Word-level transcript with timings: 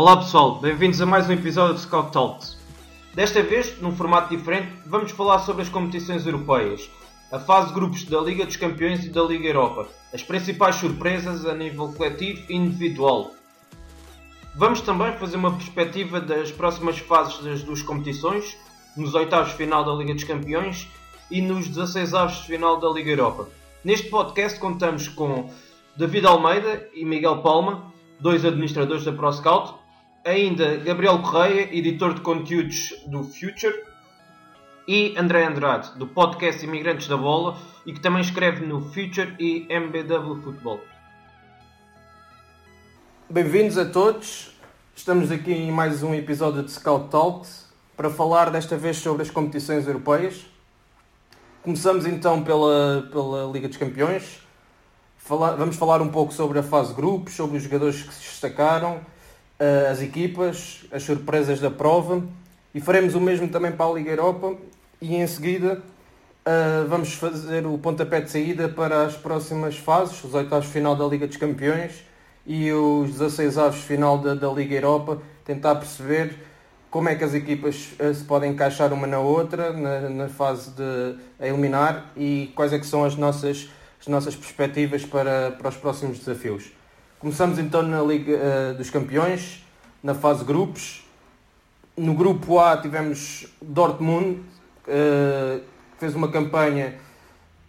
Olá 0.00 0.16
pessoal, 0.18 0.60
bem-vindos 0.60 1.00
a 1.00 1.06
mais 1.06 1.28
um 1.28 1.32
episódio 1.32 1.74
de 1.74 1.80
Scout 1.80 2.12
Talks. 2.12 2.56
Desta 3.14 3.42
vez, 3.42 3.80
num 3.80 3.90
formato 3.90 4.28
diferente, 4.28 4.72
vamos 4.86 5.10
falar 5.10 5.40
sobre 5.40 5.62
as 5.62 5.68
competições 5.68 6.24
europeias, 6.24 6.88
a 7.32 7.40
fase 7.40 7.70
de 7.70 7.74
grupos 7.74 8.04
da 8.04 8.20
Liga 8.20 8.46
dos 8.46 8.54
Campeões 8.54 9.04
e 9.04 9.08
da 9.08 9.24
Liga 9.24 9.48
Europa, 9.48 9.88
as 10.14 10.22
principais 10.22 10.76
surpresas 10.76 11.44
a 11.44 11.52
nível 11.52 11.92
coletivo 11.94 12.44
e 12.48 12.54
individual. 12.54 13.32
Vamos 14.54 14.80
também 14.82 15.14
fazer 15.14 15.36
uma 15.36 15.50
perspectiva 15.50 16.20
das 16.20 16.52
próximas 16.52 17.00
fases 17.00 17.42
das 17.42 17.64
duas 17.64 17.82
competições, 17.82 18.56
nos 18.96 19.16
oitavos 19.16 19.50
de 19.50 19.56
final 19.56 19.84
da 19.84 19.94
Liga 19.94 20.14
dos 20.14 20.22
Campeões 20.22 20.88
e 21.28 21.42
nos 21.42 21.66
16 21.66 22.14
avos 22.14 22.36
de 22.36 22.46
final 22.46 22.78
da 22.78 22.88
Liga 22.88 23.10
Europa. 23.10 23.48
Neste 23.84 24.08
podcast 24.08 24.60
contamos 24.60 25.08
com 25.08 25.50
David 25.96 26.24
Almeida 26.24 26.88
e 26.94 27.04
Miguel 27.04 27.38
Palma, 27.42 27.92
dois 28.20 28.44
administradores 28.44 29.04
da 29.04 29.12
ProScout, 29.12 29.77
ainda 30.28 30.76
Gabriel 30.76 31.22
Correia, 31.22 31.74
editor 31.74 32.12
de 32.12 32.20
conteúdos 32.20 32.94
do 33.06 33.24
Future, 33.24 33.82
e 34.86 35.14
André 35.16 35.46
Andrade, 35.46 35.98
do 35.98 36.06
podcast 36.06 36.62
Imigrantes 36.64 37.08
da 37.08 37.16
Bola, 37.16 37.56
e 37.86 37.94
que 37.94 38.00
também 38.00 38.20
escreve 38.20 38.64
no 38.66 38.82
Future 38.92 39.34
e 39.38 39.66
MBW 39.70 40.42
Futebol. 40.42 40.80
Bem-vindos 43.28 43.78
a 43.78 43.86
todos. 43.86 44.50
Estamos 44.94 45.30
aqui 45.30 45.50
em 45.50 45.72
mais 45.72 46.02
um 46.02 46.14
episódio 46.14 46.62
de 46.62 46.72
Scout 46.72 47.08
Talks 47.08 47.66
para 47.96 48.10
falar 48.10 48.50
desta 48.50 48.76
vez 48.76 48.98
sobre 48.98 49.22
as 49.22 49.30
competições 49.30 49.86
europeias. 49.86 50.44
Começamos 51.62 52.04
então 52.04 52.42
pela, 52.44 53.08
pela 53.10 53.50
Liga 53.50 53.66
dos 53.68 53.78
Campeões. 53.78 54.40
Vamos 55.26 55.76
falar 55.76 56.02
um 56.02 56.08
pouco 56.08 56.34
sobre 56.34 56.58
a 56.58 56.62
fase 56.62 56.92
grupos, 56.92 57.34
sobre 57.34 57.56
os 57.56 57.62
jogadores 57.62 58.02
que 58.02 58.12
se 58.12 58.20
destacaram, 58.20 59.00
as 59.90 60.00
equipas, 60.00 60.84
as 60.92 61.02
surpresas 61.02 61.60
da 61.60 61.70
prova. 61.70 62.22
E 62.74 62.80
faremos 62.80 63.14
o 63.14 63.20
mesmo 63.20 63.48
também 63.48 63.72
para 63.72 63.90
a 63.90 63.94
Liga 63.94 64.10
Europa. 64.10 64.56
E 65.00 65.14
em 65.14 65.26
seguida 65.26 65.82
uh, 66.48 66.88
vamos 66.88 67.14
fazer 67.14 67.66
o 67.66 67.78
pontapé 67.78 68.20
de 68.20 68.30
saída 68.30 68.68
para 68.68 69.04
as 69.04 69.16
próximas 69.16 69.76
fases, 69.76 70.22
os 70.24 70.34
oitavos 70.34 70.66
final 70.66 70.96
da 70.96 71.04
Liga 71.06 71.26
dos 71.26 71.36
Campeões 71.36 72.04
e 72.46 72.72
os 72.72 73.10
16 73.12 73.58
avos 73.58 73.80
final 73.80 74.18
da, 74.18 74.34
da, 74.34 74.48
Liga 74.48 74.74
Europa, 74.74 75.20
tentar 75.44 75.74
perceber 75.74 76.34
como 76.90 77.08
é 77.10 77.14
que 77.14 77.22
as 77.22 77.34
equipas 77.34 77.90
uh, 78.00 78.14
se 78.14 78.24
podem 78.24 78.52
encaixar 78.52 78.92
uma 78.92 79.06
na 79.06 79.18
outra 79.18 79.72
na, 79.72 80.08
na 80.08 80.28
fase 80.28 80.70
de 80.70 81.16
eliminar 81.38 82.10
e 82.16 82.50
quais 82.56 82.72
é 82.72 82.78
que 82.78 82.86
são 82.86 83.04
as 83.04 83.14
nossas, 83.14 83.68
as 84.00 84.06
nossas 84.06 84.34
perspectivas 84.34 85.04
para, 85.04 85.52
para 85.52 85.68
os 85.68 85.76
próximos 85.76 86.18
desafios. 86.18 86.77
Começamos 87.20 87.58
então 87.58 87.82
na 87.82 88.00
Liga 88.00 88.32
uh, 88.32 88.74
dos 88.74 88.90
Campeões, 88.90 89.66
na 90.00 90.14
fase 90.14 90.44
grupos. 90.44 91.04
No 91.96 92.14
grupo 92.14 92.60
A 92.60 92.76
tivemos 92.76 93.44
Dortmund, 93.60 94.36
uh, 94.36 95.58
que 95.58 95.98
fez 95.98 96.14
uma 96.14 96.30
campanha 96.30 96.94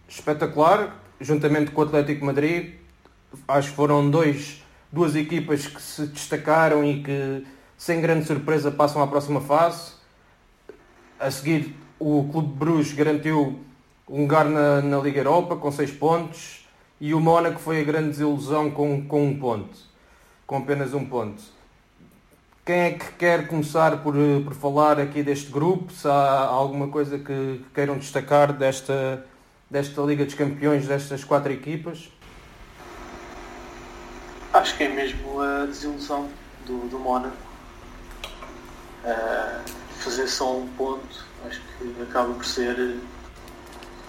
espetacular, 0.08 0.96
juntamente 1.20 1.72
com 1.72 1.80
o 1.80 1.84
Atlético 1.84 2.24
Madrid. 2.24 2.74
Acho 3.48 3.70
que 3.70 3.74
foram 3.74 4.08
dois, 4.08 4.62
duas 4.92 5.16
equipas 5.16 5.66
que 5.66 5.82
se 5.82 6.06
destacaram 6.06 6.84
e 6.84 7.02
que, 7.02 7.44
sem 7.76 8.00
grande 8.00 8.26
surpresa, 8.26 8.70
passam 8.70 9.02
à 9.02 9.08
próxima 9.08 9.40
fase. 9.40 9.94
A 11.18 11.28
seguir, 11.28 11.74
o 11.98 12.28
Clube 12.30 12.54
Bruges 12.54 12.92
garantiu 12.92 13.58
um 14.08 14.20
lugar 14.20 14.44
na, 14.44 14.80
na 14.80 14.98
Liga 14.98 15.18
Europa 15.18 15.56
com 15.56 15.72
6 15.72 15.90
pontos 15.90 16.59
e 17.00 17.14
o 17.14 17.20
Mónaco 17.20 17.58
foi 17.58 17.80
a 17.80 17.84
grande 17.84 18.10
desilusão 18.10 18.70
com, 18.70 19.06
com 19.06 19.26
um 19.26 19.38
ponto, 19.38 19.78
com 20.46 20.58
apenas 20.58 20.92
um 20.92 21.04
ponto. 21.04 21.42
Quem 22.64 22.78
é 22.78 22.90
que 22.92 23.12
quer 23.12 23.48
começar 23.48 24.02
por, 24.02 24.14
por 24.44 24.54
falar 24.54 25.00
aqui 25.00 25.22
deste 25.22 25.50
grupo? 25.50 25.90
Se 25.92 26.06
há 26.06 26.40
alguma 26.44 26.88
coisa 26.88 27.18
que, 27.18 27.24
que 27.24 27.64
queiram 27.74 27.96
destacar 27.96 28.52
desta, 28.52 29.26
desta 29.68 30.02
Liga 30.02 30.26
dos 30.26 30.34
Campeões, 30.34 30.86
destas 30.86 31.24
quatro 31.24 31.50
equipas? 31.50 32.10
Acho 34.52 34.76
que 34.76 34.84
é 34.84 34.88
mesmo 34.88 35.40
a 35.40 35.64
desilusão 35.64 36.28
do, 36.66 36.86
do 36.88 36.98
Mónaco. 36.98 37.36
Uh, 39.04 39.70
fazer 40.00 40.26
só 40.28 40.58
um 40.58 40.68
ponto, 40.68 41.24
acho 41.46 41.62
que 41.78 42.02
acaba 42.02 42.34
por 42.34 42.44
ser 42.44 42.98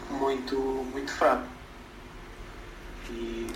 muito, 0.10 0.58
muito 0.92 1.12
fraco. 1.12 1.61
E 3.12 3.48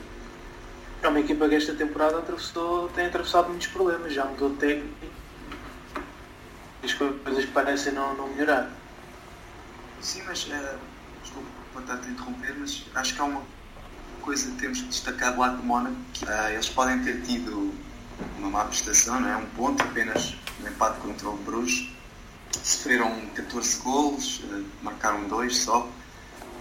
é 1.01 1.07
uma 1.07 1.19
equipa 1.19 1.47
que 1.47 1.55
esta 1.55 1.73
temporada 1.73 2.19
atravessou, 2.19 2.89
tem 2.89 3.05
atravessado 3.05 3.49
muitos 3.49 3.67
problemas, 3.67 4.13
já 4.13 4.25
mudou 4.25 4.49
de 4.49 4.57
técnico 4.57 4.95
e 5.03 6.85
as 6.85 6.93
coisas 6.93 7.45
parecem 7.45 7.93
não, 7.93 8.15
não 8.15 8.27
melhorar. 8.29 8.69
Sim, 10.01 10.23
mas 10.27 10.45
uh, 10.45 10.77
desculpa 11.21 11.49
estar 11.79 11.93
a 11.93 12.09
interromper, 12.09 12.55
mas 12.59 12.85
acho 12.93 13.15
que 13.15 13.21
há 13.21 13.23
uma 13.23 13.41
coisa 14.21 14.51
que 14.51 14.57
temos 14.57 14.81
que 14.81 14.87
destacar 14.87 15.37
lado 15.37 15.57
do 15.57 15.63
Mónaco, 15.63 15.95
que 16.13 16.25
uh, 16.25 16.49
eles 16.51 16.69
podem 16.69 17.03
ter 17.03 17.21
tido 17.21 17.73
uma 18.37 18.49
má 18.49 18.65
prestação, 18.65 19.19
não 19.19 19.29
é? 19.29 19.37
Um 19.37 19.45
ponto 19.47 19.83
apenas 19.83 20.35
no 20.59 20.67
empate 20.67 20.99
contra 20.99 21.29
o 21.29 21.37
Bruges. 21.37 21.89
Sofreram 22.63 23.27
14 23.35 23.81
golos, 23.81 24.39
uh, 24.39 24.65
marcaram 24.81 25.27
dois 25.27 25.57
só. 25.57 25.89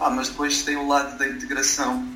Ah, 0.00 0.11
mas 0.11 0.28
depois 0.28 0.62
tem 0.62 0.76
o 0.76 0.88
lado 0.88 1.16
da 1.19 1.28
integração 1.28 2.06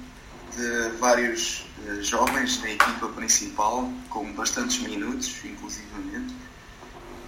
de 0.58 0.88
vários 0.98 1.64
uh, 1.86 2.02
jovens 2.02 2.60
na 2.60 2.70
equipa 2.70 3.08
principal, 3.08 3.90
com 4.10 4.32
bastantes 4.32 4.78
minutos, 4.80 5.32
inclusivamente, 5.44 6.34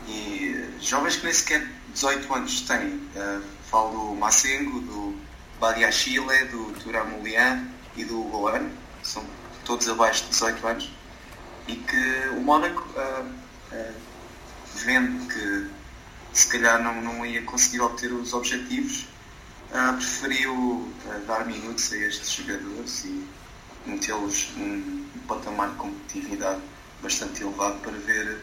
e 0.09 0.57
uh, 0.57 0.83
jovens 0.83 1.17
que 1.17 1.25
nem 1.25 1.33
sequer 1.33 1.71
18 1.95 2.35
anos 2.35 2.61
têm. 2.63 2.89
Uh, 2.89 3.43
falo 3.71 3.93
do 3.93 4.15
Massengo, 4.17 4.81
do 4.81 5.17
Badiachile, 5.61 6.45
do 6.47 6.73
Turamulian 6.83 7.69
e 7.97 8.05
do 8.05 8.25
Golan, 8.25 8.69
são 9.03 9.25
todos 9.65 9.89
abaixo 9.89 10.25
de 10.25 10.31
18 10.31 10.67
anos, 10.67 10.91
e 11.69 11.77
que 11.77 12.29
o 12.37 12.41
Mónaco, 12.41 12.85
vendo 14.75 15.29
que 15.29 15.71
se 16.33 16.49
calhar 16.49 16.83
não, 16.83 17.01
não 17.01 17.25
ia 17.25 17.43
conseguir 17.43 17.81
obter 17.81 18.13
os 18.13 18.33
objetivos, 18.33 19.07
uh, 19.73 19.97
preferiu 19.97 20.55
uh, 20.55 21.27
dar 21.27 21.47
minutos 21.47 21.93
a 21.93 21.97
estes 21.97 22.31
jogadores 22.33 23.05
e 23.05 23.27
metê-los 23.87 24.51
num 24.57 25.07
patamar 25.27 25.71
de 25.71 25.77
competitividade 25.77 26.61
bastante 27.03 27.43
elevado 27.43 27.79
para 27.81 27.93
ver 27.93 28.39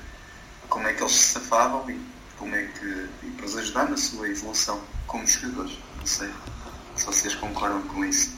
como 0.70 0.88
é 0.88 0.94
que 0.94 1.02
eles 1.02 1.14
se 1.14 1.34
safavam 1.34 1.90
e 1.90 2.00
como 2.38 2.56
é 2.56 2.64
que 2.64 3.10
e 3.24 3.32
para 3.36 3.46
os 3.46 3.58
ajudar 3.58 3.90
na 3.90 3.98
sua 3.98 4.30
evolução 4.30 4.82
como 5.06 5.26
jogadores. 5.26 5.78
Não 6.00 6.06
sei 6.06 6.30
se 6.96 7.06
vocês 7.06 7.36
concordam 7.36 7.82
com 7.84 8.04
isso. 8.04 8.36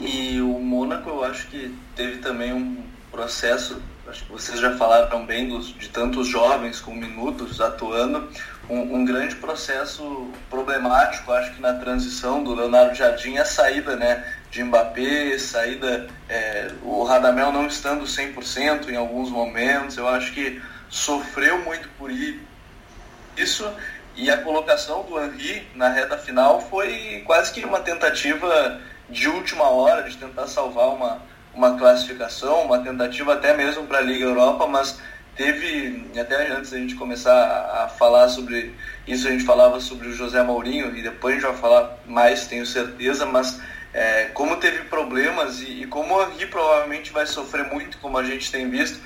E 0.00 0.40
o 0.40 0.58
Mônaco 0.58 1.08
eu 1.08 1.24
acho 1.24 1.46
que 1.48 1.76
teve 1.94 2.18
também 2.18 2.52
um 2.52 2.84
processo, 3.10 3.80
acho 4.08 4.24
que 4.24 4.32
vocês 4.32 4.58
já 4.58 4.76
falaram 4.76 5.24
bem 5.24 5.48
dos, 5.48 5.68
de 5.78 5.88
tantos 5.90 6.26
jovens 6.26 6.80
com 6.80 6.94
minutos 6.94 7.60
atuando, 7.60 8.28
um, 8.72 9.04
grande 9.04 9.36
processo 9.36 10.30
problemático, 10.48 11.30
acho 11.32 11.52
que 11.52 11.60
na 11.60 11.74
transição 11.74 12.42
do 12.42 12.54
Leonardo 12.54 12.94
Jardim, 12.94 13.36
a 13.36 13.44
saída 13.44 13.96
né, 13.96 14.24
de 14.50 14.64
Mbappé, 14.64 15.36
saída, 15.38 16.08
é, 16.28 16.70
o 16.82 17.02
Radamel 17.04 17.52
não 17.52 17.66
estando 17.66 18.04
100% 18.04 18.88
em 18.88 18.96
alguns 18.96 19.30
momentos, 19.30 19.96
eu 19.98 20.08
acho 20.08 20.32
que 20.32 20.62
sofreu 20.88 21.58
muito 21.62 21.88
por 21.98 22.10
isso, 22.10 23.70
e 24.16 24.30
a 24.30 24.38
colocação 24.38 25.04
do 25.04 25.22
Henry 25.22 25.66
na 25.74 25.88
reta 25.88 26.16
final 26.16 26.60
foi 26.60 27.22
quase 27.26 27.52
que 27.52 27.64
uma 27.64 27.80
tentativa 27.80 28.80
de 29.08 29.28
última 29.28 29.68
hora 29.68 30.08
de 30.08 30.16
tentar 30.16 30.46
salvar 30.46 30.88
uma, 30.88 31.22
uma 31.54 31.76
classificação, 31.78 32.62
uma 32.62 32.78
tentativa 32.78 33.34
até 33.34 33.54
mesmo 33.54 33.86
para 33.86 33.98
a 33.98 34.02
Liga 34.02 34.24
Europa, 34.24 34.66
mas 34.66 34.98
teve, 35.36 36.10
até 36.18 36.52
antes 36.52 36.70
da 36.70 36.78
gente 36.78 36.94
começar 36.94 37.84
a 37.84 37.88
falar 37.88 38.28
sobre 38.28 38.74
isso, 39.06 39.26
a 39.26 39.30
gente 39.30 39.44
falava 39.44 39.80
sobre 39.80 40.08
o 40.08 40.12
José 40.12 40.42
Mourinho, 40.42 40.96
e 40.96 41.02
depois 41.02 41.34
a 41.34 41.38
gente 41.38 41.50
vai 41.50 41.60
falar 41.60 41.98
mais, 42.06 42.46
tenho 42.46 42.66
certeza, 42.66 43.24
mas 43.26 43.60
é, 43.94 44.24
como 44.34 44.56
teve 44.56 44.84
problemas 44.84 45.60
e, 45.60 45.82
e 45.82 45.86
como 45.86 46.14
o 46.14 46.22
Henry 46.22 46.46
provavelmente 46.46 47.12
vai 47.12 47.26
sofrer 47.26 47.64
muito, 47.64 47.98
como 47.98 48.18
a 48.18 48.24
gente 48.24 48.50
tem 48.50 48.68
visto, 48.68 49.00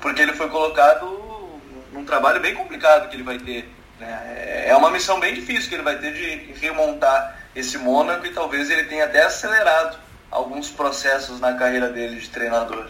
porque 0.00 0.22
ele 0.22 0.32
foi 0.32 0.48
colocado 0.48 1.60
num 1.92 2.04
trabalho 2.04 2.40
bem 2.40 2.54
complicado 2.54 3.08
que 3.08 3.16
ele 3.16 3.22
vai 3.22 3.38
ter. 3.38 3.68
Né? 3.98 4.64
É 4.66 4.76
uma 4.76 4.90
missão 4.90 5.18
bem 5.18 5.34
difícil 5.34 5.68
que 5.68 5.74
ele 5.74 5.82
vai 5.82 5.98
ter 5.98 6.12
de 6.12 6.52
remontar 6.60 7.38
esse 7.54 7.78
Mônaco 7.78 8.26
e 8.26 8.32
talvez 8.32 8.70
ele 8.70 8.84
tenha 8.84 9.04
até 9.04 9.24
acelerado 9.24 9.98
alguns 10.30 10.70
processos 10.70 11.40
na 11.40 11.54
carreira 11.54 11.88
dele 11.88 12.20
de 12.20 12.28
treinador. 12.28 12.88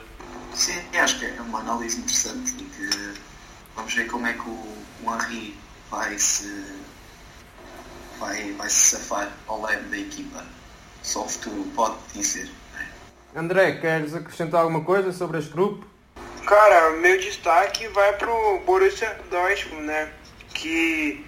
Sim, 0.55 0.81
acho 0.99 1.19
que 1.19 1.27
é 1.27 1.41
uma 1.41 1.61
análise 1.61 1.99
interessante 1.99 2.55
e 2.59 2.65
que 2.65 3.21
vamos 3.75 3.95
ver 3.95 4.06
como 4.06 4.27
é 4.27 4.33
que 4.33 4.49
o, 4.49 4.85
o 5.05 5.15
Henri 5.15 5.56
vai 5.91 6.19
se 6.19 6.65
vai, 8.19 8.53
vai 8.53 8.69
se 8.69 8.97
safar 8.97 9.31
ao 9.47 9.62
leve 9.62 9.89
da 9.89 9.99
equipa. 9.99 10.45
Só 11.03 11.25
o 11.25 11.29
futuro 11.29 11.65
pode 11.75 11.97
dizer. 12.12 12.50
André, 13.35 13.73
queres 13.73 14.15
acrescentar 14.15 14.62
alguma 14.62 14.83
coisa 14.83 15.12
sobre 15.12 15.39
este 15.39 15.53
grupo? 15.53 15.87
Cara, 16.45 16.93
meu 16.97 17.19
destaque 17.21 17.87
vai 17.89 18.15
pro 18.15 18.61
Borussia 18.65 19.17
Dortmund, 19.31 19.87
né? 19.87 20.11
Que 20.55 21.25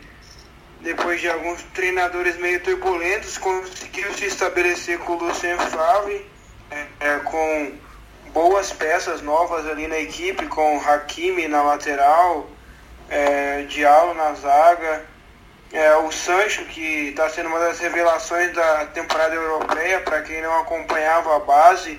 depois 0.81 1.21
de 1.21 1.29
alguns 1.29 1.63
treinadores 1.75 2.39
meio 2.39 2.61
turbulentos, 2.63 3.37
conseguiu 3.39 4.13
se 4.15 4.27
estabelecer 4.27 4.99
com 5.01 5.13
o 5.13 5.25
Lucien 5.25 5.59
Favre, 5.59 6.27
é, 6.71 6.87
é, 7.01 7.19
com 7.19 7.73
boas 8.32 8.73
peças 8.73 9.23
novas 9.23 9.67
ali 9.67 9.87
na 9.87 9.99
equipe, 9.99 10.47
com 10.47 10.81
Hakimi 10.81 11.49
na 11.49 11.62
lateral, 11.62 12.49
é, 13.09 13.62
Diallo 13.62 14.15
na 14.15 14.35
zaga, 14.35 15.05
é, 15.73 15.94
o 15.97 16.11
Sancho, 16.11 16.65
que 16.65 17.09
está 17.09 17.29
sendo 17.29 17.49
uma 17.49 17.61
das 17.61 17.79
revelações 17.79 18.53
da 18.53 18.87
temporada 18.87 19.35
europeia, 19.35 20.00
para 20.00 20.23
quem 20.23 20.43
não 20.43 20.61
acompanhava 20.61 21.37
a 21.37 21.41
base, 21.41 21.99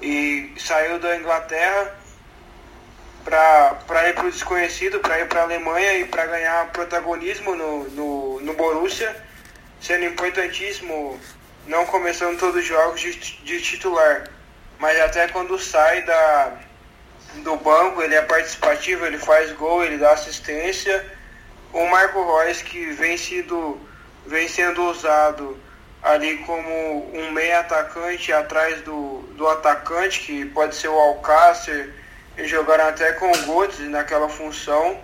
e 0.00 0.52
saiu 0.58 0.98
da 0.98 1.16
Inglaterra 1.16 1.96
para 3.24 4.08
ir 4.08 4.14
para 4.14 4.26
o 4.26 4.30
desconhecido, 4.30 4.98
para 4.98 5.20
ir 5.20 5.28
para 5.28 5.40
a 5.40 5.44
Alemanha 5.44 5.98
e 5.98 6.04
para 6.04 6.26
ganhar 6.26 6.72
protagonismo 6.72 7.54
no, 7.54 7.84
no, 7.90 8.40
no 8.40 8.54
Borussia, 8.54 9.14
sendo 9.80 10.04
importantíssimo, 10.04 11.20
não 11.66 11.86
começando 11.86 12.38
todos 12.38 12.56
os 12.56 12.66
jogos 12.66 13.00
de, 13.00 13.12
de 13.14 13.60
titular, 13.62 14.28
mas 14.82 15.00
até 15.00 15.28
quando 15.28 15.56
sai 15.60 16.02
da, 16.02 16.54
do 17.36 17.54
banco, 17.54 18.02
ele 18.02 18.16
é 18.16 18.22
participativo, 18.22 19.06
ele 19.06 19.16
faz 19.16 19.52
gol, 19.52 19.84
ele 19.84 19.96
dá 19.96 20.10
assistência. 20.10 21.06
O 21.72 21.86
Marco 21.86 22.20
Reus, 22.36 22.62
que 22.62 22.86
vem, 22.86 23.16
sido, 23.16 23.80
vem 24.26 24.48
sendo 24.48 24.82
usado 24.90 25.56
ali 26.02 26.38
como 26.38 27.16
um 27.16 27.30
meio 27.30 27.60
atacante 27.60 28.32
atrás 28.32 28.80
do, 28.80 29.18
do 29.36 29.46
atacante, 29.46 30.18
que 30.18 30.46
pode 30.46 30.74
ser 30.74 30.88
o 30.88 30.98
Alcácer, 30.98 31.94
eles 32.36 32.50
jogaram 32.50 32.88
até 32.88 33.12
com 33.12 33.30
o 33.30 33.36
Götze 33.36 33.84
naquela 33.84 34.28
função. 34.28 34.98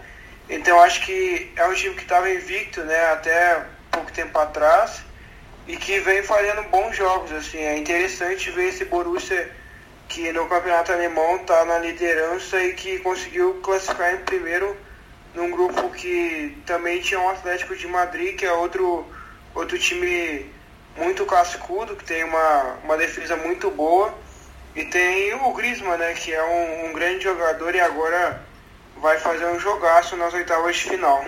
Então 0.51 0.81
acho 0.81 1.03
que 1.03 1.53
é 1.55 1.65
um 1.65 1.75
time 1.75 1.95
que 1.95 2.03
estava 2.03 2.29
invicto 2.29 2.81
né, 2.83 3.13
até 3.13 3.65
pouco 3.93 4.11
tempo 4.11 4.37
atrás 4.41 5.05
e 5.69 5.77
que 5.77 6.01
vem 6.01 6.21
fazendo 6.25 6.65
bons 6.65 6.97
jogos. 6.97 7.31
Assim. 7.31 7.59
É 7.59 7.79
interessante 7.79 8.51
ver 8.51 8.71
esse 8.71 8.85
Borussia 8.85 9.57
que 10.09 10.33
no 10.33 10.47
campeonato 10.47 10.93
alemão 10.93 11.37
está 11.37 11.65
na 11.65 11.79
liderança 11.79 12.63
e 12.63 12.73
que 12.75 12.99
conseguiu 13.01 13.55
classificar 13.63 14.15
em 14.15 14.19
primeiro 14.19 14.77
num 15.35 15.51
grupo 15.51 15.91
que 15.91 16.57
também 16.67 17.01
tinha 17.01 17.21
um 17.21 17.29
Atlético 17.29 17.77
de 17.77 17.87
Madrid, 17.87 18.37
que 18.37 18.47
é 18.47 18.53
outro, 18.53 19.07
outro 19.55 19.79
time 19.79 20.47
muito 20.97 21.25
cascudo, 21.27 21.95
que 21.95 22.05
tem 22.05 22.25
uma, 22.25 22.77
uma 22.83 22.97
defesa 22.97 23.37
muito 23.37 23.71
boa 23.71 24.13
e 24.75 24.85
tem 24.85 25.35
o 25.35 25.53
Griezmann, 25.53 25.99
né, 25.99 26.13
que 26.15 26.33
é 26.33 26.43
um, 26.43 26.89
um, 26.89 26.93
grande 26.93 27.25
jogador 27.25 27.75
e 27.75 27.81
agora 27.81 28.43
vai 29.01 29.19
fazer 29.19 29.47
um 29.47 29.59
jogaço 29.59 30.17
nas 30.17 30.35
oitavas 30.35 30.77
de 30.77 30.83
final. 30.91 31.25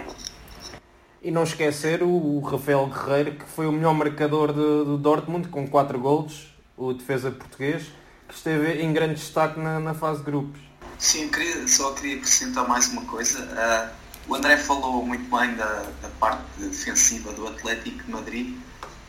E 1.23 1.31
não 1.31 1.43
esquecer 1.43 2.03
o, 2.03 2.41
Rafael 2.41 2.87
Guerreiro, 2.87 3.33
que 3.33 3.45
foi 3.45 3.67
o 3.67 3.73
melhor 3.73 3.95
marcador 3.95 4.53
do, 4.53 4.85
do 4.85 4.99
Dortmund, 4.99 5.49
com 5.49 5.69
4 5.69 5.99
golos, 5.99 6.55
o 6.77 6.93
defesa 6.93 7.31
português, 7.31 7.93
que 8.31 8.37
esteve 8.37 8.83
em 8.83 8.93
grande 8.93 9.15
destaque 9.15 9.59
na, 9.61 9.79
na 9.79 9.95
fase 9.95 10.21
de 10.21 10.25
grupos. 10.25 10.61
Sim, 10.99 11.29
queria, 11.29 11.67
só 11.69 11.93
queria 11.93 12.17
acrescentar 12.17 12.67
mais 12.69 12.89
uma 12.89 13.03
coisa. 13.03 13.41
Uh, 13.41 14.33
o 14.33 14.35
André 14.35 14.57
falou 14.57 15.05
muito 15.05 15.25
bem 15.35 15.55
da, 15.55 15.85
da 16.03 16.09
parte 16.19 16.45
defensiva 16.59 17.33
do 17.33 17.47
Atlético 17.47 18.05
de 18.05 18.11
Madrid 18.11 18.57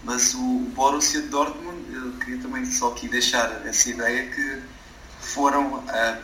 mas 0.04 0.34
o 0.34 0.72
Borussia 0.74 1.22
Dortmund, 1.24 1.94
eu 1.94 2.14
queria 2.14 2.42
também 2.42 2.66
só 2.66 2.90
aqui 2.90 3.08
deixar 3.08 3.66
essa 3.66 3.90
ideia 3.90 4.28
que 4.30 4.62
foram, 5.20 5.76
uh, 5.76 6.24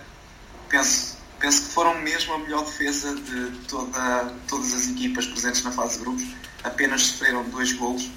penso, 0.67 1.17
penso 1.39 1.61
que 1.63 1.69
foram 1.69 1.99
mesmo 2.01 2.33
a 2.33 2.39
melhor 2.39 2.65
defesa 2.65 3.15
de 3.15 3.51
toda, 3.67 4.33
todas 4.47 4.73
as 4.73 4.89
equipas 4.89 5.27
presentes 5.27 5.63
na 5.63 5.71
fase 5.71 5.97
de 5.97 6.03
grupos. 6.03 6.23
Apenas 6.63 7.03
sofreram 7.03 7.43
dois 7.49 7.71
golos, 7.73 8.05
um, 8.05 8.11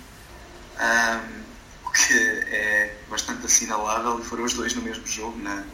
o 0.81 1.60
que 1.93 2.15
é 2.15 2.97
bastante 3.09 3.47
assinalável, 3.47 4.21
e 4.21 4.25
foram 4.25 4.45
os 4.45 4.55
dois 4.55 4.75
no 4.75 4.83
mesmo 4.83 5.07
jogo, 5.07 5.39
na, 5.39 5.65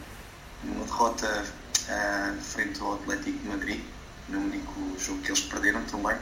numa 0.63 0.85
derrota 0.85 1.45
uh, 1.89 2.41
frente 2.41 2.81
ao 2.81 2.95
Atlético 2.95 3.37
de 3.37 3.47
Madrid, 3.47 3.81
no 4.29 4.39
único 4.39 4.73
jogo 4.99 5.21
que 5.21 5.29
eles 5.29 5.41
perderam 5.41 5.83
também. 5.83 6.17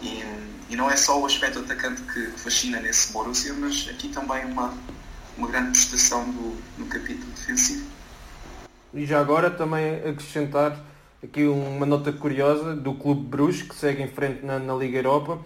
E, 0.00 0.22
e 0.70 0.76
não 0.76 0.90
é 0.90 0.96
só 0.96 1.20
o 1.20 1.26
aspecto 1.26 1.58
atacante 1.58 2.02
que 2.02 2.26
fascina 2.38 2.80
nesse 2.80 3.12
Borussia, 3.12 3.52
mas 3.54 3.88
aqui 3.90 4.08
também 4.08 4.44
uma, 4.44 4.72
uma 5.36 5.48
grande 5.48 5.72
prestação 5.72 6.24
do, 6.30 6.56
no 6.78 6.86
capítulo 6.86 7.30
defensivo. 7.32 7.86
E 8.94 9.04
já 9.04 9.20
agora 9.20 9.50
também 9.50 9.96
acrescentar 9.96 10.78
aqui 11.22 11.44
uma 11.46 11.84
nota 11.84 12.12
curiosa 12.12 12.74
do 12.74 12.94
Clube 12.94 13.26
Bruges, 13.26 13.62
que 13.62 13.74
segue 13.74 14.02
em 14.02 14.08
frente 14.08 14.44
na, 14.44 14.58
na 14.58 14.74
Liga 14.74 14.98
Europa. 14.98 15.38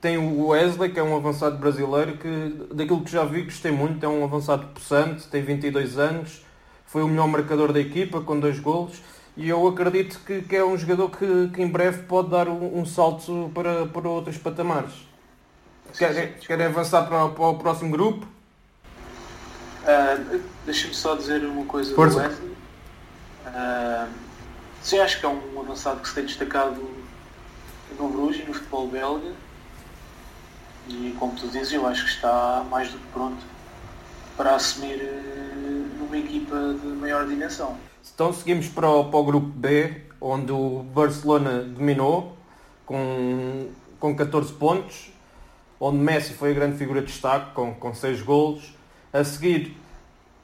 Tem 0.00 0.18
o 0.18 0.48
Wesley, 0.48 0.92
que 0.92 1.00
é 1.00 1.02
um 1.02 1.16
avançado 1.16 1.56
brasileiro, 1.56 2.18
que 2.18 2.66
daquilo 2.74 3.02
que 3.02 3.10
já 3.10 3.24
vi 3.24 3.42
gostei 3.42 3.72
muito, 3.72 4.04
é 4.04 4.08
um 4.08 4.22
avançado 4.22 4.66
possante, 4.68 5.26
tem 5.28 5.42
22 5.42 5.98
anos, 5.98 6.44
foi 6.86 7.02
o 7.02 7.08
melhor 7.08 7.28
marcador 7.28 7.72
da 7.72 7.80
equipa, 7.80 8.20
com 8.20 8.38
dois 8.38 8.60
golos 8.60 9.00
e 9.36 9.50
eu 9.50 9.68
acredito 9.68 10.18
que, 10.24 10.40
que 10.40 10.56
é 10.56 10.64
um 10.64 10.78
jogador 10.78 11.10
que, 11.10 11.48
que, 11.52 11.62
em 11.62 11.68
breve 11.68 12.04
pode 12.04 12.30
dar 12.30 12.48
um, 12.48 12.80
um 12.80 12.86
salto 12.86 13.50
para, 13.52 13.84
para 13.86 14.08
outros 14.08 14.38
patamares. 14.38 14.94
Querem, 15.96 16.32
querem 16.34 16.66
avançar 16.66 17.06
para, 17.06 17.28
para, 17.28 17.44
o 17.44 17.58
próximo 17.58 17.90
grupo? 17.90 18.26
Uh, 19.82 20.40
Deixa-me 20.64 20.94
só 20.94 21.14
dizer 21.14 21.44
uma 21.44 21.66
coisa 21.66 21.94
Força. 21.94 22.20
do 22.20 22.22
Wesley. 22.22 22.56
Uh, 23.46 24.08
sim, 24.82 24.98
acho 25.00 25.20
que 25.20 25.26
é 25.26 25.28
um 25.28 25.60
avançado 25.60 26.00
que 26.00 26.08
se 26.08 26.14
tem 26.14 26.24
destacado 26.24 26.82
no 27.98 28.08
Bruges 28.08 28.48
no 28.48 28.54
futebol 28.54 28.88
belga. 28.88 29.32
E 30.88 31.14
como 31.18 31.34
tu 31.34 31.48
dizes, 31.48 31.72
eu 31.72 31.86
acho 31.86 32.04
que 32.04 32.10
está 32.10 32.64
mais 32.70 32.90
do 32.90 32.98
que 32.98 33.06
pronto 33.12 33.44
para 34.36 34.54
assumir 34.54 34.96
uh, 34.96 35.98
numa 35.98 36.16
equipa 36.16 36.56
de 36.80 36.86
maior 36.88 37.26
dimensão. 37.26 37.76
Então 38.14 38.32
seguimos 38.32 38.68
para 38.68 38.88
o, 38.88 39.10
para 39.10 39.18
o 39.18 39.24
grupo 39.24 39.48
B, 39.48 40.02
onde 40.20 40.52
o 40.52 40.84
Barcelona 40.94 41.62
dominou 41.62 42.36
com, 42.84 43.68
com 43.98 44.14
14 44.14 44.52
pontos, 44.52 45.12
onde 45.80 45.98
Messi 45.98 46.34
foi 46.34 46.52
a 46.52 46.54
grande 46.54 46.76
figura 46.76 47.00
de 47.00 47.08
destaque 47.08 47.52
com, 47.52 47.74
com 47.74 47.92
6 47.92 48.22
golos. 48.22 48.74
A 49.12 49.24
seguir 49.24 49.76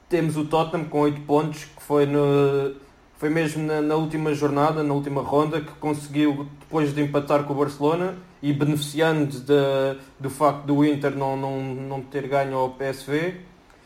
temos 0.09 0.35
o 0.35 0.45
Tottenham 0.45 0.85
com 0.85 0.99
8 0.99 1.21
pontos, 1.21 1.63
que 1.63 1.81
foi, 1.81 2.05
no, 2.05 2.75
foi 3.17 3.29
mesmo 3.29 3.63
na, 3.63 3.81
na, 3.81 3.95
última 3.95 4.33
jornada, 4.33 4.83
na 4.83 4.93
última 4.93 5.21
ronda, 5.21 5.61
que 5.61 5.71
conseguiu, 5.75 6.47
depois 6.59 6.93
de 6.93 7.01
empatar 7.01 7.45
com 7.45 7.53
o 7.53 7.55
Barcelona 7.55 8.15
e 8.43 8.51
beneficiando 8.51 9.39
de, 9.39 10.01
do 10.19 10.29
facto 10.29 10.65
do 10.65 10.83
Inter 10.83 11.15
não, 11.15 11.37
não, 11.37 11.63
não 11.63 12.01
ter 12.01 12.27
ganho 12.27 12.57
ao 12.57 12.71
PSV. 12.71 13.39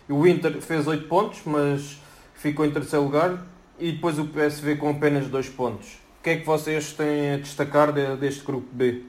O 0.09 0.25
Inter 0.25 0.59
fez 0.59 0.87
8 0.87 1.07
pontos, 1.07 1.41
mas 1.45 2.01
ficou 2.33 2.65
em 2.65 2.71
terceiro 2.71 3.05
lugar 3.05 3.37
e 3.77 3.91
depois 3.91 4.17
o 4.17 4.25
PSV 4.25 4.77
com 4.77 4.89
apenas 4.89 5.27
dois 5.27 5.47
pontos. 5.47 5.99
O 6.19 6.23
que 6.23 6.31
é 6.31 6.37
que 6.37 6.45
vocês 6.45 6.91
têm 6.91 7.35
a 7.35 7.37
destacar 7.37 7.91
de, 7.91 8.15
deste 8.15 8.43
grupo 8.43 8.67
B? 8.71 9.03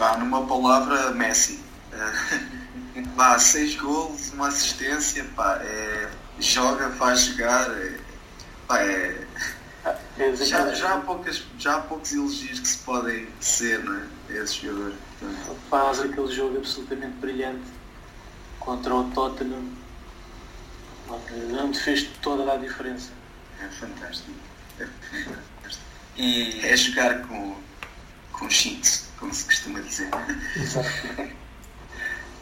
Ah, 0.00 0.18
numa 0.18 0.46
palavra, 0.46 1.10
Messi. 1.10 1.58
pá, 3.16 3.36
seis 3.40 3.74
gols, 3.74 4.32
uma 4.34 4.46
assistência, 4.48 5.24
pá, 5.34 5.58
é, 5.64 6.08
joga, 6.38 6.90
faz 6.90 7.22
jogar. 7.22 7.72
É, 7.72 7.98
pá, 8.68 8.80
é, 8.80 9.26
já, 10.36 10.72
já, 10.72 10.94
há 10.94 11.00
poucas, 11.00 11.42
já 11.58 11.74
há 11.74 11.80
poucos 11.80 12.12
elogios 12.12 12.60
que 12.60 12.68
se 12.68 12.78
podem 12.78 13.26
ser, 13.40 13.82
não 13.82 13.96
é? 13.96 14.13
Esse 14.34 14.66
jogador. 14.66 14.94
Portanto. 15.20 15.56
Faz 15.70 16.00
aquele 16.00 16.32
jogo 16.32 16.58
absolutamente 16.58 17.16
brilhante 17.18 17.70
contra 18.58 18.94
o 18.94 19.10
Tottenham, 19.10 19.70
onde 21.08 21.78
fez 21.78 22.08
toda 22.20 22.52
a 22.52 22.56
diferença. 22.56 23.12
É 23.62 23.68
fantástico. 23.68 24.32
É 24.80 24.86
fantástico. 24.86 25.84
E 26.16 26.60
é 26.64 26.76
jogar 26.76 27.22
com, 27.26 27.56
com 28.32 28.50
cheats, 28.50 29.08
como 29.18 29.32
se 29.32 29.44
costuma 29.44 29.80
dizer. 29.80 30.10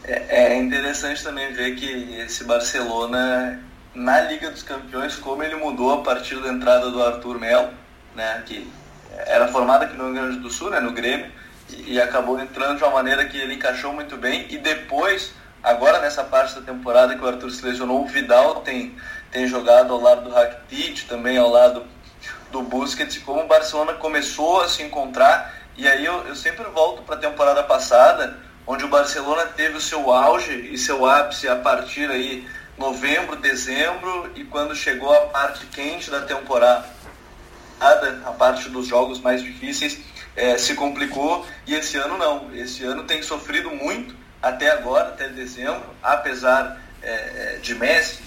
É, 0.05 0.47
é 0.53 0.57
interessante 0.57 1.23
também 1.23 1.53
ver 1.53 1.75
que 1.75 2.15
esse 2.19 2.43
Barcelona, 2.43 3.63
na 3.95 4.21
Liga 4.21 4.51
dos 4.51 4.61
Campeões, 4.61 5.15
como 5.15 5.41
ele 5.43 5.55
mudou 5.55 5.93
a 5.93 6.03
partir 6.03 6.35
da 6.41 6.49
entrada 6.49 6.91
do 6.91 7.01
Arthur 7.01 7.39
Melo, 7.39 7.73
né, 8.13 8.43
que 8.45 8.69
era 9.11 9.47
formado 9.47 9.83
aqui 9.83 9.95
no 9.95 10.05
Rio 10.05 10.13
Grande 10.13 10.39
do 10.39 10.49
Sul, 10.49 10.71
né, 10.71 10.81
no 10.81 10.91
Grêmio, 10.91 11.31
e, 11.75 11.93
e 11.93 12.01
acabou 12.01 12.39
entrando 12.39 12.77
de 12.77 12.83
uma 12.83 12.93
maneira 12.93 13.25
que 13.25 13.37
ele 13.37 13.55
encaixou 13.55 13.93
muito 13.93 14.17
bem, 14.17 14.47
e 14.49 14.57
depois, 14.57 15.33
agora 15.61 15.99
nessa 15.99 16.23
parte 16.23 16.55
da 16.55 16.61
temporada 16.61 17.15
que 17.15 17.23
o 17.23 17.27
Arthur 17.27 17.51
se 17.51 17.65
lesionou, 17.65 18.03
o 18.03 18.07
Vidal 18.07 18.61
tem 18.61 18.95
tem 19.33 19.47
jogado 19.47 19.91
ao 19.91 19.99
lado 19.99 20.25
do 20.25 20.29
Rakitic, 20.29 21.07
também 21.07 21.37
ao 21.37 21.49
lado 21.49 21.83
do 22.51 22.61
Busquets, 22.61 23.17
como 23.17 23.41
o 23.41 23.47
Barcelona 23.47 23.93
começou 23.93 24.61
a 24.61 24.69
se 24.69 24.83
encontrar. 24.83 25.55
E 25.75 25.87
aí 25.87 26.05
eu, 26.05 26.27
eu 26.27 26.35
sempre 26.35 26.63
volto 26.65 27.01
para 27.01 27.15
a 27.15 27.17
temporada 27.17 27.63
passada, 27.63 28.37
onde 28.67 28.85
o 28.85 28.87
Barcelona 28.87 29.47
teve 29.47 29.75
o 29.75 29.81
seu 29.81 30.13
auge 30.13 30.69
e 30.71 30.77
seu 30.77 31.03
ápice 31.03 31.47
a 31.47 31.55
partir 31.55 32.11
aí 32.11 32.47
novembro, 32.77 33.35
dezembro 33.35 34.31
e 34.35 34.43
quando 34.43 34.75
chegou 34.75 35.11
a 35.11 35.21
parte 35.21 35.65
quente 35.65 36.11
da 36.11 36.21
temporada, 36.21 36.85
a 37.79 38.31
parte 38.31 38.69
dos 38.69 38.87
jogos 38.87 39.19
mais 39.19 39.41
difíceis, 39.41 39.99
é, 40.35 40.57
se 40.57 40.75
complicou 40.75 41.45
e 41.65 41.75
esse 41.75 41.97
ano 41.97 42.17
não. 42.17 42.53
Esse 42.55 42.83
ano 42.83 43.03
tem 43.03 43.21
sofrido 43.21 43.71
muito 43.71 44.15
até 44.41 44.71
agora, 44.71 45.09
até 45.09 45.29
dezembro, 45.29 45.83
apesar 46.01 46.81
é, 47.01 47.59
de 47.61 47.75
Messi, 47.75 48.19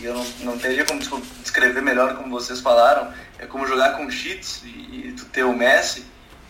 e 0.00 0.04
eu 0.04 0.14
não, 0.14 0.24
não 0.40 0.58
teria 0.58 0.84
como 0.84 1.00
descrever 1.42 1.82
melhor 1.82 2.16
como 2.16 2.30
vocês 2.30 2.60
falaram, 2.60 3.12
é 3.38 3.46
como 3.46 3.66
jogar 3.66 3.96
com 3.96 4.08
cheats 4.10 4.62
e, 4.64 4.68
e 4.68 5.16
ter 5.32 5.44
o 5.44 5.54
Messi. 5.54 6.06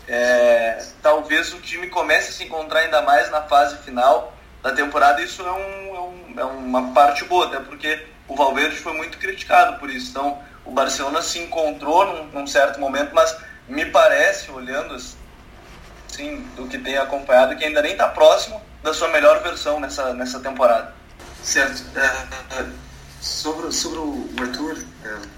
É, 0.06 0.82
talvez 1.02 1.52
o 1.52 1.60
time 1.60 1.88
comece 1.88 2.30
a 2.30 2.32
se 2.32 2.44
encontrar 2.44 2.80
ainda 2.80 3.02
mais 3.02 3.30
na 3.30 3.42
fase 3.42 3.76
final 3.78 4.34
da 4.62 4.72
temporada. 4.72 5.20
Isso 5.22 5.42
é, 5.42 5.52
um, 5.52 5.96
é, 5.96 6.00
um, 6.00 6.40
é 6.40 6.44
uma 6.44 6.92
parte 6.92 7.24
boa, 7.24 7.46
até 7.46 7.60
porque 7.60 8.06
o 8.26 8.36
Valverde 8.36 8.76
foi 8.76 8.92
muito 8.94 9.18
criticado 9.18 9.78
por 9.78 9.90
isso. 9.90 10.10
Então, 10.10 10.38
o 10.64 10.70
Barcelona 10.70 11.22
se 11.22 11.38
encontrou 11.38 12.06
num, 12.06 12.24
num 12.26 12.46
certo 12.46 12.78
momento, 12.78 13.14
mas 13.14 13.36
me 13.68 13.86
parece, 13.86 14.50
olhando 14.50 14.94
assim, 14.94 16.42
do 16.56 16.66
que 16.66 16.78
tem 16.78 16.96
acompanhado, 16.96 17.56
que 17.56 17.64
ainda 17.64 17.82
nem 17.82 17.92
está 17.92 18.08
próximo 18.08 18.60
da 18.82 18.94
sua 18.94 19.08
melhor 19.08 19.42
versão 19.42 19.78
nessa, 19.80 20.14
nessa 20.14 20.40
temporada. 20.40 20.94
Certo. 21.42 21.80
Uh, 21.96 22.62
uh, 22.62 22.72
sobre, 23.20 23.72
sobre 23.72 23.98
o 23.98 24.28
Arthur, 24.40 24.78
uh, 24.78 25.28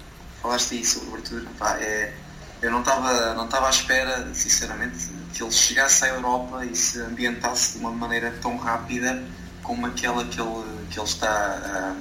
falaste 0.41 0.75
aí 0.75 0.85
sobre 0.85 1.09
o 1.09 1.15
Arthur, 1.15 1.45
pá, 1.57 1.77
é, 1.79 2.13
eu 2.61 2.71
não 2.71 2.79
estava 2.79 3.33
não 3.33 3.45
estava 3.45 3.67
à 3.67 3.69
espera, 3.69 4.27
sinceramente, 4.33 5.09
que 5.33 5.43
ele 5.43 5.51
chegasse 5.51 6.05
à 6.05 6.09
Europa 6.09 6.65
e 6.65 6.75
se 6.75 6.99
ambientasse 6.99 7.73
de 7.73 7.79
uma 7.79 7.91
maneira 7.91 8.33
tão 8.41 8.57
rápida 8.57 9.23
como 9.63 9.87
aquela 9.87 10.25
que 10.25 10.39
ele, 10.39 10.87
que 10.89 10.99
ele 10.99 11.07
está 11.07 11.93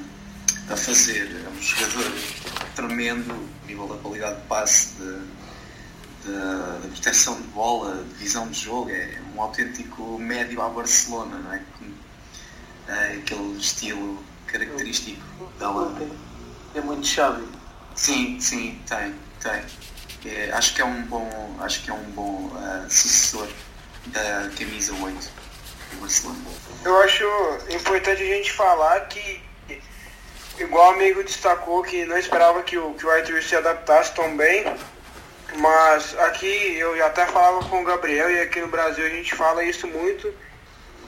a, 0.68 0.76
fazer. 0.76 1.44
É 1.44 1.48
um 1.48 1.62
jogador 1.62 2.12
tremendo, 2.74 3.48
nível 3.66 3.88
da 3.88 3.96
qualidade 3.96 4.36
de 4.36 4.46
passe, 4.46 4.94
de, 4.96 5.18
de, 6.24 6.82
de, 6.82 6.88
proteção 6.88 7.40
de 7.40 7.48
bola, 7.48 8.02
de 8.04 8.14
visão 8.14 8.48
de 8.48 8.58
jogo, 8.58 8.90
é 8.90 9.18
um 9.34 9.40
autêntico 9.40 10.18
médio 10.18 10.62
à 10.62 10.68
Barcelona, 10.68 11.38
não 11.38 11.52
é? 11.52 11.62
é 12.88 13.12
aquele 13.14 13.58
estilo 13.58 14.22
característico 14.46 15.20
dela. 15.58 15.96
É 16.74 16.80
muito 16.80 17.06
chave. 17.06 17.46
Sim, 17.94 18.40
sim, 18.40 18.80
tem, 18.88 19.14
tem. 19.40 19.64
É, 20.24 20.50
acho 20.52 20.74
que 20.74 20.82
é 20.82 20.84
um 20.84 21.02
bom, 21.02 21.56
acho 21.60 21.82
que 21.82 21.90
é 21.90 21.94
um 21.94 22.10
bom 22.10 22.46
uh, 22.46 22.90
sucessor 22.90 23.48
da 24.06 24.50
camisa 24.56 24.92
8 24.94 25.30
do 25.92 26.00
Barcelona. 26.00 26.38
Eu 26.84 27.00
acho 27.02 27.24
importante 27.70 28.22
a 28.22 28.26
gente 28.26 28.52
falar 28.52 29.00
que, 29.08 29.42
igual 30.58 30.92
o 30.92 30.94
amigo 30.94 31.22
destacou, 31.22 31.82
que 31.82 32.04
não 32.04 32.18
esperava 32.18 32.62
que 32.62 32.76
o, 32.78 32.94
que 32.94 33.06
o 33.06 33.10
Arthur 33.10 33.42
se 33.42 33.56
adaptasse 33.56 34.14
tão 34.14 34.36
bem, 34.36 34.64
mas 35.56 36.18
aqui 36.18 36.76
eu 36.78 37.04
até 37.04 37.26
falava 37.26 37.64
com 37.68 37.82
o 37.82 37.84
Gabriel 37.84 38.30
e 38.30 38.40
aqui 38.40 38.60
no 38.60 38.68
Brasil 38.68 39.04
a 39.04 39.10
gente 39.10 39.34
fala 39.34 39.64
isso 39.64 39.86
muito, 39.86 40.32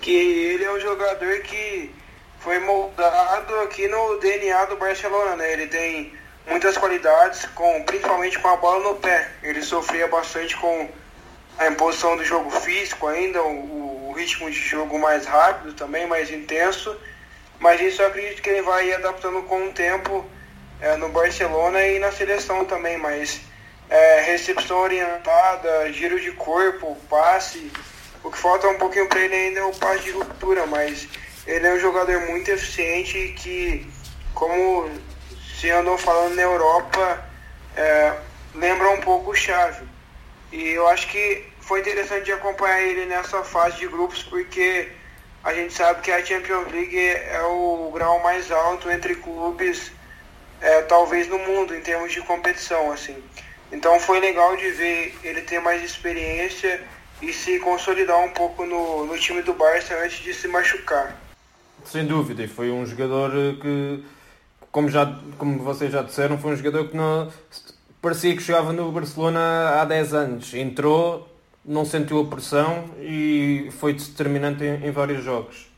que 0.00 0.10
ele 0.10 0.64
é 0.64 0.72
um 0.72 0.80
jogador 0.80 1.40
que 1.40 1.94
foi 2.40 2.58
moldado 2.58 3.60
aqui 3.60 3.86
no 3.86 4.18
DNA 4.18 4.64
do 4.64 4.76
Barcelona, 4.76 5.36
né? 5.36 5.52
Ele 5.52 5.66
tem 5.68 6.12
muitas 6.46 6.76
qualidades, 6.76 7.46
com, 7.54 7.82
principalmente 7.84 8.38
com 8.38 8.48
a 8.48 8.56
bola 8.56 8.82
no 8.82 8.96
pé. 8.96 9.30
Ele 9.42 9.62
sofria 9.62 10.08
bastante 10.08 10.56
com 10.56 10.88
a 11.58 11.68
imposição 11.68 12.16
do 12.16 12.24
jogo 12.24 12.50
físico 12.50 13.06
ainda, 13.06 13.42
o, 13.42 14.08
o 14.08 14.12
ritmo 14.12 14.50
de 14.50 14.58
jogo 14.58 14.98
mais 14.98 15.24
rápido 15.24 15.72
também, 15.74 16.06
mais 16.06 16.30
intenso. 16.30 16.96
Mas 17.60 17.80
isso 17.80 18.02
eu 18.02 18.08
acredito 18.08 18.42
que 18.42 18.50
ele 18.50 18.62
vai 18.62 18.92
adaptando 18.92 19.42
com 19.42 19.68
o 19.68 19.72
tempo 19.72 20.28
é, 20.80 20.96
no 20.96 21.10
Barcelona 21.10 21.80
e 21.86 22.00
na 22.00 22.10
seleção 22.10 22.64
também. 22.64 22.98
Mas 22.98 23.40
é, 23.92 24.20
recepção 24.22 24.78
orientada, 24.78 25.92
giro 25.92 26.18
de 26.18 26.32
corpo, 26.32 26.96
passe. 27.10 27.70
O 28.24 28.30
que 28.30 28.38
falta 28.38 28.66
um 28.66 28.78
pouquinho 28.78 29.06
para 29.06 29.20
ele 29.20 29.34
ainda 29.34 29.60
é 29.60 29.64
o 29.64 29.74
passe 29.74 30.04
de 30.04 30.12
ruptura, 30.12 30.64
mas 30.64 31.06
ele 31.46 31.66
é 31.66 31.74
um 31.74 31.78
jogador 31.78 32.18
muito 32.22 32.50
eficiente 32.50 33.34
que, 33.36 33.86
como 34.32 34.90
se 35.58 35.68
andou 35.70 35.98
falando 35.98 36.34
na 36.34 36.40
Europa, 36.40 37.22
é, 37.76 38.14
lembra 38.54 38.88
um 38.88 39.00
pouco 39.02 39.32
o 39.32 39.34
Xavi. 39.34 39.86
E 40.50 40.70
eu 40.70 40.88
acho 40.88 41.06
que 41.08 41.44
foi 41.60 41.80
interessante 41.80 42.24
de 42.24 42.32
acompanhar 42.32 42.80
ele 42.80 43.04
nessa 43.04 43.44
fase 43.44 43.76
de 43.76 43.88
grupos, 43.88 44.22
porque 44.22 44.88
a 45.44 45.52
gente 45.52 45.74
sabe 45.74 46.00
que 46.00 46.10
a 46.10 46.24
Champions 46.24 46.72
League 46.72 46.98
é 46.98 47.42
o 47.42 47.90
grau 47.92 48.22
mais 48.22 48.50
alto 48.50 48.90
entre 48.90 49.16
clubes, 49.16 49.92
é, 50.62 50.80
talvez 50.82 51.28
no 51.28 51.38
mundo, 51.40 51.74
em 51.74 51.82
termos 51.82 52.10
de 52.10 52.22
competição. 52.22 52.90
assim. 52.90 53.22
Então 53.72 53.98
foi 53.98 54.20
legal 54.20 54.54
de 54.56 54.70
ver 54.70 55.18
ele 55.24 55.40
ter 55.40 55.58
mais 55.58 55.82
experiência 55.82 56.80
e 57.22 57.32
se 57.32 57.58
consolidar 57.60 58.18
um 58.18 58.28
pouco 58.30 58.66
no, 58.66 59.06
no 59.06 59.18
time 59.18 59.40
do 59.42 59.54
Barça 59.54 59.94
antes 60.04 60.22
de 60.22 60.34
se 60.34 60.46
machucar. 60.46 61.16
Sem 61.84 62.06
dúvida, 62.06 62.42
e 62.42 62.48
foi 62.48 62.70
um 62.70 62.84
jogador 62.84 63.30
que, 63.60 64.04
como, 64.70 64.88
já, 64.88 65.18
como 65.38 65.58
vocês 65.60 65.90
já 65.90 66.02
disseram, 66.02 66.38
foi 66.38 66.52
um 66.52 66.56
jogador 66.56 66.88
que 66.88 66.96
não, 66.96 67.32
parecia 68.00 68.36
que 68.36 68.42
jogava 68.42 68.72
no 68.72 68.92
Barcelona 68.92 69.80
há 69.80 69.84
10 69.84 70.14
anos. 70.14 70.54
Entrou, 70.54 71.28
não 71.64 71.84
sentiu 71.84 72.20
a 72.20 72.26
pressão 72.26 72.90
e 73.00 73.68
foi 73.78 73.94
determinante 73.94 74.64
em, 74.64 74.86
em 74.86 74.90
vários 74.90 75.24
jogos. 75.24 75.72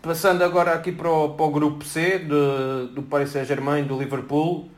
Passando 0.00 0.42
agora 0.44 0.72
aqui 0.72 0.92
para 0.92 1.10
o, 1.10 1.30
para 1.30 1.44
o 1.44 1.50
grupo 1.50 1.84
C 1.84 2.20
de, 2.20 2.94
do 2.94 3.02
Paris 3.02 3.30
Saint-Germain 3.30 3.82
e 3.82 3.84
do 3.84 3.98
Liverpool, 3.98 4.70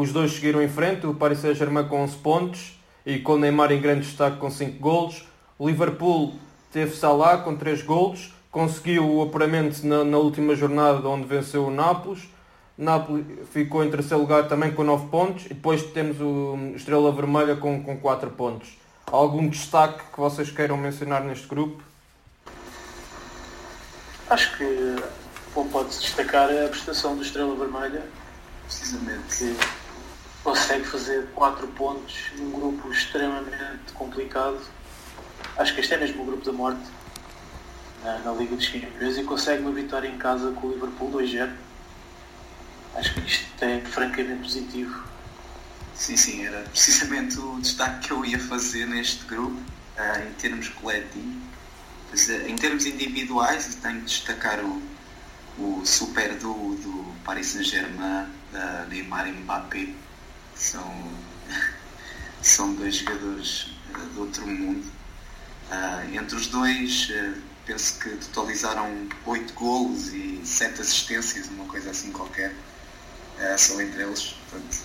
os 0.00 0.12
dois 0.12 0.32
seguiram 0.32 0.62
em 0.62 0.68
frente, 0.68 1.06
o 1.06 1.14
Paris 1.14 1.40
Saint-Germain 1.40 1.88
com 1.88 2.02
11 2.02 2.16
pontos 2.18 2.80
e 3.04 3.18
com 3.18 3.36
Neymar 3.36 3.72
em 3.72 3.80
grande 3.80 4.06
destaque 4.06 4.36
com 4.36 4.50
5 4.50 4.78
golos. 4.78 5.26
O 5.58 5.66
Liverpool 5.66 6.34
teve 6.70 6.94
Salah 6.94 7.38
com 7.38 7.56
3 7.56 7.82
golos 7.82 8.32
conseguiu 8.50 9.08
o 9.08 9.22
apuramento 9.22 9.86
na, 9.86 10.04
na, 10.04 10.18
última 10.18 10.54
jornada 10.54 11.06
onde 11.08 11.26
venceu 11.26 11.66
o 11.66 11.70
Nápoles. 11.70 12.28
Nápoles 12.76 13.26
ficou 13.52 13.84
em 13.84 13.90
terceiro 13.90 14.20
lugar 14.20 14.46
também 14.48 14.72
com 14.72 14.84
9 14.84 15.08
pontos 15.08 15.46
e 15.46 15.48
depois 15.50 15.82
temos 15.82 16.20
o 16.20 16.56
Estrela 16.74 17.10
Vermelha 17.12 17.56
com, 17.56 17.82
com 17.82 17.98
4 17.98 18.30
pontos. 18.30 18.78
Algum 19.06 19.48
destaque 19.48 20.02
que 20.12 20.20
vocês 20.20 20.50
queiram 20.50 20.76
mencionar 20.76 21.24
neste 21.24 21.46
grupo? 21.48 21.82
Acho 24.30 24.56
que 24.56 24.96
pode-se 25.72 26.02
destacar 26.02 26.50
a 26.50 26.68
prestação 26.68 27.16
do 27.16 27.22
Estrela 27.22 27.54
Vermelha, 27.56 28.04
precisamente 28.66 29.38
que 29.38 29.87
consegue 30.48 30.84
fazer 30.86 31.26
4 31.34 31.66
pontos 31.68 32.30
num 32.38 32.50
grupo 32.50 32.90
extremamente 32.90 33.92
complicado. 33.92 34.58
Acho 35.58 35.74
que 35.74 35.80
este 35.82 35.92
é 35.92 35.98
mesmo 35.98 36.22
o 36.22 36.24
grupo 36.24 36.42
da 36.42 36.52
morte 36.52 36.80
na, 38.02 38.18
na 38.20 38.32
Liga 38.32 38.56
dos 38.56 38.66
Campeões 38.66 39.18
e 39.18 39.24
consegue 39.24 39.60
uma 39.60 39.72
vitória 39.72 40.08
em 40.08 40.16
casa 40.16 40.50
com 40.52 40.68
o 40.68 40.72
Liverpool 40.72 41.12
2-0. 41.12 41.52
Acho 42.94 43.12
que 43.12 43.20
isto 43.26 43.62
é 43.62 43.80
francamente 43.82 44.42
positivo. 44.42 45.04
Sim, 45.94 46.16
sim, 46.16 46.46
era 46.46 46.60
precisamente 46.60 47.38
o 47.38 47.60
destaque 47.60 48.06
que 48.06 48.10
eu 48.12 48.24
ia 48.24 48.38
fazer 48.38 48.86
neste 48.86 49.26
grupo, 49.26 49.60
uh, 49.98 50.26
em 50.26 50.32
termos 50.34 50.70
coletivos. 50.70 51.42
Uh, 52.10 52.48
em 52.48 52.56
termos 52.56 52.86
individuais, 52.86 53.74
tenho 53.82 53.98
que 53.98 54.06
destacar 54.06 54.60
o, 54.64 54.82
o 55.58 55.84
super 55.84 56.34
duo 56.36 56.74
do 56.76 57.14
Paris 57.22 57.48
Saint-Germain, 57.48 58.26
da 58.50 58.86
Neymar 58.88 59.28
e 59.28 59.32
Mbappé. 59.32 60.07
São, 60.58 61.12
são 62.42 62.74
dois 62.74 62.96
jogadores 62.96 63.68
uh, 63.94 63.98
do 64.14 64.20
outro 64.20 64.46
mundo. 64.46 64.84
entre 66.12 66.36
os 66.36 66.48
dois, 66.48 67.10
penso 67.64 67.98
que 68.00 68.10
totalizaram 68.26 69.08
8 69.24 69.54
golos 69.54 70.12
e 70.12 70.40
7 70.44 70.80
assistências, 70.80 71.48
uma 71.48 71.64
coisa 71.66 71.90
assim 71.90 72.10
qualquer, 72.10 72.52
só 73.56 73.80
entre 73.80 74.02
eles. 74.02 74.34
Portanto, 74.50 74.76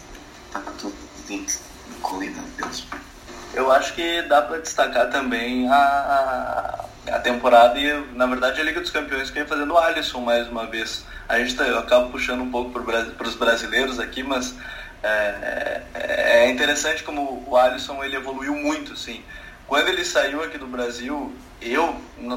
está 0.48 0.72
tudo 0.78 0.96
dito 1.28 1.60
de 1.90 1.96
qualidade 2.02 2.48
deles. 2.52 2.86
Eu 3.54 3.72
acho 3.72 3.94
que 3.94 4.22
dá 4.24 4.42
para 4.42 4.58
destacar 4.58 5.10
também 5.12 5.70
a, 5.70 6.86
a, 7.08 7.20
temporada 7.20 7.80
e, 7.80 8.16
na 8.16 8.26
verdade, 8.26 8.60
a 8.60 8.64
Liga 8.64 8.82
dos 8.82 8.90
Campeões 8.90 9.30
que 9.30 9.36
vem 9.36 9.48
fazendo 9.48 9.74
o 9.74 9.78
Alisson 9.78 10.22
mais 10.22 10.48
uma 10.48 10.66
vez. 10.66 11.06
A 11.30 11.38
gente 11.40 11.56
tá, 11.56 11.64
eu 11.64 11.78
acabo 11.78 12.10
puxando 12.12 12.42
um 12.42 12.50
pouco 12.50 12.72
para 12.82 13.28
os 13.28 13.36
brasileiros 13.36 14.00
aqui, 14.00 14.24
mas 14.24 14.56
é, 15.04 15.82
é, 15.94 16.46
é, 16.46 16.50
interessante 16.50 17.04
como 17.04 17.44
o 17.46 17.58
Alisson 17.58 18.02
ele 18.04 18.16
evoluiu 18.16 18.56
muito, 18.56 18.94
assim. 18.94 19.22
Quando 19.68 19.90
ele 19.90 20.06
saiu 20.06 20.42
aqui 20.42 20.58
do 20.58 20.66
Brasil, 20.66 21.36
eu 21.62 21.96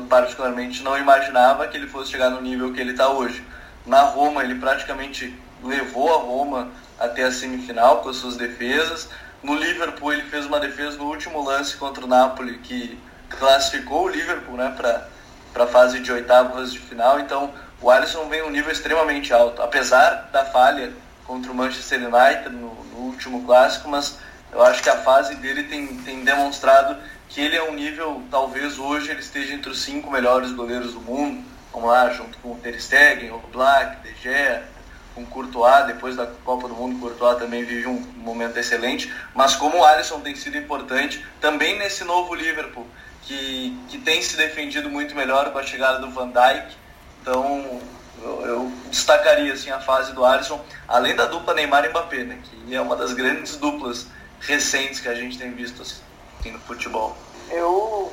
particularmente 0.09 0.83
não 0.83 0.99
imaginava 0.99 1.69
que 1.69 1.77
ele 1.77 1.87
fosse 1.87 2.11
chegar 2.11 2.31
no 2.31 2.41
nível 2.41 2.73
que 2.73 2.81
ele 2.81 2.91
está 2.91 3.09
hoje. 3.09 3.43
Na 3.87 4.03
Roma, 4.03 4.43
ele 4.43 4.57
praticamente 4.57 5.33
levou 5.63 6.13
a 6.13 6.19
Roma 6.19 6.69
até 6.99 7.23
a 7.23 7.31
semifinal 7.31 7.99
com 7.99 8.09
as 8.09 8.17
suas 8.17 8.37
defesas. 8.37 9.09
No 9.43 9.55
Liverpool, 9.55 10.13
ele 10.13 10.23
fez 10.23 10.45
uma 10.45 10.59
defesa 10.59 10.97
no 10.97 11.05
último 11.05 11.43
lance 11.45 11.77
contra 11.77 12.05
o 12.05 12.09
Napoli 12.09 12.59
que 12.59 12.99
classificou 13.29 14.07
o 14.07 14.09
Liverpool 14.09 14.57
né, 14.57 14.75
para 14.77 15.65
a 15.65 15.67
fase 15.69 16.01
de 16.01 16.11
oitavas 16.11 16.73
de 16.73 16.81
final. 16.81 17.21
Então, 17.21 17.55
o 17.81 17.91
Alisson 17.91 18.29
vem 18.29 18.43
um 18.43 18.51
nível 18.51 18.73
extremamente 18.73 19.33
alto, 19.33 19.63
apesar 19.63 20.31
da 20.33 20.45
falha 20.45 20.93
contra 21.27 21.51
o 21.51 21.55
Manchester 21.55 22.01
United 22.01 22.51
no, 22.51 22.75
no 22.85 22.99
último 22.99 23.45
clássico, 23.45 23.89
mas 23.89 24.19
eu 24.53 24.63
acho 24.63 24.83
que 24.83 24.89
a 24.89 24.97
fase 24.97 25.35
dele 25.37 25.65
tem, 25.65 25.87
tem 25.99 26.25
demonstrado 26.25 26.97
que 27.29 27.41
ele 27.41 27.57
é 27.57 27.63
um 27.63 27.75
nível, 27.75 28.23
talvez 28.31 28.79
hoje 28.79 29.11
ele 29.11 29.21
esteja 29.21 29.53
entre 29.53 29.71
os 29.71 29.83
cinco 29.83 30.11
melhores 30.11 30.53
goleiros 30.53 30.93
do 30.93 31.01
mundo, 31.01 31.45
vamos 31.73 31.91
lá, 31.91 32.09
junto 32.11 32.39
com 32.39 32.53
o 32.53 32.57
Ter 32.57 32.81
Stegen, 32.81 33.31
o 33.31 33.39
Black, 33.53 34.03
De 34.03 34.15
Gea, 34.23 34.67
com 35.15 35.23
o 35.23 35.27
Courtois, 35.27 35.87
depois 35.87 36.15
da 36.15 36.27
Copa 36.27 36.69
do 36.69 36.75
Mundo, 36.75 36.97
o 36.97 37.01
Courtois 37.01 37.39
também 37.39 37.65
vive 37.65 37.87
um 37.89 37.99
momento 38.17 38.57
excelente, 38.59 39.13
mas 39.35 39.55
como 39.57 39.79
o 39.79 39.85
Alisson 39.85 40.21
tem 40.21 40.37
sido 40.37 40.57
importante, 40.57 41.25
também 41.41 41.79
nesse 41.79 42.05
novo 42.05 42.35
Liverpool, 42.35 42.87
que, 43.23 43.77
que 43.89 43.99
tem 43.99 44.23
se 44.23 44.37
defendido 44.37 44.89
muito 44.89 45.15
melhor 45.15 45.51
com 45.51 45.59
a 45.59 45.63
chegada 45.63 45.99
do 45.99 46.11
Van 46.11 46.29
Dijk, 46.29 46.77
então 47.21 47.81
eu, 48.23 48.73
destacaria 48.91 49.53
assim, 49.53 49.71
a 49.71 49.81
fase 49.81 50.13
do 50.13 50.25
Alisson, 50.25 50.65
além 50.89 51.15
da 51.15 51.27
dupla 51.27 51.55
Neymar 51.55 51.85
e 51.85 51.89
Mbappé, 51.89 52.25
né, 52.25 52.39
que 52.43 52.75
é 52.75 52.81
uma 52.81 52.97
das 52.97 53.13
grandes 53.13 53.57
duplas 53.57 54.07
recentes 54.41 55.01
que 55.01 55.09
a 55.09 55.15
gente 55.15 55.39
tem 55.39 55.53
visto 55.53 55.83
assim, 55.83 56.51
no 56.51 56.59
futebol. 56.61 57.17
Eu, 57.51 58.13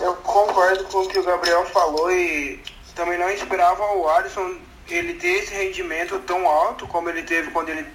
eu 0.00 0.14
concordo 0.16 0.84
com 0.84 0.98
o 0.98 1.08
que 1.08 1.18
o 1.18 1.24
Gabriel 1.24 1.66
falou 1.66 2.10
e 2.10 2.62
também 2.94 3.18
não 3.18 3.30
esperava 3.30 3.82
o 3.94 4.08
Alisson 4.08 4.56
ele 4.88 5.14
ter 5.14 5.42
esse 5.42 5.54
rendimento 5.54 6.18
tão 6.20 6.46
alto 6.46 6.86
como 6.86 7.08
ele 7.08 7.22
teve 7.22 7.50
quando 7.50 7.68
ele 7.68 7.86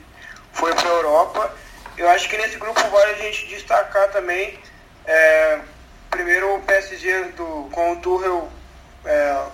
foi 0.53 0.74
para 0.75 0.89
a 0.89 0.93
Europa. 0.93 1.55
Eu 1.98 2.10
acho 2.10 2.29
que 2.29 2.38
nesse 2.38 2.57
grupo 2.57 2.79
vale 2.89 3.12
a 3.12 3.15
gente 3.15 3.48
destacar 3.48 4.12
também 4.12 4.60
é, 5.05 5.60
primeiro 6.10 6.55
o 6.55 6.62
PSG 6.62 7.24
do, 7.38 7.69
com 7.71 7.93
o 7.93 7.95
Tuchel 7.98 8.50
é, 9.05 9.45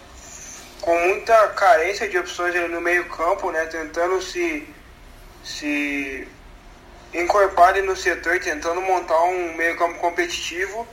com 0.81 0.97
muita 0.99 1.49
carência 1.49 2.07
de 2.07 2.17
opções 2.17 2.53
no 2.69 2.81
meio 2.81 3.05
campo, 3.09 3.51
né, 3.51 3.65
tentando 3.65 4.21
se, 4.21 4.67
se 5.43 6.27
encorpar 7.13 7.81
no 7.83 7.95
setor, 7.95 8.39
tentando 8.39 8.81
montar 8.81 9.21
um 9.23 9.55
meio 9.55 9.77
campo 9.77 9.99
competitivo. 9.99 10.87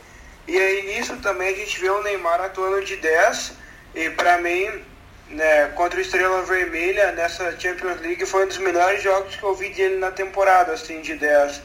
E 0.46 0.58
aí 0.58 0.94
nisso 0.94 1.16
também 1.18 1.54
a 1.54 1.56
gente 1.56 1.80
vê 1.80 1.90
o 1.90 2.02
Neymar 2.02 2.40
atuando 2.40 2.84
de 2.84 2.96
10 2.96 3.54
e 3.94 4.10
para 4.10 4.38
mim 4.38 4.84
né, 5.30 5.68
contra 5.68 5.98
o 5.98 6.02
Estrela 6.02 6.42
Vermelha 6.42 7.12
nessa 7.12 7.58
Champions 7.58 8.00
League 8.00 8.26
foi 8.26 8.44
um 8.44 8.48
dos 8.48 8.58
melhores 8.58 9.02
jogos 9.02 9.36
que 9.36 9.42
eu 9.42 9.54
vi 9.54 9.70
dele 9.70 9.96
na 9.96 10.10
temporada, 10.10 10.72
assim, 10.72 11.00
de 11.00 11.14
10. 11.14 11.62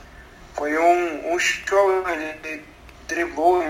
Foi 0.55 0.77
um, 0.77 1.33
um 1.33 1.39
show, 1.39 2.03
ele 2.09 2.63
driblou, 3.07 3.63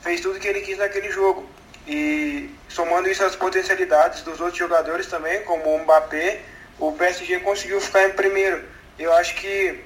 fez 0.00 0.20
tudo 0.20 0.40
que 0.40 0.48
ele 0.48 0.60
quis 0.60 0.78
naquele 0.78 1.10
jogo. 1.10 1.48
E 1.86 2.50
somando 2.68 3.08
isso 3.08 3.24
às 3.24 3.34
potencialidades 3.34 4.22
dos 4.22 4.40
outros 4.40 4.58
jogadores 4.58 5.06
também, 5.06 5.42
como 5.42 5.74
o 5.74 5.78
Mbappé, 5.80 6.40
o 6.78 6.92
PSG 6.92 7.40
conseguiu 7.40 7.80
ficar 7.80 8.04
em 8.04 8.12
primeiro. 8.12 8.62
Eu 8.98 9.12
acho 9.14 9.34
que 9.34 9.82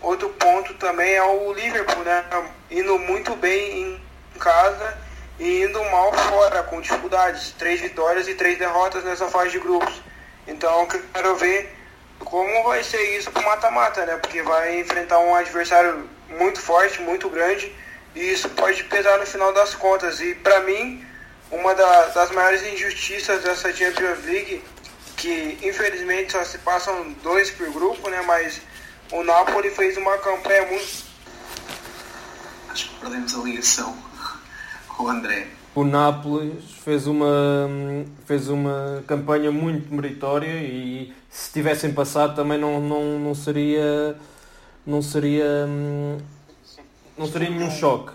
outro 0.00 0.28
ponto 0.30 0.74
também 0.74 1.14
é 1.14 1.22
o 1.22 1.52
Liverpool, 1.52 2.02
né? 2.04 2.24
Indo 2.70 2.98
muito 2.98 3.34
bem 3.36 3.82
em 3.82 4.38
casa 4.38 4.98
e 5.38 5.62
indo 5.62 5.82
mal 5.84 6.12
fora, 6.12 6.62
com 6.64 6.80
dificuldades. 6.80 7.52
Três 7.52 7.80
vitórias 7.80 8.28
e 8.28 8.34
três 8.34 8.58
derrotas 8.58 9.04
nessa 9.04 9.28
fase 9.28 9.50
de 9.50 9.58
grupos. 9.58 10.02
Então 10.46 10.86
quero 10.86 11.36
ver 11.36 11.74
como 12.18 12.64
vai 12.64 12.82
ser 12.82 13.16
isso 13.16 13.30
pro 13.30 13.44
mata-mata, 13.44 14.04
né? 14.04 14.16
Porque 14.16 14.42
vai 14.42 14.80
enfrentar 14.80 15.18
um 15.20 15.34
adversário 15.34 16.08
muito 16.28 16.60
forte, 16.60 17.00
muito 17.00 17.28
grande, 17.28 17.74
e 18.14 18.32
isso 18.32 18.48
pode 18.50 18.84
pesar 18.84 19.18
no 19.18 19.26
final 19.26 19.52
das 19.52 19.74
contas. 19.74 20.20
E 20.20 20.34
para 20.34 20.60
mim, 20.60 21.04
uma 21.50 21.74
da, 21.74 22.06
das 22.08 22.30
maiores 22.32 22.62
injustiças 22.66 23.42
dessa 23.42 23.72
Champions 23.72 24.24
League, 24.24 24.62
que 25.16 25.58
infelizmente 25.62 26.32
só 26.32 26.44
se 26.44 26.58
passam 26.58 27.14
dois 27.22 27.50
por 27.50 27.70
grupo, 27.72 28.08
né? 28.10 28.22
Mas 28.22 28.60
o 29.12 29.22
Napoli 29.22 29.70
fez 29.70 29.96
uma 29.96 30.16
campanha 30.18 30.66
muito. 30.66 31.08
Acho 32.70 32.88
que 32.90 32.94
perdemos 33.00 33.34
a 33.34 33.38
ligação 33.38 34.08
o 34.98 35.08
André. 35.08 35.46
O 35.74 35.84
Nápoles 35.84 36.64
fez 36.82 37.06
uma, 37.06 37.68
fez 38.26 38.48
uma 38.48 39.02
campanha 39.06 39.52
muito 39.52 39.94
meritória 39.94 40.60
e 40.60 41.12
se 41.30 41.52
tivessem 41.52 41.92
passado 41.92 42.34
também 42.34 42.58
não, 42.58 42.80
não, 42.80 43.18
não 43.18 43.34
seria 43.34 44.16
não 44.84 45.00
seria 45.00 45.66
não 47.16 47.26
seria 47.26 47.50
nenhum 47.50 47.70
choque. 47.70 48.12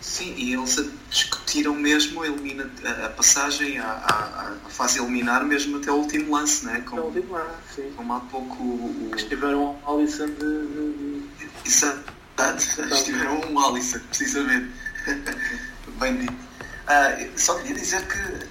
Sim, 0.00 0.34
e 0.36 0.54
eles 0.54 0.90
discutiram 1.12 1.74
mesmo 1.74 2.22
a, 2.22 2.26
elimina, 2.26 2.68
a 3.04 3.10
passagem 3.10 3.78
à, 3.78 3.86
à, 3.86 4.52
à 4.66 4.70
fase 4.70 4.98
eliminar 4.98 5.44
mesmo 5.44 5.76
até 5.76 5.92
o 5.92 5.96
último 5.96 6.34
lance, 6.34 6.64
né? 6.64 6.82
Como, 6.86 7.02
o 7.02 7.04
último 7.06 7.34
lance, 7.34 7.52
sim. 7.74 7.92
Como 7.94 8.12
há 8.14 8.20
pouco 8.20 8.62
o. 8.62 9.10
Estiveram 9.14 9.76
um 9.84 9.94
Alisson 9.94 10.26
de. 10.26 10.34
de. 10.36 11.22
Exato, 11.64 12.12
estiveram 12.90 13.40
um 13.50 13.58
Alisson, 13.58 14.00
precisamente. 14.08 14.72
bem 16.00 16.16
dito. 16.16 16.32
Uh, 16.32 17.38
só 17.38 17.54
queria 17.58 17.74
dizer 17.74 18.06
que 18.08 18.46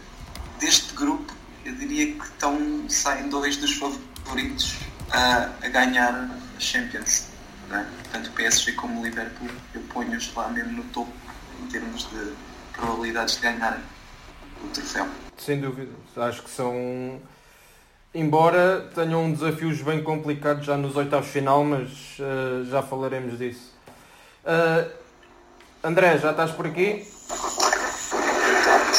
deste 0.59 0.93
grupo 0.93 1.33
eu 1.65 1.73
diria 1.75 2.13
que 2.13 2.23
estão, 2.23 2.85
saem 2.87 3.27
dois 3.29 3.57
dos 3.57 3.73
favoritos 3.73 4.75
a, 5.11 5.49
a 5.63 5.69
ganhar 5.69 6.13
a 6.13 6.59
Champions. 6.59 7.25
Né? 7.69 7.87
Tanto 8.11 8.29
o 8.29 8.33
PSG 8.33 8.73
como 8.73 9.01
o 9.01 9.03
Liverpool, 9.03 9.49
eu 9.73 9.81
ponho-os 9.93 10.33
lá 10.35 10.49
mesmo 10.49 10.71
no 10.73 10.83
topo 10.85 11.11
em 11.61 11.67
termos 11.67 12.09
de 12.09 12.33
probabilidades 12.81 13.35
de 13.35 13.41
ganharem 13.41 13.79
o 14.63 14.67
troféu. 14.69 15.07
Sem 15.37 15.61
dúvida, 15.61 15.91
acho 16.17 16.41
que 16.41 16.49
são. 16.49 17.21
Embora 18.13 18.89
tenham 18.93 19.31
desafios 19.31 19.81
bem 19.81 20.03
complicados 20.03 20.65
já 20.65 20.75
nos 20.75 20.97
oitavos 20.97 21.29
final, 21.29 21.63
mas 21.63 21.89
uh, 22.19 22.65
já 22.65 22.81
falaremos 22.81 23.37
disso. 23.37 23.73
Uh, 24.43 24.91
André, 25.83 26.17
já 26.17 26.31
estás 26.31 26.51
por 26.51 26.67
aqui? 26.67 27.07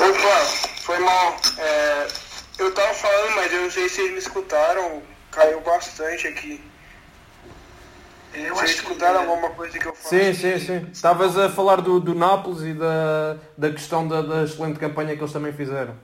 Opa, 0.00 0.44
foi 0.82 0.98
mal. 0.98 1.36
É, 1.58 2.08
eu 2.58 2.74
tava 2.74 2.94
falando, 2.94 3.36
mas 3.36 3.52
eu 3.52 3.62
não 3.62 3.70
sei 3.70 3.88
se 3.88 3.96
vocês 3.96 4.12
me 4.12 4.18
escutaram. 4.18 5.02
Caiu 5.30 5.60
bastante 5.60 6.26
aqui. 6.28 6.60
Eu 8.34 8.54
Vocês 8.54 8.72
escutaram 8.72 9.24
que... 9.24 9.30
alguma 9.30 9.50
coisa 9.50 9.78
que 9.78 9.86
eu 9.86 9.94
falei? 9.94 10.34
Sim, 10.34 10.58
sim, 10.58 10.66
sim. 10.66 10.90
Estavas 10.92 11.36
a 11.36 11.50
falar 11.50 11.80
do, 11.80 12.00
do 12.00 12.14
Nápoles 12.14 12.62
e 12.62 12.72
da, 12.72 13.36
da 13.56 13.70
questão 13.70 14.08
da, 14.08 14.22
da 14.22 14.44
excelente 14.44 14.78
campanha 14.78 15.14
que 15.14 15.20
eles 15.20 15.32
também 15.32 15.52
fizeram. 15.52 15.94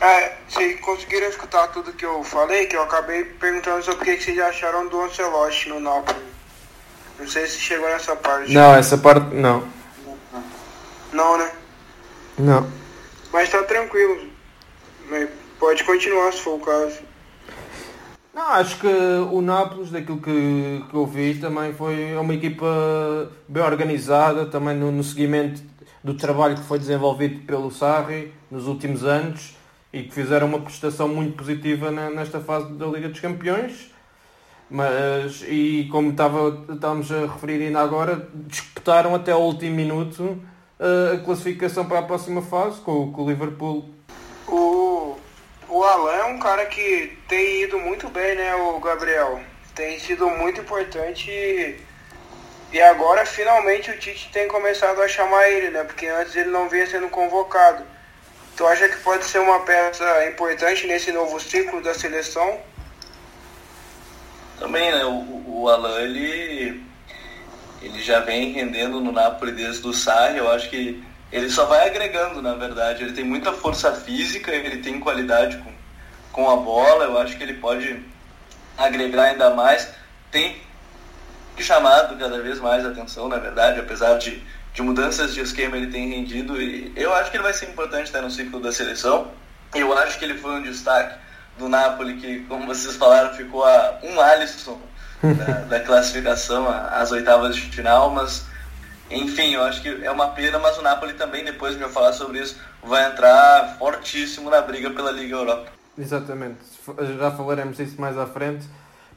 É, 0.00 0.36
vocês 0.48 0.78
conseguiram 0.80 1.28
escutar 1.28 1.68
tudo 1.68 1.92
que 1.92 2.04
eu 2.04 2.22
falei, 2.22 2.66
que 2.66 2.76
eu 2.76 2.82
acabei 2.82 3.24
perguntando 3.24 3.82
sobre 3.82 4.02
o 4.02 4.16
que 4.16 4.22
vocês 4.22 4.38
acharam 4.38 4.88
do 4.88 5.00
Ancelotti 5.00 5.68
no 5.68 5.80
Nápoles. 5.80 6.22
Não 7.18 7.28
sei 7.28 7.46
se 7.46 7.58
chegou 7.58 7.88
nessa 7.88 8.14
parte. 8.16 8.52
Não, 8.52 8.74
essa 8.74 8.98
parte 8.98 9.34
não. 9.34 9.66
Não, 11.12 11.38
né? 11.38 11.50
Não. 12.36 12.68
Mas 13.32 13.48
tá 13.48 13.62
tranquilo. 13.62 14.28
Pode 15.58 15.84
continuar 15.84 16.32
se 16.32 16.40
for 16.40 16.56
o 16.56 16.60
caso. 16.60 16.98
Não, 18.34 18.48
acho 18.48 18.80
que 18.80 18.86
o 18.86 19.40
Nápoles, 19.40 19.92
daquilo 19.92 20.18
que, 20.18 20.84
que 20.90 20.94
eu 20.94 21.06
vi, 21.06 21.36
também 21.36 21.72
foi 21.72 22.16
uma 22.16 22.34
equipa 22.34 23.30
bem 23.46 23.62
organizada, 23.62 24.46
também 24.46 24.76
no, 24.76 24.90
no 24.90 25.04
seguimento 25.04 25.62
do 26.02 26.14
trabalho 26.14 26.56
que 26.56 26.64
foi 26.64 26.80
desenvolvido 26.80 27.46
pelo 27.46 27.70
Sarri 27.70 28.32
nos 28.50 28.66
últimos 28.66 29.04
anos 29.04 29.56
e 29.92 30.02
que 30.02 30.12
fizeram 30.12 30.48
uma 30.48 30.60
prestação 30.60 31.06
muito 31.06 31.36
positiva 31.36 31.92
na, 31.92 32.10
nesta 32.10 32.40
fase 32.40 32.72
da 32.72 32.86
Liga 32.86 33.08
dos 33.08 33.20
Campeões. 33.20 33.92
Mas, 34.68 35.44
e 35.48 35.88
como 35.92 36.10
estava, 36.10 36.64
estávamos 36.72 37.12
a 37.12 37.20
referir 37.26 37.64
ainda 37.64 37.80
agora, 37.80 38.28
disputaram 38.34 39.14
até 39.14 39.32
o 39.32 39.38
último 39.38 39.76
minuto 39.76 40.42
a 40.80 41.18
classificação 41.18 41.86
para 41.86 42.00
a 42.00 42.02
próxima 42.02 42.42
fase 42.42 42.80
com, 42.80 43.12
com 43.12 43.22
o 43.22 43.28
Liverpool. 43.28 43.93
O, 45.84 45.86
Alan 45.86 46.12
é 46.12 46.24
um 46.24 46.38
cara 46.38 46.64
que 46.64 47.14
tem 47.28 47.60
ido 47.64 47.78
muito 47.78 48.08
bem, 48.08 48.34
né, 48.36 48.54
o 48.54 48.80
Gabriel? 48.80 49.38
Tem 49.74 50.00
sido 50.00 50.30
muito 50.30 50.62
importante 50.62 51.30
e, 51.30 51.78
e 52.72 52.80
agora 52.80 53.26
finalmente 53.26 53.90
o 53.90 53.98
Tite 53.98 54.30
tem 54.32 54.48
começado 54.48 55.02
a 55.02 55.06
chamar 55.06 55.46
ele, 55.50 55.68
né? 55.68 55.84
Porque 55.84 56.06
antes 56.06 56.34
ele 56.36 56.48
não 56.48 56.70
vinha 56.70 56.86
sendo 56.86 57.10
convocado. 57.10 57.84
Tu 58.56 58.66
acha 58.66 58.88
que 58.88 58.96
pode 59.00 59.26
ser 59.26 59.40
uma 59.40 59.60
peça 59.60 60.26
importante 60.26 60.86
nesse 60.86 61.12
novo 61.12 61.38
ciclo 61.38 61.82
da 61.82 61.92
seleção? 61.92 62.58
Também, 64.58 64.90
né? 64.90 65.04
O, 65.04 65.44
o 65.46 65.68
Alan, 65.68 66.00
ele 66.00 66.82
ele 67.82 68.02
já 68.02 68.20
vem 68.20 68.52
rendendo 68.52 69.02
no 69.02 69.12
Napoli 69.12 69.52
desde 69.52 69.86
o 69.86 69.92
Sarri, 69.92 70.38
eu 70.38 70.50
acho 70.50 70.70
que 70.70 71.04
ele 71.34 71.50
só 71.50 71.66
vai 71.66 71.88
agregando, 71.88 72.40
na 72.40 72.54
verdade. 72.54 73.02
Ele 73.02 73.12
tem 73.12 73.24
muita 73.24 73.52
força 73.52 73.92
física, 73.92 74.54
ele 74.54 74.78
tem 74.78 75.00
qualidade 75.00 75.56
com, 75.58 75.73
com 76.34 76.50
a 76.50 76.56
bola, 76.56 77.04
eu 77.04 77.18
acho 77.18 77.36
que 77.36 77.44
ele 77.44 77.54
pode 77.54 78.04
agregar 78.76 79.26
ainda 79.26 79.54
mais. 79.54 79.88
Tem 80.32 80.60
chamado 81.56 82.18
cada 82.18 82.42
vez 82.42 82.58
mais 82.58 82.84
atenção, 82.84 83.28
na 83.28 83.38
verdade, 83.38 83.78
apesar 83.78 84.18
de, 84.18 84.42
de 84.74 84.82
mudanças 84.82 85.32
de 85.32 85.40
esquema 85.40 85.76
ele 85.76 85.86
tem 85.86 86.10
rendido 86.10 86.60
e 86.60 86.92
eu 86.96 87.14
acho 87.14 87.30
que 87.30 87.36
ele 87.36 87.44
vai 87.44 87.54
ser 87.54 87.66
importante 87.66 88.12
né, 88.12 88.20
no 88.20 88.30
ciclo 88.30 88.60
da 88.60 88.72
seleção. 88.72 89.30
Eu 89.72 89.96
acho 89.96 90.18
que 90.18 90.24
ele 90.24 90.36
foi 90.36 90.56
um 90.56 90.62
destaque 90.62 91.16
do 91.56 91.68
Napoli, 91.68 92.16
que, 92.16 92.40
como 92.40 92.66
vocês 92.66 92.96
falaram, 92.96 93.32
ficou 93.34 93.64
a 93.64 94.00
um 94.02 94.20
Alisson 94.20 94.80
da, 95.22 95.54
da 95.78 95.80
classificação 95.80 96.68
às 96.68 97.12
oitavas 97.12 97.54
de 97.54 97.62
final, 97.62 98.10
mas 98.10 98.44
enfim, 99.08 99.54
eu 99.54 99.62
acho 99.62 99.80
que 99.82 100.04
é 100.04 100.10
uma 100.10 100.30
pena, 100.30 100.58
mas 100.58 100.76
o 100.78 100.82
Napoli 100.82 101.12
também, 101.12 101.44
depois 101.44 101.76
de 101.76 101.82
eu 101.82 101.90
falar 101.90 102.12
sobre 102.12 102.40
isso, 102.40 102.56
vai 102.82 103.06
entrar 103.06 103.76
fortíssimo 103.78 104.50
na 104.50 104.60
briga 104.60 104.90
pela 104.90 105.12
Liga 105.12 105.36
Europa. 105.36 105.83
Exatamente, 105.96 106.58
já 107.18 107.30
falaremos 107.30 107.76
disso 107.76 108.00
mais 108.00 108.18
à 108.18 108.26
frente. 108.26 108.66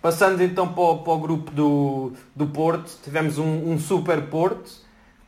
Passando 0.01 0.41
então 0.43 0.73
para 0.73 0.83
o, 0.83 0.97
para 0.99 1.13
o 1.13 1.19
grupo 1.19 1.51
do, 1.51 2.13
do 2.35 2.47
Porto, 2.47 2.91
tivemos 3.03 3.39
um, 3.39 3.71
um, 3.71 3.79
super 3.79 4.21
Porto, 4.29 4.71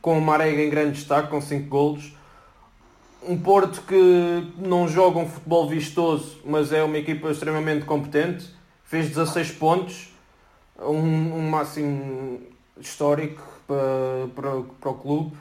com 0.00 0.16
o 0.16 0.20
Marega 0.20 0.62
em 0.62 0.70
grande 0.70 0.92
destaque, 0.92 1.28
com 1.28 1.40
5 1.40 1.68
golos. 1.68 2.12
Um 3.26 3.36
Porto 3.36 3.82
que 3.82 4.52
não 4.56 4.86
joga 4.88 5.18
um 5.18 5.28
futebol 5.28 5.68
vistoso, 5.68 6.40
mas 6.44 6.72
é 6.72 6.82
uma 6.84 6.96
equipa 6.96 7.30
extremamente 7.30 7.84
competente. 7.84 8.48
Fez 8.84 9.08
16 9.08 9.50
pontos, 9.52 10.14
um, 10.78 10.94
um 10.94 11.50
máximo 11.50 12.40
histórico 12.80 13.42
para, 13.66 14.28
para, 14.34 14.62
para 14.80 14.90
o 14.90 14.94
clube. 14.94 15.36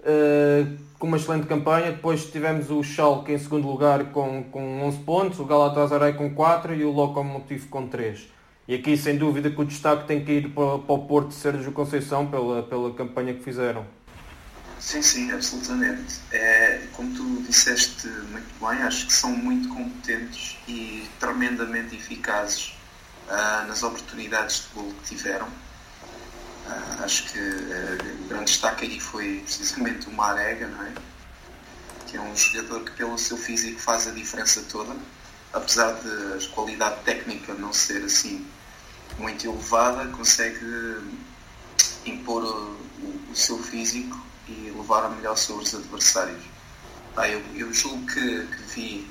Uh, 0.00 0.85
com 0.98 1.06
uma 1.06 1.16
excelente 1.16 1.46
campanha. 1.46 1.92
Depois 1.92 2.26
tivemos 2.26 2.70
o 2.70 2.82
Schalke 2.82 3.32
em 3.32 3.38
segundo 3.38 3.68
lugar 3.68 4.06
com, 4.12 4.44
com 4.44 4.82
11 4.82 4.98
pontos, 4.98 5.38
o 5.38 5.44
Galatasaray 5.44 6.14
com 6.14 6.34
4 6.34 6.74
e 6.74 6.84
o 6.84 6.90
Lokomotiv 6.90 7.68
com 7.68 7.86
3. 7.86 8.28
E 8.68 8.74
aqui, 8.74 8.96
sem 8.96 9.16
dúvida, 9.16 9.50
que 9.50 9.60
o 9.60 9.64
destaque 9.64 10.06
tem 10.06 10.24
que 10.24 10.32
ir 10.32 10.48
para, 10.50 10.78
para 10.78 10.94
o 10.94 11.06
Porto 11.06 11.28
de 11.28 11.34
Sérgio 11.34 11.70
Conceição 11.72 12.26
pela, 12.26 12.62
pela 12.64 12.92
campanha 12.94 13.32
que 13.32 13.42
fizeram. 13.42 13.86
Sim, 14.80 15.02
sim, 15.02 15.30
absolutamente. 15.32 16.20
É, 16.32 16.82
como 16.92 17.14
tu 17.14 17.42
disseste 17.42 18.08
muito 18.08 18.52
bem, 18.60 18.82
acho 18.82 19.06
que 19.06 19.12
são 19.12 19.30
muito 19.30 19.68
competentes 19.68 20.56
e 20.68 21.08
tremendamente 21.18 21.94
eficazes 21.94 22.76
uh, 23.28 23.66
nas 23.66 23.82
oportunidades 23.82 24.68
de 24.68 24.80
gol 24.80 24.92
que 24.92 25.14
tiveram. 25.14 25.48
Uh, 26.66 27.04
acho 27.04 27.30
que 27.30 27.38
uh, 27.38 28.24
o 28.24 28.28
grande 28.28 28.46
destaque 28.46 28.86
aí 28.86 29.00
foi 29.00 29.40
precisamente 29.44 30.08
o 30.08 30.12
Marega, 30.12 30.66
não 30.66 30.82
é? 30.84 30.92
que 32.06 32.16
é 32.16 32.20
um 32.20 32.36
jogador 32.36 32.84
que 32.84 32.92
pelo 32.92 33.18
seu 33.18 33.36
físico 33.36 33.80
faz 33.80 34.06
a 34.06 34.12
diferença 34.12 34.62
toda, 34.70 34.96
apesar 35.52 35.92
de 35.94 36.44
a 36.44 36.48
qualidade 36.54 37.02
técnica 37.04 37.54
não 37.54 37.72
ser 37.72 38.04
assim 38.04 38.46
muito 39.18 39.46
elevada, 39.46 40.06
consegue 40.12 40.96
impor 42.04 42.44
o, 42.44 43.30
o 43.30 43.34
seu 43.34 43.58
físico 43.62 44.20
e 44.48 44.72
levar 44.76 45.04
a 45.04 45.08
melhor 45.08 45.36
sobre 45.36 45.64
os 45.64 45.74
adversários. 45.74 46.42
Eu, 47.16 47.42
eu, 47.54 47.72
julgo 47.72 48.06
que, 48.06 48.46
que 48.46 48.62
vi 48.74 49.10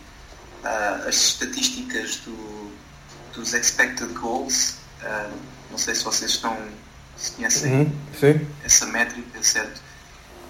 uh, 0.63 1.07
as 1.07 1.15
estatísticas 1.15 2.17
do, 2.17 2.71
dos 3.33 3.53
expected 3.53 4.13
goals. 4.13 4.75
Uh, 5.01 5.35
não 5.71 5.77
sei 5.77 5.95
se 5.95 6.03
vocês 6.03 6.31
estão 6.31 6.55
se 7.17 7.31
conhecem 7.31 7.73
uhum, 7.73 8.47
essa 8.63 8.85
métrica, 8.87 9.41
certo? 9.41 9.81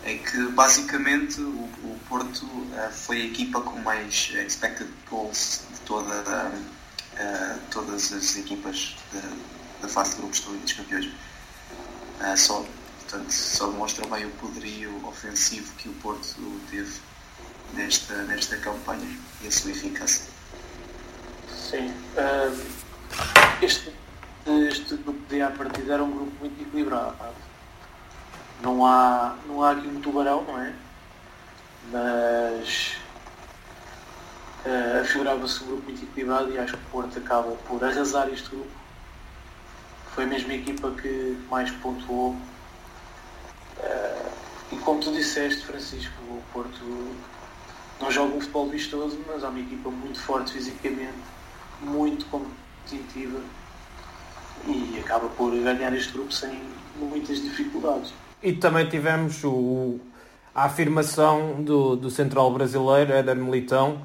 É 0.04 0.16
que 0.16 0.48
basicamente 0.50 1.42
o, 1.42 1.70
o 1.84 2.00
Porto 2.08 2.46
uh, 2.46 2.92
foi 2.92 3.22
a 3.22 3.26
equipa 3.26 3.62
com 3.62 3.80
mais 3.80 4.32
expected 4.36 4.90
goals 5.10 5.62
de 5.74 5.80
toda, 5.82 6.14
uh, 6.14 7.60
todas 7.72 8.12
as 8.14 8.38
equipas 8.38 8.96
da 9.82 9.88
fase 9.88 10.12
de 10.12 10.18
grupos 10.18 10.42
da 10.42 10.52
Liga 10.52 10.64
dos 10.64 10.74
Campeões. 10.74 11.06
Uh, 11.06 12.38
só, 12.38 12.66
portanto, 13.00 13.32
só 13.32 13.68
demonstra 13.68 14.08
bem 14.08 14.26
o 14.26 14.32
poderio 14.32 15.08
ofensivo 15.08 15.74
que 15.78 15.90
o 15.90 15.94
Porto 15.94 16.62
teve 16.70 16.94
nesta, 17.74 18.14
nesta 18.24 18.58
campanha 18.58 19.18
e 19.42 19.48
a 19.48 19.52
sua 19.52 19.72
eficácia. 19.72 20.26
Sim. 21.50 21.92
este 23.62 23.92
este 24.46 24.96
grupo 24.98 25.20
de 25.28 25.42
à 25.42 25.50
partida 25.50 25.96
era 25.96 26.04
um 26.04 26.12
grupo 26.12 26.32
muito 26.40 26.62
equilibrado. 26.62 27.16
Não 28.62 28.86
há, 28.86 29.36
não 29.48 29.64
há 29.64 29.72
aqui 29.72 29.88
um 29.88 30.00
tubarão, 30.00 30.44
não 30.44 30.62
é? 30.62 30.74
Mas 31.92 32.98
uh, 34.66 35.02
afigurava-se 35.02 35.64
um 35.64 35.68
grupo 35.68 35.84
muito 35.84 36.04
equilibrado 36.04 36.52
e 36.52 36.60
acho 36.60 36.78
que 36.78 36.84
o 36.84 36.92
Porto 36.92 37.18
acaba 37.18 37.52
por 37.68 37.84
arrasar 37.84 38.30
este 38.30 38.50
grupo. 38.50 38.70
Foi 40.14 40.26
a 40.26 40.28
mesma 40.28 40.54
equipa 40.54 40.92
que 40.92 41.38
mais 41.50 41.72
pontuou. 41.72 42.36
Uh, 43.80 44.32
e 44.72 44.78
como 44.78 45.00
tu 45.02 45.12
disseste, 45.12 45.66
Francisco, 45.66 46.14
o 46.22 46.44
Porto 46.54 47.16
não 48.00 48.12
joga 48.12 48.36
um 48.36 48.40
futebol 48.40 48.70
vistoso, 48.70 49.20
mas 49.28 49.44
é 49.44 49.48
uma 49.48 49.60
equipa 49.60 49.90
muito 49.90 50.20
forte 50.20 50.54
fisicamente, 50.54 51.18
muito 51.82 52.26
competitiva 52.28 53.42
e 54.68 55.00
acaba 55.00 55.28
por 55.30 55.52
ganhar 55.52 55.94
este 55.94 56.14
grupo 56.14 56.34
sem 56.34 56.62
muitas 56.98 57.42
dificuldades. 57.42 58.14
E 58.42 58.54
também 58.54 58.88
tivemos 58.88 59.44
o, 59.44 60.00
a 60.54 60.66
afirmação 60.66 61.62
do, 61.64 61.96
do 61.96 62.10
central 62.10 62.52
brasileiro, 62.52 63.12
Éder 63.12 63.36
Militão, 63.36 64.02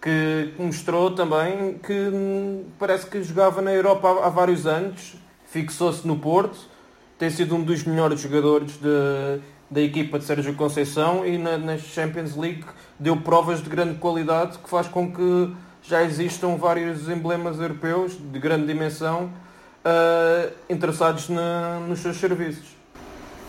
que 0.00 0.52
mostrou 0.58 1.10
também 1.10 1.78
que 1.78 2.64
parece 2.78 3.06
que 3.06 3.22
jogava 3.22 3.60
na 3.60 3.72
Europa 3.72 4.08
há, 4.08 4.26
há 4.26 4.28
vários 4.30 4.66
anos, 4.66 5.16
fixou-se 5.46 6.06
no 6.06 6.16
Porto, 6.16 6.58
tem 7.18 7.28
sido 7.28 7.54
um 7.54 7.62
dos 7.62 7.84
melhores 7.84 8.20
jogadores 8.20 8.78
de, 8.78 9.40
da 9.70 9.80
equipa 9.80 10.18
de 10.18 10.24
Sérgio 10.24 10.54
Conceição 10.54 11.26
e 11.26 11.36
na, 11.36 11.58
na 11.58 11.76
Champions 11.76 12.34
League 12.34 12.64
deu 12.98 13.16
provas 13.18 13.62
de 13.62 13.68
grande 13.68 13.98
qualidade 13.98 14.58
que 14.58 14.70
faz 14.70 14.88
com 14.88 15.12
que 15.12 15.54
já 15.82 16.02
existam 16.02 16.56
vários 16.56 17.08
emblemas 17.08 17.58
europeus 17.58 18.16
de 18.16 18.38
grande 18.38 18.66
dimensão 18.66 19.30
uh, 19.84 20.52
interessados 20.68 21.28
na, 21.28 21.80
nos 21.80 22.00
seus 22.00 22.16
serviços. 22.16 22.68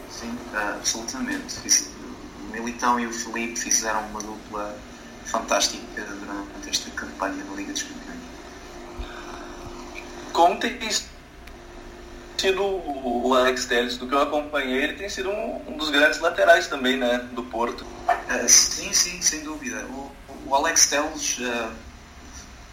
Sim, 0.10 0.38
uh, 0.54 0.76
absolutamente. 0.76 1.58
O 2.48 2.52
Militão 2.52 3.00
e 3.00 3.08
o 3.08 3.14
Felipe 3.14 3.60
fizeram 3.60 4.02
uma 4.08 4.22
dupla 4.22 4.76
fantástica 5.26 6.02
durante 6.02 6.70
esta 6.70 6.90
campanha 6.92 7.44
da 7.44 7.56
Liga 7.56 7.72
dos 7.72 7.84
Campeões. 7.84 8.20
Como 10.34 10.60
tem 10.60 10.78
sido 12.38 12.64
o 12.64 13.34
Alex 13.36 13.66
Telles, 13.66 13.98
do 13.98 14.08
que 14.08 14.16
eu 14.16 14.22
acompanhei, 14.22 14.84
ele 14.84 14.94
tem 14.94 15.08
sido 15.08 15.30
um, 15.30 15.62
um 15.68 15.78
dos 15.78 15.90
grandes 15.90 16.20
laterais 16.20 16.68
também, 16.68 16.98
né, 16.98 17.20
do 17.34 17.44
Porto. 17.44 17.86
Uh, 18.08 18.50
sim, 18.50 18.92
sim, 18.94 19.22
sem 19.22 19.44
dúvida. 19.44 19.86
O, 19.86 20.12
o 20.48 20.56
Alex 20.56 20.88
Telles 20.88 21.38
uh, 21.40 21.72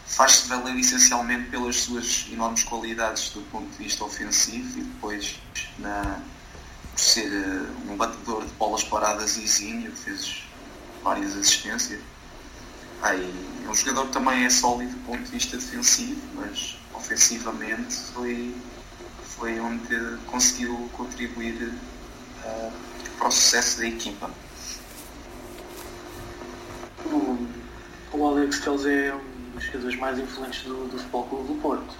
faz-se 0.08 0.48
valer 0.48 0.76
essencialmente 0.76 1.50
pelas 1.50 1.76
suas 1.76 2.26
enormes 2.32 2.64
qualidades 2.64 3.30
do 3.30 3.42
ponto 3.50 3.68
de 3.70 3.84
vista 3.84 4.04
ofensivo 4.04 4.78
e 4.78 4.82
depois 4.82 5.38
na, 5.78 6.20
por 6.92 7.00
ser 7.00 7.30
uh, 7.30 7.92
um 7.92 7.96
batedor 7.96 8.44
de 8.44 8.52
bolas 8.54 8.82
paradas 8.82 9.36
exímio, 9.36 9.92
fez 9.92 10.42
várias 11.04 11.36
assistências. 11.36 12.00
Ah, 13.02 13.14
é 13.14 13.68
um 13.68 13.74
jogador 13.74 14.06
que 14.06 14.12
também 14.12 14.44
é 14.44 14.50
sólido 14.50 14.90
do 14.92 15.06
ponto 15.06 15.22
de 15.22 15.30
vista 15.30 15.56
defensivo, 15.56 16.20
mas 16.34 16.76
ofensivamente 16.94 17.94
foi, 18.12 18.56
foi 19.22 19.60
onde 19.60 20.16
conseguiu 20.26 20.90
contribuir 20.94 21.72
uh, 22.44 22.72
para 23.16 23.28
o 23.28 23.30
sucesso 23.30 23.78
da 23.78 23.86
equipa. 23.86 24.30
O, 27.04 27.46
o 28.12 28.26
Alex 28.26 28.58
Telles 28.58 28.84
é 28.84 29.14
um 29.14 29.27
dos 29.58 29.66
jogadores 29.66 29.96
mais 29.98 30.18
influentes 30.18 30.62
do, 30.62 30.88
do 30.88 30.98
Futebol 30.98 31.24
Clube 31.24 31.48
do 31.48 31.60
Porto. 31.60 31.94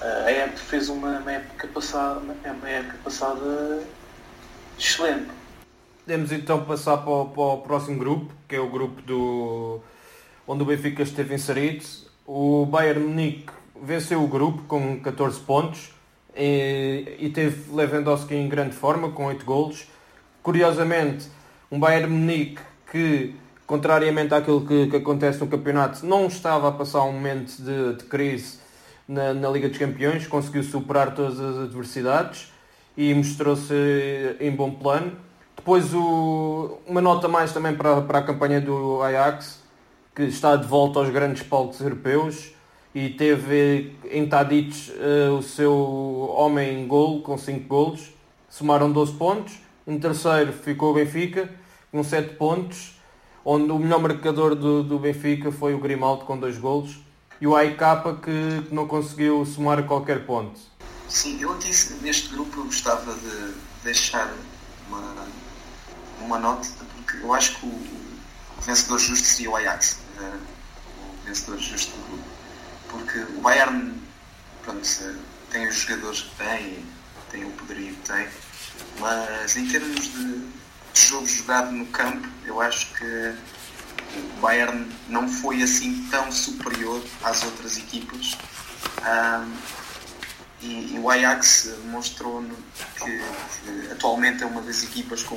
Uh, 0.00 0.26
a 0.26 0.30
época 0.30 0.58
fez 0.58 0.88
uma, 0.88 1.18
uma, 1.18 1.32
época 1.32 1.68
passada, 1.68 2.20
uma 2.20 2.68
época 2.68 2.96
passada 3.04 3.82
excelente. 4.78 5.28
Podemos 6.04 6.32
então 6.32 6.64
passar 6.64 6.98
para 6.98 7.10
o, 7.10 7.28
para 7.28 7.42
o, 7.42 7.58
próximo 7.58 7.98
grupo, 7.98 8.32
que 8.48 8.56
é 8.56 8.60
o 8.60 8.68
grupo 8.68 9.00
do 9.02 9.80
onde 10.48 10.62
o 10.62 10.66
Benfica 10.66 11.02
esteve 11.02 11.34
inserido. 11.34 11.84
O 12.26 12.66
Bayern 12.66 13.04
Munique 13.04 13.52
venceu 13.80 14.22
o 14.24 14.26
grupo 14.26 14.62
com 14.64 15.00
14 15.00 15.38
pontos 15.40 15.92
e, 16.34 17.16
e 17.20 17.30
teve 17.30 17.72
Lewandowski 17.72 18.34
em 18.34 18.48
grande 18.48 18.74
forma, 18.74 19.12
com 19.12 19.26
8 19.26 19.44
golos. 19.44 19.86
Curiosamente, 20.42 21.28
um 21.70 21.78
Bayern 21.78 22.12
Munique 22.12 22.60
que 22.90 23.34
contrariamente 23.72 24.34
àquilo 24.34 24.66
que, 24.66 24.86
que, 24.88 24.96
acontece 24.96 25.40
no 25.40 25.46
campeonato, 25.46 26.04
não 26.04 26.26
estava 26.26 26.68
a 26.68 26.72
passar 26.72 27.04
um 27.04 27.12
momento 27.12 27.56
de, 27.56 27.94
de 27.94 28.04
crise 28.04 28.58
na, 29.08 29.32
na, 29.32 29.48
Liga 29.48 29.66
dos 29.66 29.78
Campeões, 29.78 30.26
conseguiu 30.26 30.62
superar 30.62 31.14
todas 31.14 31.40
as 31.40 31.56
adversidades 31.56 32.52
e 32.98 33.14
mostrou-se 33.14 33.72
em 34.38 34.50
bom 34.50 34.72
plano. 34.72 35.12
Depois 35.56 35.94
o, 35.94 36.80
uma 36.86 37.00
nota 37.00 37.28
mais 37.28 37.50
também 37.50 37.74
para, 37.74 38.02
para 38.02 38.18
a 38.18 38.22
campanha 38.22 38.60
do 38.60 39.00
Ajax, 39.00 39.62
que 40.14 40.24
está 40.24 40.54
de 40.54 40.66
volta 40.66 40.98
aos 40.98 41.08
grandes 41.08 41.42
palcos 41.42 41.80
europeus 41.80 42.52
e 42.94 43.08
teve 43.08 43.96
em 44.10 44.28
Tadic 44.28 44.90
uh, 44.90 45.32
o 45.38 45.42
seu 45.42 45.74
homem 46.36 46.78
em 46.82 46.86
gol 46.86 47.22
com 47.22 47.38
5 47.38 47.66
golos, 47.66 48.12
somaram 48.50 48.92
12 48.92 49.14
pontos. 49.14 49.58
Em 49.86 49.98
terceiro 49.98 50.52
ficou 50.52 50.90
o 50.90 50.94
Benfica 50.94 51.48
com 51.90 52.04
7 52.04 52.34
pontos 52.34 53.00
onde 53.44 53.70
o 53.70 53.78
melhor 53.78 54.00
marcador 54.00 54.54
do, 54.54 54.82
do 54.82 54.98
Benfica 54.98 55.50
foi 55.50 55.74
o 55.74 55.78
Grimaldo 55.78 56.24
com 56.24 56.38
dois 56.38 56.58
golos 56.58 56.98
e 57.40 57.46
o 57.46 57.56
AIK 57.56 57.78
que, 58.22 58.68
que 58.68 58.74
não 58.74 58.86
conseguiu 58.86 59.44
somar 59.44 59.82
qualquer 59.84 60.24
ponto. 60.24 60.60
Sim, 61.08 61.40
eu 61.40 61.52
aqui 61.52 61.68
neste 62.00 62.28
grupo 62.28 62.60
eu 62.60 62.64
gostava 62.64 63.12
de 63.12 63.54
deixar 63.82 64.32
uma, 64.88 65.26
uma 66.20 66.38
nota, 66.38 66.68
porque 66.94 67.24
eu 67.24 67.34
acho 67.34 67.58
que 67.58 67.66
o, 67.66 67.68
o 67.68 68.60
vencedor 68.60 68.98
justo 68.98 69.26
seria 69.26 69.50
o 69.50 69.56
Ajax, 69.56 69.98
uh, 70.18 70.38
o 71.02 71.26
vencedor 71.26 71.58
justo 71.58 71.90
do 71.96 72.08
grupo. 72.08 72.24
Porque 72.88 73.18
o 73.36 73.40
Bayern 73.40 73.92
pronto, 74.62 74.88
tem 75.50 75.66
os 75.66 75.74
jogadores 75.74 76.22
que 76.22 76.36
tem, 76.36 76.84
tem 77.30 77.44
o 77.44 77.50
poderio 77.50 77.94
que 77.94 78.08
tem, 78.08 78.28
mas 78.98 79.56
em 79.56 79.66
termos 79.66 80.00
de, 80.12 80.46
de 80.92 81.00
jogo 81.00 81.26
jogado 81.26 81.72
no 81.72 81.86
campo, 81.86 82.28
eu 82.44 82.60
acho 82.60 82.92
que 82.94 83.34
o 84.16 84.40
Bayern 84.40 84.90
não 85.08 85.28
foi 85.28 85.62
assim 85.62 86.06
tão 86.10 86.30
superior 86.30 87.02
às 87.22 87.42
outras 87.44 87.76
equipas. 87.78 88.36
Um, 89.00 89.56
e, 90.60 90.94
e, 90.94 90.98
o 90.98 91.10
Ajax 91.10 91.74
mostrou 91.86 92.44
que, 92.96 93.04
que, 93.04 93.92
atualmente 93.92 94.42
é 94.42 94.46
uma 94.46 94.62
das 94.62 94.82
equipas 94.84 95.22
com 95.22 95.36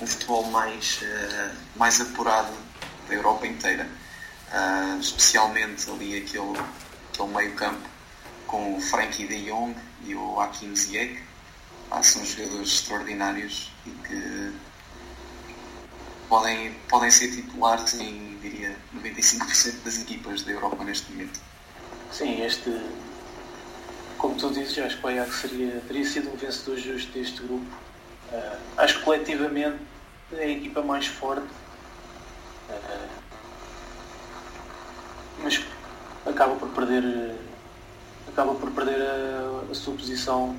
um 0.00 0.06
futebol 0.06 0.44
mais, 0.50 1.00
uh, 1.02 1.56
mais 1.76 2.00
apurado 2.00 2.52
da 3.08 3.14
Europa 3.14 3.46
inteira. 3.46 3.88
Uh, 4.52 5.00
especialmente 5.00 5.90
ali 5.90 6.18
aquele, 6.18 6.58
aquele 7.12 7.28
meio 7.34 7.54
campo 7.54 7.88
com 8.46 8.76
o 8.76 8.80
Frankie 8.80 9.26
de 9.26 9.46
Jong 9.46 9.74
e 10.04 10.14
o 10.14 10.38
Hakim 10.40 10.76
Ziyech. 10.76 11.18
Ah, 11.94 12.02
são 12.02 12.24
jogadores 12.24 12.68
extraordinários 12.68 13.70
e 13.84 13.90
que 13.90 14.52
podem, 16.26 16.72
podem 16.88 17.10
ser 17.10 17.30
titulares 17.30 17.92
em, 18.00 18.38
diria, 18.40 18.74
95% 18.96 19.84
das 19.84 20.00
equipas 20.00 20.40
da 20.40 20.52
Europa 20.52 20.82
neste 20.84 21.12
momento. 21.12 21.38
Sim, 22.10 22.42
este, 22.42 22.80
como 24.16 24.36
tu 24.36 24.48
dizes, 24.48 24.78
acho 24.78 24.96
que 24.96 25.04
o 25.04 25.08
Ajax 25.10 25.34
seria, 25.34 25.82
teria 25.86 26.06
sido 26.06 26.30
um 26.30 26.36
vencedor 26.36 26.78
justo 26.78 27.12
deste 27.12 27.42
grupo. 27.42 27.66
Uh, 28.32 28.58
acho 28.78 28.98
que 28.98 29.04
coletivamente 29.04 29.76
é 30.32 30.44
a 30.44 30.48
equipa 30.48 30.80
mais 30.80 31.06
forte. 31.06 31.46
Uh, 32.70 33.08
mas 35.42 35.62
acaba 36.24 36.56
por 36.56 36.70
perder 36.70 37.36
acaba 38.28 38.54
por 38.54 38.70
perder 38.70 39.02
a, 39.02 39.70
a 39.70 39.74
sua 39.74 39.94
posição 39.94 40.56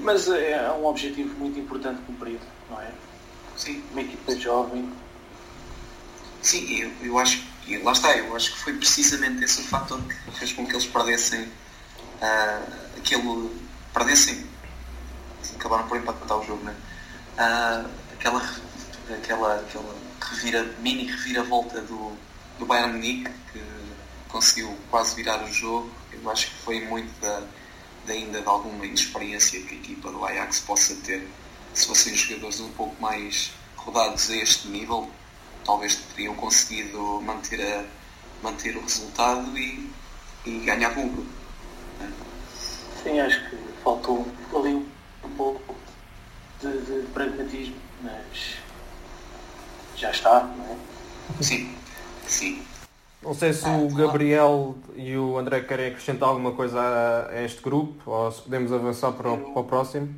Mas 0.00 0.28
é, 0.28 0.52
é 0.52 0.72
um 0.72 0.86
objetivo 0.86 1.36
muito 1.38 1.58
importante 1.58 2.00
cumprido, 2.02 2.44
não 2.68 2.80
é? 2.80 2.90
Sim. 3.56 3.82
Uma 3.92 4.02
equipa 4.02 4.36
jovem. 4.36 4.92
Sim, 6.42 6.74
eu, 6.74 6.90
eu 7.02 7.18
acho 7.18 7.42
e 7.66 7.78
lá 7.78 7.92
está, 7.92 8.14
eu 8.14 8.36
acho 8.36 8.52
que 8.52 8.58
foi 8.58 8.74
precisamente 8.74 9.42
esse 9.42 9.62
o 9.62 9.64
fator 9.64 9.98
que 10.02 10.38
fez 10.38 10.52
com 10.52 10.66
que 10.66 10.72
eles 10.72 10.86
perdessem 10.86 11.44
uh, 11.44 12.98
aquele. 12.98 13.50
perdessem. 13.92 14.46
acabaram 15.54 15.88
por 15.88 15.96
empatar 15.96 16.38
o 16.38 16.44
jogo, 16.44 16.62
né? 16.62 16.76
Uh, 17.38 17.88
aquela, 18.12 18.42
aquela, 19.16 19.54
aquela 19.60 19.94
revira, 20.20 20.62
mini 20.80 21.06
reviravolta 21.06 21.80
do, 21.80 22.12
do 22.58 22.66
Bayern 22.66 22.92
Munique 22.92 23.30
que 23.50 23.62
conseguiu 24.28 24.76
quase 24.90 25.14
virar 25.16 25.42
o 25.42 25.50
jogo. 25.50 25.90
Eu 26.12 26.30
acho 26.30 26.48
que 26.48 26.56
foi 26.56 26.84
muito 26.84 27.18
da, 27.22 27.42
ainda 28.12 28.40
de 28.40 28.48
alguma 28.48 28.84
inexperiência 28.86 29.60
que 29.62 29.74
a 29.74 29.78
equipa 29.78 30.10
do 30.10 30.24
Ajax 30.24 30.60
possa 30.60 30.94
ter. 30.96 31.28
Se 31.72 31.86
fossem 31.86 32.14
jogadores 32.14 32.60
um 32.60 32.70
pouco 32.72 33.00
mais 33.00 33.52
rodados 33.76 34.30
a 34.30 34.36
este 34.36 34.68
nível, 34.68 35.10
talvez 35.64 35.96
teriam 36.14 36.34
conseguido 36.34 37.20
manter, 37.22 37.60
a, 37.60 37.84
manter 38.42 38.76
o 38.76 38.82
resultado 38.82 39.56
e, 39.58 39.90
e 40.46 40.58
ganhar 40.60 40.90
o 40.92 41.08
grupo. 41.08 41.44
Sim, 43.02 43.20
acho 43.20 43.50
que 43.50 43.56
faltou 43.82 44.26
ali 44.54 44.74
um 45.22 45.30
pouco 45.36 45.74
de, 46.60 46.78
de 46.78 47.06
pragmatismo, 47.08 47.76
mas 48.02 48.56
já 49.96 50.10
está, 50.10 50.42
não 50.42 50.64
é? 50.64 51.42
Sim, 51.42 51.76
sim. 52.26 52.62
Não 53.24 53.32
sei 53.32 53.54
se 53.54 53.66
o 53.66 53.88
Gabriel 53.88 54.76
e 54.94 55.16
o 55.16 55.38
André 55.38 55.62
querem 55.62 55.86
acrescentar 55.86 56.28
alguma 56.28 56.52
coisa 56.52 56.78
a, 56.78 57.42
este 57.42 57.62
grupo 57.62 58.10
ou 58.10 58.30
se 58.30 58.42
podemos 58.42 58.70
avançar 58.70 59.12
para 59.12 59.32
o, 59.32 59.38
para 59.38 59.62
o 59.62 59.64
próximo. 59.64 60.14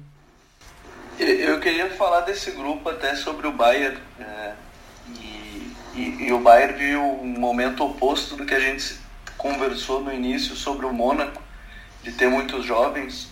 Eu 1.17 1.61
queria 1.61 1.89
falar 1.91 2.23
desse 2.23 2.51
grupo 2.51 2.89
até 2.89 3.15
sobre 3.15 3.47
o 3.47 3.53
Bayern. 3.53 3.97
É, 4.19 4.53
e, 5.21 5.73
e, 5.95 6.27
e, 6.27 6.33
o 6.33 6.41
Bayern 6.41 6.77
viu 6.77 7.01
um 7.01 7.39
momento 7.39 7.85
oposto 7.85 8.35
do 8.35 8.45
que 8.45 8.53
a 8.53 8.59
gente 8.61 8.99
conversou 9.39 10.01
no 10.01 10.13
início 10.13 10.57
sobre 10.57 10.85
o 10.85 10.93
Mônaco, 10.93 11.41
de 12.03 12.11
ter 12.11 12.29
muitos 12.29 12.65
jovens. 12.65 13.29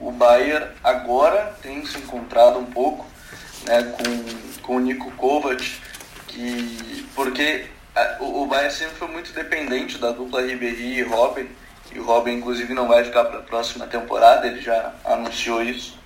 O, 0.00 0.08
o 0.08 0.10
Bayern 0.10 0.70
agora 0.82 1.54
tem 1.60 1.84
se 1.84 1.98
encontrado 1.98 2.58
um 2.58 2.64
pouco 2.64 3.06
né, 3.66 3.82
com, 3.82 4.62
com 4.62 4.76
o 4.76 4.80
Nico 4.80 5.10
Kovac, 5.12 5.82
que, 6.26 7.06
porque 7.14 7.66
o, 8.20 8.46
Bayern 8.46 8.72
sempre 8.72 8.96
foi 8.96 9.08
muito 9.08 9.32
dependente 9.32 9.98
da 9.98 10.10
dupla 10.10 10.42
Ribéry 10.42 10.98
e 10.98 11.02
Robin, 11.02 11.48
e 11.92 11.98
o 11.98 12.04
Robin 12.04 12.32
inclusive 12.32 12.74
não 12.74 12.86
vai 12.86 13.04
ficar 13.04 13.24
para 13.24 13.38
a 13.38 13.42
próxima 13.42 13.86
temporada, 13.86 14.46
ele 14.46 14.60
já 14.60 14.92
anunciou 15.04 15.62
isso. 15.62 15.98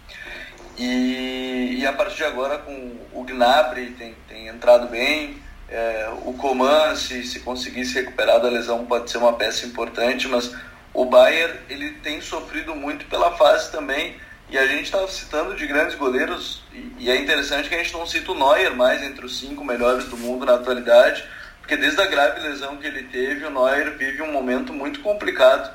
E, 0.79 1.77
e 1.79 1.87
a 1.87 1.93
partir 1.93 2.17
de 2.17 2.25
agora 2.25 2.59
com 2.59 2.97
o 3.13 3.25
Gnabry 3.25 3.91
tem, 3.91 4.15
tem 4.29 4.49
entrado 4.49 4.89
bem, 4.89 5.43
é, 5.69 6.09
o 6.25 6.33
Coman 6.35 6.95
se, 6.97 7.25
se 7.25 7.41
conseguir 7.41 7.85
se 7.85 7.95
recuperar 7.95 8.41
da 8.41 8.49
lesão 8.49 8.85
pode 8.85 9.11
ser 9.11 9.19
uma 9.19 9.33
peça 9.33 9.67
importante, 9.67 10.29
mas 10.29 10.55
o 10.95 11.05
Bayern 11.05 11.59
ele 11.69 11.93
tem 12.03 12.21
sofrido 12.21 12.75
muito 12.75 13.07
pela 13.07 13.37
fase 13.37 13.71
também 13.71 14.17
e 14.51 14.59
a 14.59 14.67
gente 14.67 14.85
estava 14.85 15.09
citando 15.09 15.55
de 15.57 15.67
grandes 15.67 15.97
goleiros 15.97 16.63
e, 16.73 16.93
e 16.99 17.11
é 17.11 17.17
interessante 17.17 17.69
que 17.69 17.75
a 17.75 17.79
gente 17.79 17.95
não 17.95 18.07
cita 18.07 18.33
o 18.33 18.35
Neuer 18.35 18.75
mais 18.77 19.03
entre 19.03 19.25
os 19.25 19.39
cinco 19.39 19.65
melhores 19.65 20.05
do 20.05 20.17
mundo 20.17 20.45
na 20.45 20.55
atualidade 20.55 21.25
porque 21.63 21.77
desde 21.77 22.03
a 22.03 22.07
grave 22.07 22.41
lesão 22.41 22.77
que 22.77 22.87
ele 22.87 23.05
teve, 23.05 23.47
o 23.47 23.51
Neuer 23.51 23.97
vive 23.97 24.21
um 24.21 24.33
momento 24.33 24.73
muito 24.73 25.01
complicado 25.01 25.73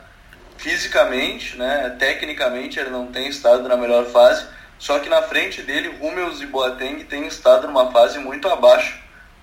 fisicamente, 0.58 1.58
né? 1.58 1.96
Tecnicamente 1.98 2.78
ele 2.78 2.90
não 2.90 3.08
tem 3.08 3.28
estado 3.28 3.68
na 3.70 3.78
melhor 3.78 4.06
fase, 4.06 4.46
só 4.78 5.00
que 5.00 5.08
na 5.08 5.22
frente 5.22 5.62
dele, 5.62 5.98
Hummels 6.02 6.42
e 6.42 6.46
Boateng 6.46 7.06
têm 7.06 7.26
estado 7.26 7.68
numa 7.68 7.92
fase 7.92 8.20
muito 8.20 8.50
abaixo 8.50 9.02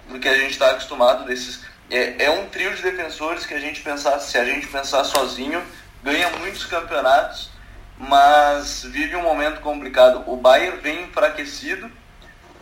do 0.08 0.20
que 0.20 0.28
a 0.28 0.36
gente 0.36 0.50
está 0.50 0.70
acostumado 0.70 1.24
desses. 1.24 1.64
É, 1.90 2.26
é 2.26 2.30
um 2.30 2.46
trio 2.48 2.74
de 2.74 2.82
defensores 2.82 3.46
que 3.46 3.54
a 3.54 3.60
gente 3.60 3.80
pensar, 3.80 4.18
se 4.18 4.36
a 4.36 4.44
gente 4.44 4.66
pensar 4.66 5.02
sozinho, 5.04 5.62
ganha 6.02 6.28
muitos 6.38 6.66
campeonatos, 6.66 7.50
mas 7.98 8.84
vive 8.84 9.16
um 9.16 9.22
momento 9.22 9.60
complicado. 9.60 10.22
O 10.26 10.36
Bayern 10.36 10.78
vem 10.80 11.04
enfraquecido, 11.04 11.90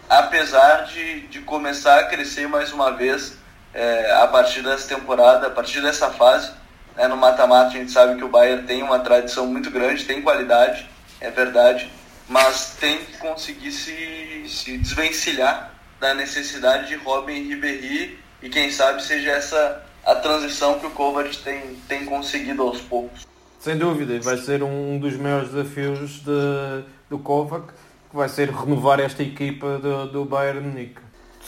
apesar 0.08 0.84
de, 0.84 1.26
de 1.26 1.40
começar 1.40 1.98
a 1.98 2.04
crescer 2.04 2.46
mais 2.46 2.72
uma 2.72 2.92
vez 2.92 3.41
é, 3.74 4.12
a 4.12 4.26
partir 4.26 4.62
dessa 4.62 4.94
temporada, 4.94 5.46
a 5.46 5.50
partir 5.50 5.80
dessa 5.80 6.10
fase. 6.10 6.52
Né, 6.96 7.08
no 7.08 7.16
mata-mata 7.16 7.68
a 7.68 7.70
gente 7.70 7.90
sabe 7.90 8.16
que 8.16 8.24
o 8.24 8.28
Bayern 8.28 8.66
tem 8.66 8.82
uma 8.82 8.98
tradição 8.98 9.46
muito 9.46 9.70
grande, 9.70 10.04
tem 10.04 10.20
qualidade, 10.20 10.88
é 11.20 11.30
verdade, 11.30 11.90
mas 12.28 12.76
tem 12.78 12.98
que 12.98 13.16
conseguir 13.18 13.72
se, 13.72 14.44
se 14.46 14.76
desvencilhar 14.76 15.72
da 15.98 16.14
necessidade 16.14 16.88
de 16.88 16.96
Robin 16.96 17.32
e 17.32 17.48
Ribéry 17.48 18.18
e 18.42 18.48
quem 18.50 18.70
sabe 18.70 19.02
seja 19.02 19.30
essa 19.30 19.82
a 20.04 20.16
transição 20.16 20.78
que 20.80 20.86
o 20.86 20.90
Kovac 20.90 21.36
tem, 21.38 21.76
tem 21.88 22.04
conseguido 22.04 22.62
aos 22.62 22.80
poucos. 22.80 23.26
Sem 23.58 23.78
dúvida, 23.78 24.18
vai 24.20 24.36
ser 24.36 24.62
um 24.62 24.98
dos 24.98 25.16
maiores 25.16 25.50
desafios 25.50 26.20
de, 26.20 26.84
do 27.08 27.18
Kovac, 27.20 27.68
que 28.10 28.16
vai 28.16 28.28
ser 28.28 28.50
renovar 28.50 28.98
esta 28.98 29.22
equipa 29.22 29.78
do, 29.78 30.08
do 30.08 30.24
Bayern 30.24 30.60
Munique. 30.60 31.00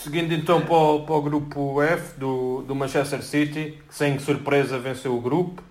Seguindo 0.05 0.35
então 0.35 0.61
para 0.61 0.75
o, 0.75 1.01
para 1.07 1.15
o 1.15 1.23
grupo 1.23 1.81
F 1.81 2.21
do, 2.21 2.61
do 2.61 2.75
Manchester 2.75 3.23
City, 3.23 3.79
que 3.89 3.95
sem 3.95 4.19
surpresa 4.19 4.79
venceu 4.79 5.17
o 5.17 5.19
grupo, 5.19 5.63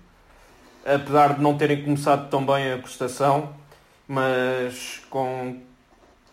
apesar 0.84 1.34
de 1.34 1.40
não 1.40 1.56
terem 1.56 1.84
começado 1.84 2.28
tão 2.28 2.44
bem 2.44 2.72
a 2.72 2.78
prestação, 2.78 3.50
mas 4.08 5.00
com, 5.08 5.60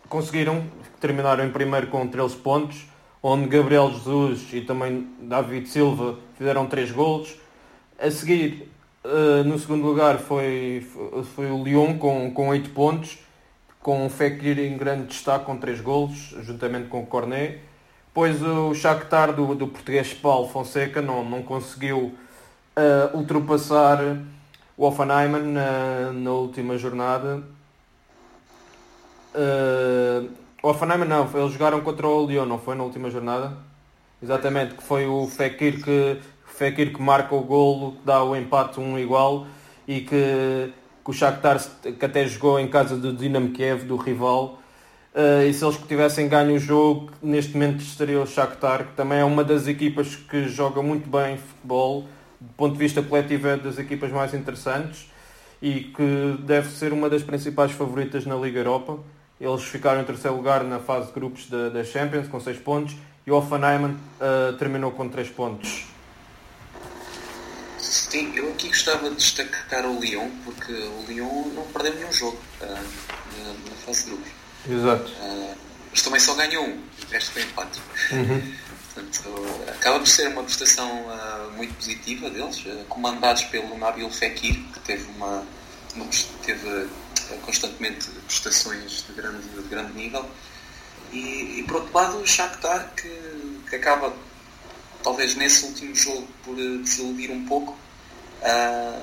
conseguiram, 0.08 0.64
terminaram 0.98 1.44
em 1.44 1.52
primeiro 1.52 1.86
com 1.86 2.04
13 2.08 2.34
pontos, 2.38 2.84
onde 3.22 3.46
Gabriel 3.46 3.88
Jesus 3.92 4.48
e 4.52 4.62
também 4.62 5.06
David 5.20 5.68
Silva 5.68 6.18
fizeram 6.36 6.66
3 6.66 6.90
golos. 6.90 7.36
A 8.00 8.10
seguir, 8.10 8.68
uh, 9.04 9.44
no 9.44 9.56
segundo 9.60 9.86
lugar, 9.86 10.18
foi, 10.18 10.84
foi 11.36 11.52
o 11.52 11.62
Lyon 11.62 11.98
com, 11.98 12.32
com 12.32 12.48
8 12.48 12.70
pontos, 12.70 13.20
com 13.78 14.04
o 14.04 14.10
Fekir 14.10 14.58
em 14.58 14.76
grande 14.76 15.06
destaque 15.06 15.44
com 15.44 15.56
3 15.56 15.80
golos, 15.80 16.34
juntamente 16.40 16.88
com 16.88 17.00
o 17.00 17.06
Cornet. 17.06 17.70
Pois 18.14 18.42
o 18.42 18.74
Shakhtar 18.74 19.32
do, 19.32 19.54
do 19.54 19.68
português 19.68 20.12
Paulo 20.12 20.48
Fonseca 20.48 21.00
não, 21.00 21.24
não 21.24 21.42
conseguiu 21.42 22.14
uh, 22.76 23.16
ultrapassar 23.16 23.98
o 24.76 24.86
Offenheimen 24.86 25.42
na, 25.42 26.12
na 26.12 26.30
última 26.30 26.76
jornada. 26.76 27.42
Uh, 29.34 30.28
O 30.62 30.68
Offenheimer 30.68 31.08
não, 31.08 31.28
eles 31.34 31.52
jogaram 31.52 31.80
contra 31.80 32.06
o 32.06 32.24
Lyon, 32.24 32.46
não 32.46 32.56
foi 32.56 32.76
na 32.76 32.84
última 32.84 33.10
jornada? 33.10 33.56
Exatamente, 34.22 34.74
que 34.74 34.82
foi 34.84 35.08
o 35.08 35.26
Fekir 35.26 35.82
que, 35.82 36.20
Fekir 36.46 36.92
que 36.92 37.02
marca 37.02 37.34
o 37.34 37.42
golo, 37.42 37.92
que 37.96 38.06
dá 38.06 38.22
o 38.22 38.36
empate 38.36 38.78
um 38.78 38.96
igual 38.96 39.44
e 39.88 40.02
que, 40.02 40.72
que 41.04 41.10
o 41.10 41.12
Shakhtar 41.12 41.58
que 41.82 42.04
até 42.04 42.24
jogou 42.28 42.60
em 42.60 42.68
casa 42.68 42.96
do 42.96 43.12
Dinamo 43.12 43.50
Kiev, 43.50 43.84
do 43.86 43.96
rival. 43.96 44.61
Uh, 45.14 45.44
e 45.46 45.52
se 45.52 45.62
eles 45.62 45.76
tivessem 45.86 46.26
ganho 46.26 46.54
o 46.54 46.58
jogo, 46.58 47.10
neste 47.22 47.52
momento 47.52 47.80
estaria 47.80 48.18
o 48.18 48.26
Shakhtar, 48.26 48.86
que 48.86 48.92
também 48.94 49.18
é 49.18 49.24
uma 49.24 49.44
das 49.44 49.66
equipas 49.66 50.16
que 50.16 50.48
joga 50.48 50.82
muito 50.82 51.08
bem 51.08 51.36
futebol, 51.36 52.08
do 52.40 52.52
ponto 52.54 52.72
de 52.72 52.78
vista 52.78 53.02
coletivo 53.02 53.48
é 53.48 53.56
das 53.56 53.78
equipas 53.78 54.10
mais 54.10 54.32
interessantes 54.32 55.10
e 55.60 55.80
que 55.84 56.38
deve 56.40 56.70
ser 56.70 56.92
uma 56.92 57.08
das 57.08 57.22
principais 57.22 57.72
favoritas 57.72 58.24
na 58.26 58.34
Liga 58.34 58.58
Europa. 58.58 58.98
Eles 59.40 59.62
ficaram 59.62 60.00
em 60.00 60.04
terceiro 60.04 60.36
lugar 60.36 60.64
na 60.64 60.80
fase 60.80 61.08
de 61.08 61.12
grupos 61.12 61.48
da, 61.48 61.68
da 61.68 61.84
Champions 61.84 62.26
com 62.26 62.40
6 62.40 62.58
pontos 62.58 62.96
e 63.26 63.30
o 63.30 63.36
Offenheimen 63.36 63.92
uh, 63.92 64.52
terminou 64.54 64.90
com 64.92 65.08
3 65.08 65.28
pontos. 65.30 65.86
Sim, 67.78 68.32
eu 68.34 68.50
aqui 68.50 68.68
gostava 68.68 69.10
de 69.10 69.16
destacar 69.16 69.86
o 69.86 70.00
Lyon, 70.00 70.30
porque 70.44 70.72
o 70.72 71.04
Lyon 71.06 71.48
não 71.54 71.64
perdeu 71.64 71.94
nenhum 71.94 72.12
jogo 72.12 72.38
uh, 72.60 72.66
na, 72.66 73.52
na, 73.70 73.76
fase 73.84 74.04
de 74.04 74.10
grupos. 74.10 74.41
Exato. 74.68 75.10
Uh, 75.20 75.54
mas 75.90 76.02
também 76.02 76.20
só 76.20 76.34
ganhou 76.34 76.64
um, 76.64 76.72
o 76.72 77.10
resto 77.10 77.32
foi 77.32 77.42
empate. 77.42 77.80
Uhum. 78.12 78.54
Portanto, 78.94 79.64
acaba 79.68 79.98
por 79.98 80.08
ser 80.08 80.28
uma 80.28 80.42
prestação 80.42 80.88
uh, 81.06 81.50
muito 81.56 81.74
positiva 81.74 82.30
deles, 82.30 82.62
comandados 82.88 83.42
pelo 83.44 83.76
Nabil 83.78 84.10
Fekir, 84.10 84.54
que 84.72 84.80
teve 84.80 85.04
uma, 85.16 85.44
uma 85.94 86.06
teve 86.44 86.88
constantemente 87.42 88.10
prestações 88.26 89.04
de 89.06 89.12
grande, 89.14 89.48
de 89.48 89.68
grande 89.68 89.92
nível. 89.94 90.28
E, 91.12 91.60
e, 91.60 91.64
por 91.66 91.76
outro 91.76 91.94
lado 91.94 92.18
o 92.18 92.26
Shakhtar 92.26 92.90
que, 92.96 93.60
que 93.68 93.76
acaba 93.76 94.14
talvez 95.02 95.34
nesse 95.34 95.66
último 95.66 95.94
jogo 95.94 96.26
por 96.42 96.56
desiludir 96.56 97.30
um 97.30 97.44
pouco 97.44 97.76
uh, 98.40 99.02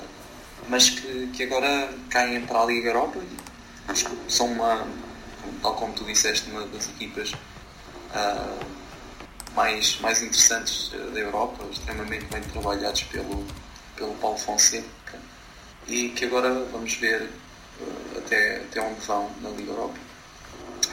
mas 0.67 0.89
que, 0.89 1.29
que 1.33 1.43
agora 1.43 1.93
caem 2.09 2.41
para 2.45 2.61
a 2.61 2.65
Liga 2.65 2.89
Europa 2.89 3.19
e 3.19 3.91
acho 3.91 4.05
que 4.05 4.17
são 4.27 4.47
uma 4.47 4.87
tal 5.61 5.75
como 5.75 5.93
tu 5.93 6.03
disseste 6.05 6.49
uma 6.49 6.65
das 6.67 6.89
equipas 6.89 7.31
uh, 7.31 8.65
mais, 9.55 9.99
mais 9.99 10.21
interessantes 10.21 10.91
da 10.91 11.19
Europa 11.19 11.63
extremamente 11.71 12.25
bem 12.25 12.41
trabalhados 12.41 13.03
pelo, 13.03 13.45
pelo 13.95 14.13
Paulo 14.15 14.37
Fonseca 14.37 15.19
e 15.87 16.09
que 16.09 16.25
agora 16.25 16.53
vamos 16.71 16.93
ver 16.95 17.29
até, 18.17 18.57
até 18.57 18.81
onde 18.81 18.99
vão 19.01 19.29
na 19.41 19.49
Liga 19.49 19.71
Europa. 19.71 19.97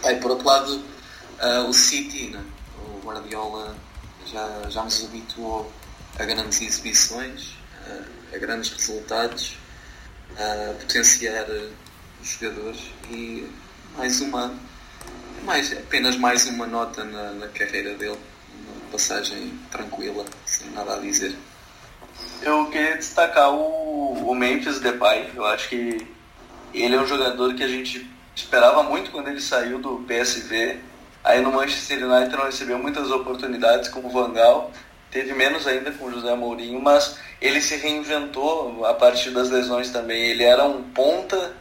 Ah, 0.03 0.13
e 0.13 0.21
por 0.21 0.31
outro 0.31 0.47
lado, 0.47 0.75
uh, 0.75 1.69
o 1.69 1.73
City, 1.73 2.29
né? 2.29 2.43
o 2.79 3.07
Guardiola 3.07 3.77
já, 4.27 4.71
já 4.71 4.83
nos 4.83 5.05
habituou 5.05 5.71
a 6.19 6.25
grandes 6.25 6.61
exibições, 6.61 7.57
uh, 7.87 8.35
a 8.35 8.39
grandes 8.39 8.73
resultados, 8.73 9.57
a 10.39 10.75
potenciar 10.75 11.47
os 12.21 12.29
jogadores 12.29 12.81
e 13.11 13.49
mais 13.97 14.21
uma, 14.21 14.55
mais, 15.43 15.73
apenas 15.73 16.17
mais 16.17 16.47
uma 16.47 16.67
nota 16.67 17.03
na, 17.03 17.31
na 17.33 17.49
carreira 17.49 17.95
dele, 17.95 18.19
uma 18.69 18.91
passagem 18.93 19.59
tranquila, 19.71 20.25
sem 20.45 20.71
nada 20.71 20.97
a 20.97 20.99
dizer. 20.99 21.35
Eu 22.43 22.67
queria 22.67 22.97
destacar 22.97 23.53
o, 23.53 24.31
o 24.31 24.35
Memphis 24.35 24.81
Depay, 24.81 25.31
eu 25.35 25.45
acho 25.47 25.69
que 25.69 26.07
ele 26.75 26.95
é 26.95 27.01
um 27.01 27.07
jogador 27.07 27.55
que 27.55 27.63
a 27.63 27.69
gente 27.69 28.09
esperava 28.35 28.83
muito 28.83 29.11
quando 29.11 29.29
ele 29.29 29.41
saiu 29.41 29.79
do 29.79 30.05
PSV. 30.07 30.79
Aí 31.25 31.41
no 31.41 31.51
Manchester 31.51 32.07
United 32.07 32.37
não 32.37 32.45
recebeu 32.45 32.79
muitas 32.79 33.11
oportunidades 33.11 33.89
como 33.89 34.11
Van 34.11 34.33
Gaal, 34.33 34.71
teve 35.11 35.33
menos 35.33 35.67
ainda 35.67 35.91
com 35.91 36.05
o 36.05 36.13
José 36.13 36.35
Mourinho, 36.35 36.81
mas 36.81 37.19
ele 37.41 37.61
se 37.61 37.77
reinventou 37.77 38.85
a 38.85 38.95
partir 38.95 39.31
das 39.31 39.49
lesões 39.49 39.91
também. 39.91 40.27
Ele 40.27 40.45
era 40.45 40.65
um 40.65 40.83
ponta, 40.83 41.57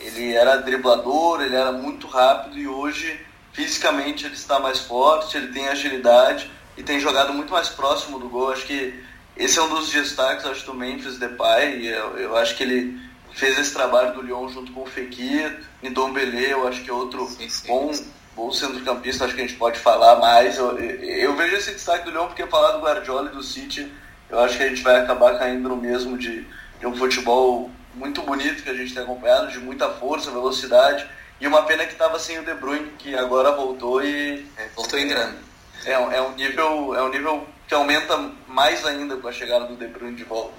ele 0.00 0.34
era 0.34 0.56
driblador, 0.56 1.42
ele 1.42 1.54
era 1.54 1.72
muito 1.72 2.06
rápido 2.06 2.58
e 2.58 2.66
hoje 2.66 3.20
fisicamente 3.52 4.24
ele 4.24 4.34
está 4.34 4.58
mais 4.58 4.80
forte, 4.80 5.36
ele 5.36 5.52
tem 5.52 5.68
agilidade 5.68 6.50
e 6.76 6.82
tem 6.82 6.98
jogado 7.00 7.32
muito 7.32 7.52
mais 7.52 7.68
próximo 7.68 8.18
do 8.18 8.28
gol. 8.28 8.52
Acho 8.52 8.66
que 8.66 8.94
esse 9.36 9.58
é 9.58 9.62
um 9.62 9.68
dos 9.68 9.90
destaques 9.90 10.44
acho, 10.46 10.66
do 10.66 10.74
Memphis 10.74 11.18
Depay. 11.18 11.86
Eu, 11.86 12.18
eu 12.18 12.36
acho 12.36 12.56
que 12.56 12.62
ele 12.62 13.00
fez 13.32 13.58
esse 13.58 13.72
trabalho 13.72 14.14
do 14.14 14.22
Lyon 14.22 14.48
junto 14.48 14.72
com 14.72 14.82
o 14.82 14.86
Fekir, 14.86 15.60
Ndombele, 15.82 16.50
eu 16.50 16.66
acho 16.66 16.82
que 16.82 16.90
é 16.90 16.92
outro 16.92 17.26
sim, 17.26 17.48
sim, 17.48 17.68
bom, 17.68 17.92
bom 18.34 18.52
centrocampista, 18.52 19.24
acho 19.24 19.34
que 19.34 19.40
a 19.40 19.46
gente 19.46 19.56
pode 19.56 19.78
falar 19.78 20.16
mais. 20.16 20.58
Eu, 20.58 20.78
eu, 20.78 21.36
vejo 21.36 21.56
esse 21.56 21.72
destaque 21.72 22.04
do 22.04 22.10
Lyon 22.10 22.26
porque 22.26 22.46
falar 22.46 22.72
do 22.72 22.80
Guardiola 22.80 23.30
e 23.30 23.34
do 23.34 23.42
City, 23.42 23.90
eu 24.28 24.40
acho 24.40 24.56
que 24.56 24.62
a 24.62 24.68
gente 24.68 24.82
vai 24.82 25.00
acabar 25.00 25.38
caindo 25.38 25.68
no 25.68 25.76
mesmo 25.76 26.18
de, 26.18 26.46
de 26.78 26.86
um 26.86 26.96
futebol 26.96 27.70
muito 27.94 28.22
bonito 28.22 28.62
que 28.62 28.70
a 28.70 28.74
gente 28.74 28.94
tem 28.94 29.02
acompanhado, 29.02 29.50
de 29.50 29.58
muita 29.58 29.88
força, 29.88 30.30
velocidade, 30.30 31.06
e 31.40 31.46
uma 31.46 31.62
pena 31.62 31.86
que 31.86 31.92
estava 31.92 32.18
sem 32.18 32.38
o 32.38 32.44
De 32.44 32.54
Bruyne, 32.54 32.90
que 32.98 33.14
agora 33.14 33.52
voltou 33.52 34.02
e... 34.04 34.46
É, 34.56 34.68
voltou 34.74 34.98
em 34.98 35.08
grande. 35.08 35.38
É, 35.84 35.92
é, 35.92 36.22
um 36.22 36.34
nível, 36.34 36.94
é 36.94 37.02
um 37.02 37.08
nível 37.08 37.46
que 37.66 37.74
aumenta 37.74 38.16
mais 38.46 38.84
ainda 38.84 39.16
com 39.16 39.28
a 39.28 39.32
chegada 39.32 39.64
do 39.64 39.76
De 39.76 39.86
Bruyne 39.86 40.16
de 40.16 40.24
volta. 40.24 40.54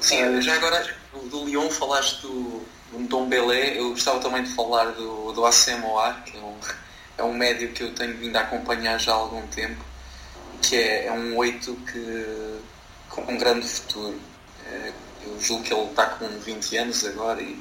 Sim, 0.00 0.40
já 0.42 0.54
agora 0.54 0.86
do 1.30 1.44
Lyon 1.46 1.70
falaste 1.70 2.20
do, 2.20 2.62
do 2.92 3.08
Dom 3.08 3.26
Belé, 3.26 3.78
eu 3.78 3.90
gostava 3.90 4.20
também 4.20 4.42
de 4.42 4.52
falar 4.54 4.92
do, 4.92 5.32
do 5.32 5.46
Assemoar, 5.46 6.22
que 6.24 6.36
é 6.36 6.40
um, 6.40 6.56
é 7.16 7.22
um 7.22 7.32
médio 7.32 7.72
que 7.72 7.82
eu 7.82 7.94
tenho 7.94 8.14
vindo 8.18 8.36
a 8.36 8.40
acompanhar 8.40 8.98
já 8.98 9.12
há 9.12 9.14
algum 9.14 9.46
tempo, 9.46 9.82
que 10.60 10.76
é, 10.76 11.06
é 11.06 11.12
um 11.12 11.34
oito 11.38 11.74
que 11.90 12.60
com 13.08 13.22
um 13.22 13.38
grande 13.38 13.66
futuro. 13.66 14.20
É, 14.66 14.92
eu 15.26 15.40
julgo 15.40 15.64
que 15.64 15.72
ele 15.72 15.84
está 15.90 16.06
com 16.06 16.28
20 16.28 16.76
anos 16.76 17.04
agora 17.04 17.40
e 17.40 17.60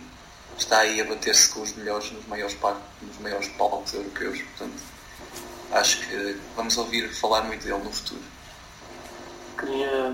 está 0.58 0.80
aí 0.80 1.02
a 1.02 1.06
bater-se 1.06 1.49
com 1.49 1.62
os 1.62 1.76
melhores 1.76 2.12
nos 2.12 2.26
maiores, 2.28 2.58
nos 3.02 3.19
maiores 3.19 3.47
palcos 3.49 3.93
europeus, 3.93 4.41
portanto 4.41 4.82
acho 5.71 6.08
que 6.08 6.38
vamos 6.56 6.78
ouvir 6.78 7.10
falar 7.13 7.41
muito 7.43 7.65
dele 7.65 7.84
no 7.84 7.91
futuro. 7.91 8.21
Queria 9.58 10.13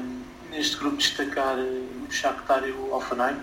neste 0.50 0.78
grupo 0.78 0.98
destacar 0.98 1.58
eh, 1.60 1.84
o 2.08 2.12
Shakhtar 2.12 2.68
e 2.68 2.72
o 2.72 2.94
Offenheim. 2.94 3.40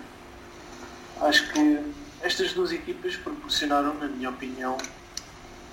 Acho 1.21 1.53
que 1.53 1.81
estas 2.23 2.53
duas 2.53 2.73
equipas 2.73 3.17
proporcionaram, 3.17 3.95
na 3.95 4.09
minha 4.09 4.31
opinião, 4.31 4.77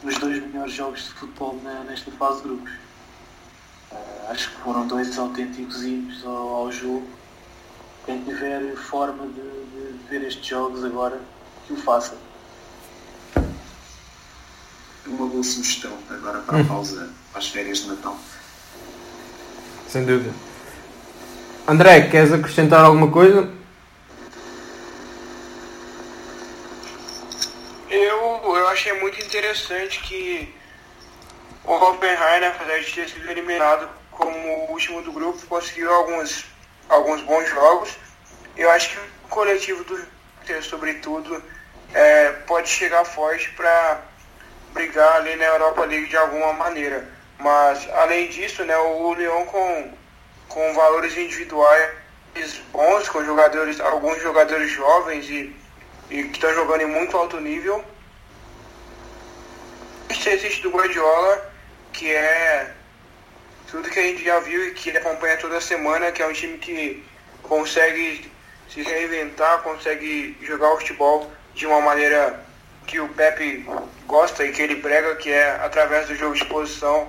os 0.03 0.17
dois 0.17 0.41
melhores 0.41 0.73
jogos 0.73 1.03
de 1.03 1.09
futebol 1.09 1.59
nesta 1.87 2.11
fase 2.11 2.41
de 2.41 2.47
grupos. 2.49 2.71
Uh, 3.91 4.31
acho 4.31 4.49
que 4.49 4.55
foram 4.61 4.87
dois 4.87 5.17
autênticos 5.17 5.83
hinos 5.83 6.25
ao, 6.25 6.55
ao, 6.55 6.71
jogo. 6.71 7.07
Quem 8.05 8.23
tiver 8.23 8.75
forma 8.75 9.27
de, 9.27 9.33
de, 9.33 10.09
ver 10.09 10.27
estes 10.27 10.45
jogos 10.45 10.83
agora, 10.83 11.19
que 11.65 11.73
o 11.73 11.77
faça. 11.77 12.17
Uma 15.05 15.27
boa 15.27 15.43
sugestão 15.43 15.97
agora 16.09 16.39
para 16.39 16.61
a 16.61 16.65
pausa, 16.65 17.09
para 17.31 17.39
as 17.39 17.47
férias 17.49 17.79
de 17.79 17.87
Natal. 17.87 18.17
Sem 19.87 20.05
dúvida. 20.05 20.33
André, 21.67 22.09
queres 22.09 22.33
acrescentar 22.33 22.83
alguma 22.83 23.09
coisa? 23.09 23.49
Eu, 27.89 28.57
eu 28.57 28.67
achei 28.69 28.99
muito 28.99 29.23
interessante 29.23 30.01
que 30.01 30.53
o 31.63 31.71
Hoffenheim, 31.71 32.45
apesar 32.45 32.79
de 32.79 32.91
ter 32.91 33.09
sido 33.09 33.29
eliminado 33.31 33.87
como 34.11 34.35
o 34.35 34.71
último 34.71 35.01
do 35.01 35.11
grupo, 35.11 35.45
conseguiu 35.47 35.93
alguns, 35.93 36.45
alguns 36.89 37.21
bons 37.21 37.49
jogos. 37.49 37.97
Eu 38.55 38.69
acho 38.71 38.89
que 38.91 38.97
o 38.97 39.27
coletivo 39.29 39.83
do 39.83 40.07
Inter, 40.41 40.63
sobretudo, 40.63 41.43
é, 41.93 42.31
pode 42.47 42.69
chegar 42.69 43.05
forte 43.05 43.49
para 43.51 44.01
brigar 44.73 45.17
ali 45.17 45.35
na 45.35 45.45
Europa 45.45 45.85
League 45.85 46.07
de 46.07 46.17
alguma 46.17 46.53
maneira. 46.53 47.07
Mas, 47.39 47.87
além 47.93 48.29
disso, 48.29 48.63
né, 48.63 48.77
o 48.77 49.13
Lyon 49.13 49.45
com 49.45 50.03
com 50.53 50.73
valores 50.73 51.17
individuais 51.17 51.89
bons, 52.71 53.09
com 53.09 53.23
jogadores, 53.25 53.79
alguns 53.79 54.21
jogadores 54.21 54.71
jovens 54.71 55.27
e, 55.29 55.55
e 56.09 56.23
que 56.23 56.33
estão 56.33 56.53
jogando 56.53 56.81
em 56.81 56.85
muito 56.85 57.17
alto 57.17 57.39
nível. 57.39 57.83
Existe 60.09 60.61
do 60.61 60.69
Guardiola, 60.69 61.51
que 61.91 62.11
é 62.11 62.73
tudo 63.73 63.89
que 63.89 63.99
a 63.99 64.03
gente 64.03 64.23
já 64.23 64.39
viu 64.39 64.67
e 64.67 64.71
que 64.71 64.91
acompanha 64.91 65.35
toda 65.37 65.59
semana, 65.59 66.11
que 66.11 66.21
é 66.21 66.27
um 66.27 66.31
time 66.31 66.59
que 66.59 67.03
consegue 67.41 68.31
se 68.69 68.83
reinventar, 68.83 69.63
consegue 69.63 70.37
jogar 70.43 70.73
o 70.73 70.77
futebol 70.77 71.31
de 71.55 71.65
uma 71.65 71.81
maneira 71.81 72.39
que 72.85 72.99
o 72.99 73.09
Pepe 73.09 73.67
gosta 74.05 74.45
e 74.45 74.51
que 74.51 74.61
ele 74.61 74.75
prega, 74.75 75.15
que 75.15 75.31
é 75.31 75.59
através 75.63 76.07
do 76.07 76.15
jogo 76.15 76.35
de 76.35 76.45
posição. 76.45 77.07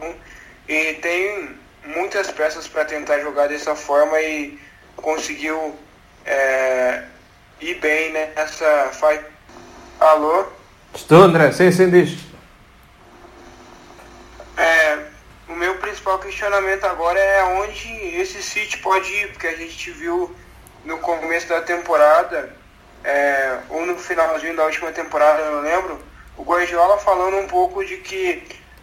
E 0.67 0.95
tem 0.95 1.55
muitas 1.85 2.31
peças 2.31 2.67
para 2.67 2.87
tentar 2.87 3.21
jogar 3.21 3.47
dessa 3.47 3.77
forma 3.77 4.19
e 4.23 4.59
conseguiu 4.97 5.79
é, 6.25 7.05
ir 7.61 7.75
bem 7.75 8.11
nessa 8.11 8.89
faixa. 8.95 9.27
Alô? 10.01 10.47
Estou, 10.95 11.25
André, 11.25 11.53
sim, 11.53 11.71
sim, 11.71 11.91
diz. 11.91 12.19
É, 14.57 15.14
o 15.49 15.55
meu 15.55 15.76
principal 15.76 16.18
questionamento 16.18 16.84
agora 16.84 17.18
é 17.18 17.45
onde 17.45 17.88
esse 18.16 18.42
City 18.42 18.78
pode 18.78 19.12
ir, 19.12 19.32
porque 19.32 19.47
a 19.47 19.57
gente 19.57 19.90
viu 19.90 20.34
no 20.84 20.99
começo 20.99 21.49
da 21.49 21.62
temporada, 21.62 22.55
é, 23.03 23.59
ou 23.68 23.84
no 23.84 23.97
finalzinho 23.99 24.57
da 24.57 24.64
última 24.64 24.92
temporada, 24.92 25.42
eu 25.42 25.53
não 25.53 25.61
lembro, 25.61 26.01
o 26.36 26.42
Guardiola 26.42 26.99
falando 26.99 27.36
um 27.38 27.47
pouco 27.47 27.84
de 27.84 27.99
que 27.99 28.42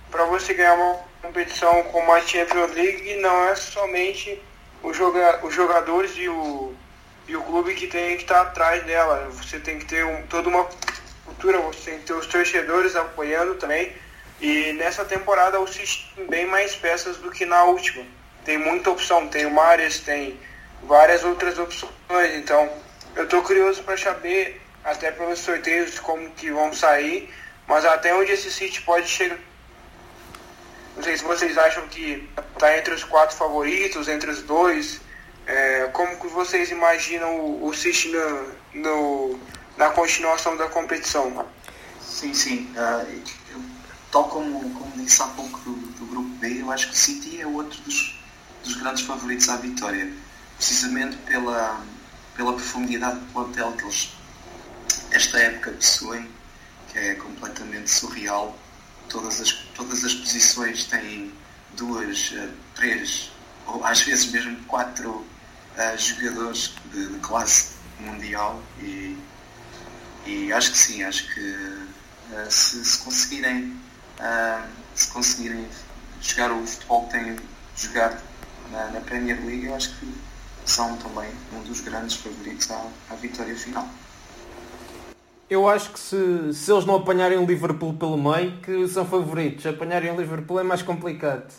para 0.10 0.26
você 0.26 0.54
ganhar 0.54 0.76
uma 0.76 1.00
competição 1.22 1.84
como 1.84 2.12
a 2.14 2.22
Champions 2.22 2.72
League 2.74 3.16
não 3.16 3.48
é 3.48 3.56
somente 3.56 4.42
os, 4.84 4.96
joga 4.96 5.40
os 5.44 5.54
jogadores 5.54 6.12
e 6.16 6.28
o, 6.28 6.74
e 7.28 7.36
o 7.36 7.42
clube 7.44 7.74
que 7.76 7.88
tem 7.88 8.18
que 8.18 8.24
estar 8.24 8.42
atrás 8.42 8.84
dela. 8.84 9.30
Você 9.32 9.60
tem 9.60 9.80
que 9.80 9.86
ter 9.86 10.06
um, 10.06 10.24
toda 10.28 10.50
uma 10.50 10.68
cultura, 11.26 11.60
você 11.60 11.92
tem 11.92 12.00
que 12.00 12.06
ter 12.06 12.14
os 12.14 12.28
torcedores 12.28 12.96
apoiando 12.96 13.56
também. 13.56 13.92
E 14.42 14.74
nessa 14.74 15.06
temporada 15.06 15.60
o 15.60 15.68
City 15.68 16.12
tem 16.16 16.28
bem 16.28 16.46
mais 16.48 16.76
peças 16.76 17.18
do 17.18 17.32
que 17.32 17.46
na 17.46 17.64
última. 17.64 18.04
Tem 18.44 18.58
muita 18.58 18.90
opção, 18.90 19.28
tem 19.28 19.46
o 19.46 19.52
Mares, 19.52 20.00
tem 20.00 20.40
várias 20.84 21.24
outras 21.24 21.60
opções. 21.60 21.92
Então 22.36 22.70
eu 23.16 23.26
estou 23.26 23.44
curioso 23.44 23.84
para 23.84 23.98
saber, 23.98 24.60
até 24.84 25.12
pelos 25.12 25.40
sorteios, 25.40 26.00
como 26.00 26.32
que 26.32 26.52
vão 26.52 26.74
sair, 26.74 27.32
mas 27.68 27.86
até 27.86 28.14
onde 28.16 28.32
esse 28.32 28.52
City 28.52 28.82
pode 28.82 29.08
chegar 29.08 29.38
não 30.96 31.04
sei 31.04 31.18
se 31.18 31.24
vocês 31.24 31.58
acham 31.58 31.88
que 31.88 32.30
está 32.54 32.78
entre 32.78 32.94
os 32.94 33.04
quatro 33.04 33.36
favoritos, 33.36 34.08
entre 34.08 34.30
os 34.30 34.42
dois. 34.44 35.02
É, 35.48 35.90
como 35.94 36.18
que 36.18 36.28
vocês 36.28 36.70
imaginam 36.70 37.40
o, 37.40 37.66
o 37.66 37.74
City 37.74 38.10
no, 38.10 38.52
no, 38.74 39.40
na 39.78 39.90
continuação 39.90 40.56
da 40.58 40.68
competição? 40.68 41.48
Sim, 42.02 42.34
sim. 42.34 42.74
Uh, 42.76 43.22
tal 44.12 44.26
como, 44.26 44.74
como 44.74 44.92
disse 45.04 45.22
há 45.22 45.28
pouco 45.28 45.60
do, 45.60 45.74
do, 45.74 46.06
grupo 46.06 46.30
B, 46.38 46.62
eu 46.62 46.72
acho 46.72 46.88
que 46.88 46.94
o 46.94 46.98
City 46.98 47.42
é 47.42 47.48
outro 47.48 47.80
dos, 47.82 48.20
dos 48.64 48.76
grandes 48.76 49.04
favoritos 49.04 49.50
à 49.50 49.58
vitória. 49.58 50.12
Precisamente 50.58 51.18
pela, 51.18 51.84
pela 52.36 52.54
profundidade 52.54 53.20
do 53.20 53.26
plantel 53.34 53.72
que 53.74 53.84
eles 53.84 54.10
esta 55.12 55.40
época 55.40 55.72
possuem, 55.72 56.30
que 56.92 56.98
é 56.98 57.16
completamente 57.16 57.90
surreal 57.90 58.58
todas 59.12 59.42
as, 59.42 59.52
todas 59.76 60.04
as 60.04 60.14
posições 60.14 60.86
têm 60.86 61.32
duas, 61.76 62.32
uh, 62.32 62.50
três, 62.76 63.32
ou 63.68 63.86
às 63.86 64.02
vezes 64.02 64.32
mesmo 64.32 64.56
quatro 64.66 65.10
uh, 65.12 65.98
jogadores 65.98 66.74
de, 66.92 67.08
de, 67.08 67.20
classe 67.20 67.74
mundial 68.00 68.62
e, 68.80 69.18
e 70.26 70.52
acho 70.54 70.72
que 70.72 70.78
sim, 70.78 71.04
acho 71.04 71.32
que 71.34 71.42
uh, 71.42 72.50
se, 72.50 72.84
se, 72.84 72.98
conseguirem 73.00 73.78
se 74.96 75.08
conseguirem 75.12 75.68
jogar 76.22 76.52
o 76.52 76.66
futebol 76.66 77.06
que 77.06 77.12
têm 77.12 77.36
jogar 77.76 78.22
na, 78.72 78.88
na 78.92 79.02
Premier 79.02 79.40
League, 79.46 79.66
eu 79.66 79.76
acho 79.76 79.98
que 80.00 80.14
são 80.66 80.98
também 80.98 81.30
um 81.54 81.64
dos 81.64 81.82
grandes 81.82 82.18
favoritos 82.18 82.70
à, 82.72 82.86
à 83.10 83.16
vitória 83.16 83.56
final 83.56 83.88
eu 85.52 85.68
acho 85.68 85.92
que 85.92 86.00
se, 86.00 86.54
se 86.54 86.72
eles 86.72 86.86
não 86.86 86.96
apanharem 86.96 87.38
o 87.38 87.46
Liverpool 87.46 87.94
pelo 87.94 88.18
meio, 88.18 88.54
que 88.62 88.88
são 88.88 89.06
favoritos. 89.06 89.66
Apanharem 89.66 90.10
o 90.10 90.16
Liverpool 90.16 90.62
é 90.62 90.64
mais 90.64 90.82
complicado. 90.82 91.52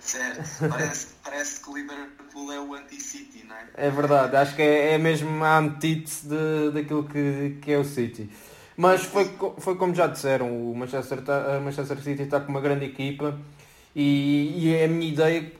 Certo, 0.00 0.66
parece, 0.66 1.08
parece 1.22 1.60
que 1.60 1.68
o 1.68 1.76
Liverpool 1.76 2.50
é 2.50 2.58
o 2.58 2.72
anti-City, 2.72 3.44
não 3.46 3.54
é? 3.54 3.66
É 3.74 3.90
verdade, 3.90 4.34
acho 4.34 4.56
que 4.56 4.62
é, 4.62 4.94
é 4.94 4.98
mesmo 4.98 5.44
a 5.44 5.58
antítese 5.58 6.26
daquilo 6.72 7.04
que, 7.04 7.58
que 7.60 7.70
é 7.70 7.76
o 7.76 7.84
City. 7.84 8.30
Mas 8.78 9.02
foi, 9.02 9.28
foi 9.58 9.74
como 9.74 9.92
já 9.92 10.06
disseram, 10.06 10.70
o 10.70 10.72
Manchester, 10.72 11.20
tá, 11.20 11.60
Manchester 11.60 12.00
City 12.00 12.22
está 12.22 12.38
com 12.38 12.52
uma 12.52 12.60
grande 12.60 12.84
equipa 12.84 13.36
e, 13.92 14.54
e 14.56 14.72
é 14.72 14.84
a 14.84 14.88
minha 14.88 15.08
ideia 15.08 15.50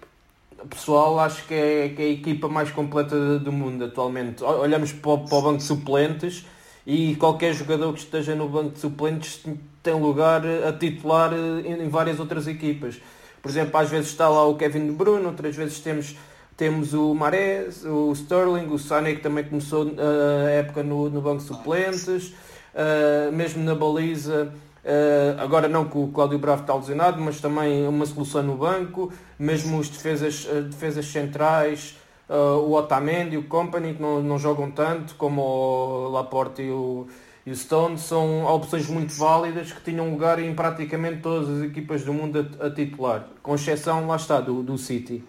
pessoal 0.71 1.19
acho 1.19 1.45
que 1.45 1.53
é, 1.53 1.89
que 1.89 2.01
é 2.01 2.05
a 2.05 2.11
equipa 2.11 2.47
mais 2.47 2.71
completa 2.71 3.41
do 3.41 3.51
mundo 3.51 3.87
atualmente. 3.87 4.45
Olhamos 4.45 4.93
para 4.93 5.11
o, 5.11 5.19
para 5.27 5.37
o 5.37 5.43
banco 5.43 5.59
de 5.59 5.65
suplentes 5.65 6.47
e 6.87 7.17
qualquer 7.17 7.53
jogador 7.55 7.93
que 7.93 7.99
esteja 7.99 8.37
no 8.37 8.49
banco 8.49 8.71
de 8.71 8.79
suplentes 8.79 9.45
tem 9.83 9.95
lugar 9.95 10.43
a 10.47 10.73
titular 10.73 11.33
em 11.35 11.89
várias 11.89 12.21
outras 12.21 12.47
equipas. 12.47 13.01
Por 13.43 13.51
exemplo, 13.51 13.77
às 13.81 13.91
vezes 13.91 14.11
está 14.11 14.29
lá 14.29 14.47
o 14.47 14.55
Kevin 14.55 14.87
De 14.87 14.93
Bruyne, 14.93 15.27
outras 15.27 15.57
vezes 15.57 15.81
temos, 15.81 16.17
temos 16.57 16.95
o 16.95 17.13
Mares, 17.17 17.85
o 17.85 18.13
Sterling, 18.13 18.69
o 18.69 18.79
Sané 18.79 19.15
que 19.15 19.23
também 19.23 19.43
começou 19.43 19.89
eh, 19.89 20.47
a 20.47 20.51
época 20.51 20.85
no, 20.85 21.11
no 21.11 21.21
banco 21.21 21.39
de 21.39 21.49
suplentes, 21.49 22.33
uh, 22.75 23.33
mesmo 23.33 23.63
na 23.65 23.75
baliza. 23.75 24.53
Uh, 24.85 25.41
agora 25.41 25.69
não 25.69 25.85
que 25.85 25.99
o 25.99 26.09
Cláudio 26.09 26.39
Bravo 26.39 26.63
está 26.63 26.75
lesionado, 26.75 27.21
mas 27.21 27.41
também 27.41 27.87
uma 27.87 28.07
solução 28.07 28.43
no 28.43 28.57
banco, 28.57 29.13
mesmo 29.39 29.79
os 29.79 29.89
defesas, 29.89 30.47
uh, 30.47 30.63
defesas 30.63 31.07
centrais, 31.07 31.99
uh, 32.29 32.59
o 32.61 32.73
Otamendi 32.73 33.37
o 33.37 33.45
Company, 33.45 33.95
que 33.95 34.01
não, 34.01 34.23
não 34.23 34.39
jogam 34.39 34.71
tanto, 34.71 35.15
como 35.17 35.43
o 35.43 36.09
Laporte 36.09 36.63
e 36.63 36.71
o, 36.71 37.07
e 37.45 37.51
o 37.51 37.57
Stone, 37.57 37.99
são 37.99 38.47
opções 38.47 38.89
muito 38.89 39.13
válidas 39.13 39.73
que 39.73 39.83
tinham 39.83 40.11
lugar 40.11 40.39
em 40.39 40.55
praticamente 40.55 41.21
todas 41.21 41.49
as 41.51 41.63
equipas 41.65 42.03
do 42.05 42.15
mundo 42.15 42.49
a, 42.59 42.67
a 42.67 42.71
titular, 42.71 43.29
com 43.43 43.55
exceção, 43.57 44.07
lá 44.07 44.17
está, 44.17 44.41
do, 44.41 44.63
do 44.63 44.79
City, 44.79 45.23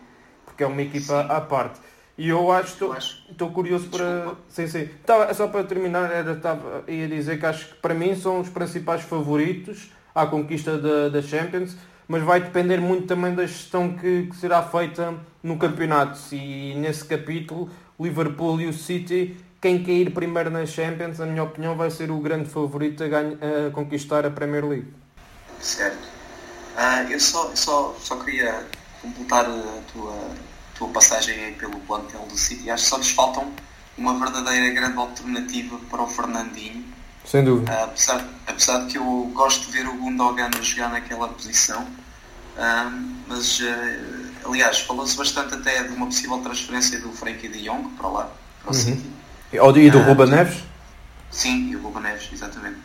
porque 0.46 0.64
é 0.64 0.68
uma 0.68 0.82
equipa 0.82 1.22
à 1.22 1.42
parte. 1.42 1.82
E 2.20 2.30
eu 2.30 2.52
acho, 2.52 2.86
estou 3.32 3.50
curioso 3.50 3.88
para. 3.88 4.36
Sim, 4.50 4.68
sim. 4.68 4.90
Tava, 5.06 5.34
só 5.34 5.48
para 5.48 5.64
terminar, 5.64 6.12
era, 6.12 6.36
tava, 6.36 6.84
ia 6.88 7.08
dizer 7.08 7.40
que 7.40 7.46
acho 7.46 7.70
que 7.70 7.76
para 7.76 7.94
mim 7.94 8.14
são 8.14 8.42
os 8.42 8.50
principais 8.50 9.02
favoritos 9.02 9.90
à 10.14 10.28
conquista 10.28 10.78
da, 10.78 11.10
da 11.10 11.22
Champions 11.22 11.76
mas 12.10 12.24
vai 12.24 12.42
depender 12.42 12.82
muito 12.82 13.06
também 13.06 13.36
da 13.36 13.46
gestão 13.46 13.96
que, 13.96 14.24
que 14.24 14.36
será 14.36 14.64
feita 14.64 15.14
no 15.44 15.60
campeonato. 15.60 16.18
E 16.34 16.74
nesse 16.74 17.06
capítulo, 17.06 17.70
o 18.00 18.04
Liverpool 18.04 18.60
e 18.60 18.66
o 18.66 18.74
City, 18.74 19.38
quem 19.62 19.84
cair 19.84 20.12
primeiro 20.12 20.50
na 20.50 20.66
Champions, 20.66 21.20
na 21.20 21.28
minha 21.28 21.44
opinião, 21.44 21.78
vai 21.78 21.92
ser 21.92 22.10
o 22.10 22.20
grande 22.20 22.50
favorito 22.50 23.04
a, 23.04 23.08
ganha, 23.08 23.38
a 23.68 23.72
conquistar 23.72 24.26
a 24.26 24.32
Premier 24.32 24.66
League. 24.66 24.92
Certo. 25.60 26.04
Uh, 26.76 27.12
eu 27.12 27.20
só, 27.20 27.52
só, 27.54 27.96
só 28.00 28.16
queria 28.16 28.66
completar 29.04 29.46
a 29.46 29.82
tua, 29.94 30.16
tua 30.80 30.88
passagem 30.88 31.54
pelo 31.54 31.80
plantel 31.82 32.22
do 32.22 32.38
City. 32.38 32.72
Acho 32.72 32.84
que 32.86 32.90
só 32.90 32.98
lhes 32.98 33.12
faltam 33.12 33.52
uma 33.96 34.18
verdadeira 34.18 34.74
grande 34.74 34.98
alternativa 34.98 35.78
para 35.92 36.02
o 36.02 36.08
Fernandinho 36.08 36.84
sem 37.30 37.44
dúvida. 37.44 37.72
Uh, 37.72 37.84
apesar, 37.84 38.26
apesar 38.48 38.80
de 38.80 38.88
que 38.88 38.98
eu 38.98 39.32
gosto 39.36 39.68
de 39.68 39.72
ver 39.72 39.88
o 39.88 39.96
Gundogan 39.98 40.50
jogar 40.64 40.90
naquela 40.90 41.28
posição, 41.28 41.84
uh, 41.84 43.16
mas 43.28 43.60
uh, 43.60 43.66
aliás, 44.46 44.80
falou-se 44.80 45.16
bastante 45.16 45.54
até 45.54 45.84
de 45.84 45.94
uma 45.94 46.08
possível 46.08 46.40
transferência 46.40 47.00
do 47.00 47.12
Frankie 47.12 47.48
de 47.48 47.64
Jong 47.64 47.88
para 47.90 48.08
lá, 48.08 48.32
para 48.64 48.72
o 48.72 48.76
uhum. 48.76 48.82
City. 48.82 49.12
E 49.54 49.92
do 49.92 50.00
Ruba 50.00 50.26
Neves? 50.26 50.64
Sim, 51.30 51.70
e 51.70 51.76
o 51.76 51.82
Ruba 51.84 52.00
Neves, 52.00 52.30
exatamente. 52.34 52.80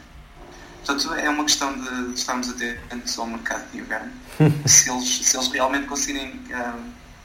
Portanto, 0.84 1.14
é 1.14 1.30
uma 1.30 1.44
questão 1.44 1.72
de, 1.72 2.08
de 2.08 2.18
estarmos 2.18 2.50
atentos 2.50 3.18
ao 3.18 3.26
mercado 3.26 3.64
de 3.72 3.78
inverno. 3.78 4.12
se, 4.66 4.90
eles, 4.90 5.26
se 5.26 5.36
eles 5.38 5.48
realmente 5.48 5.86
conseguirem 5.86 6.38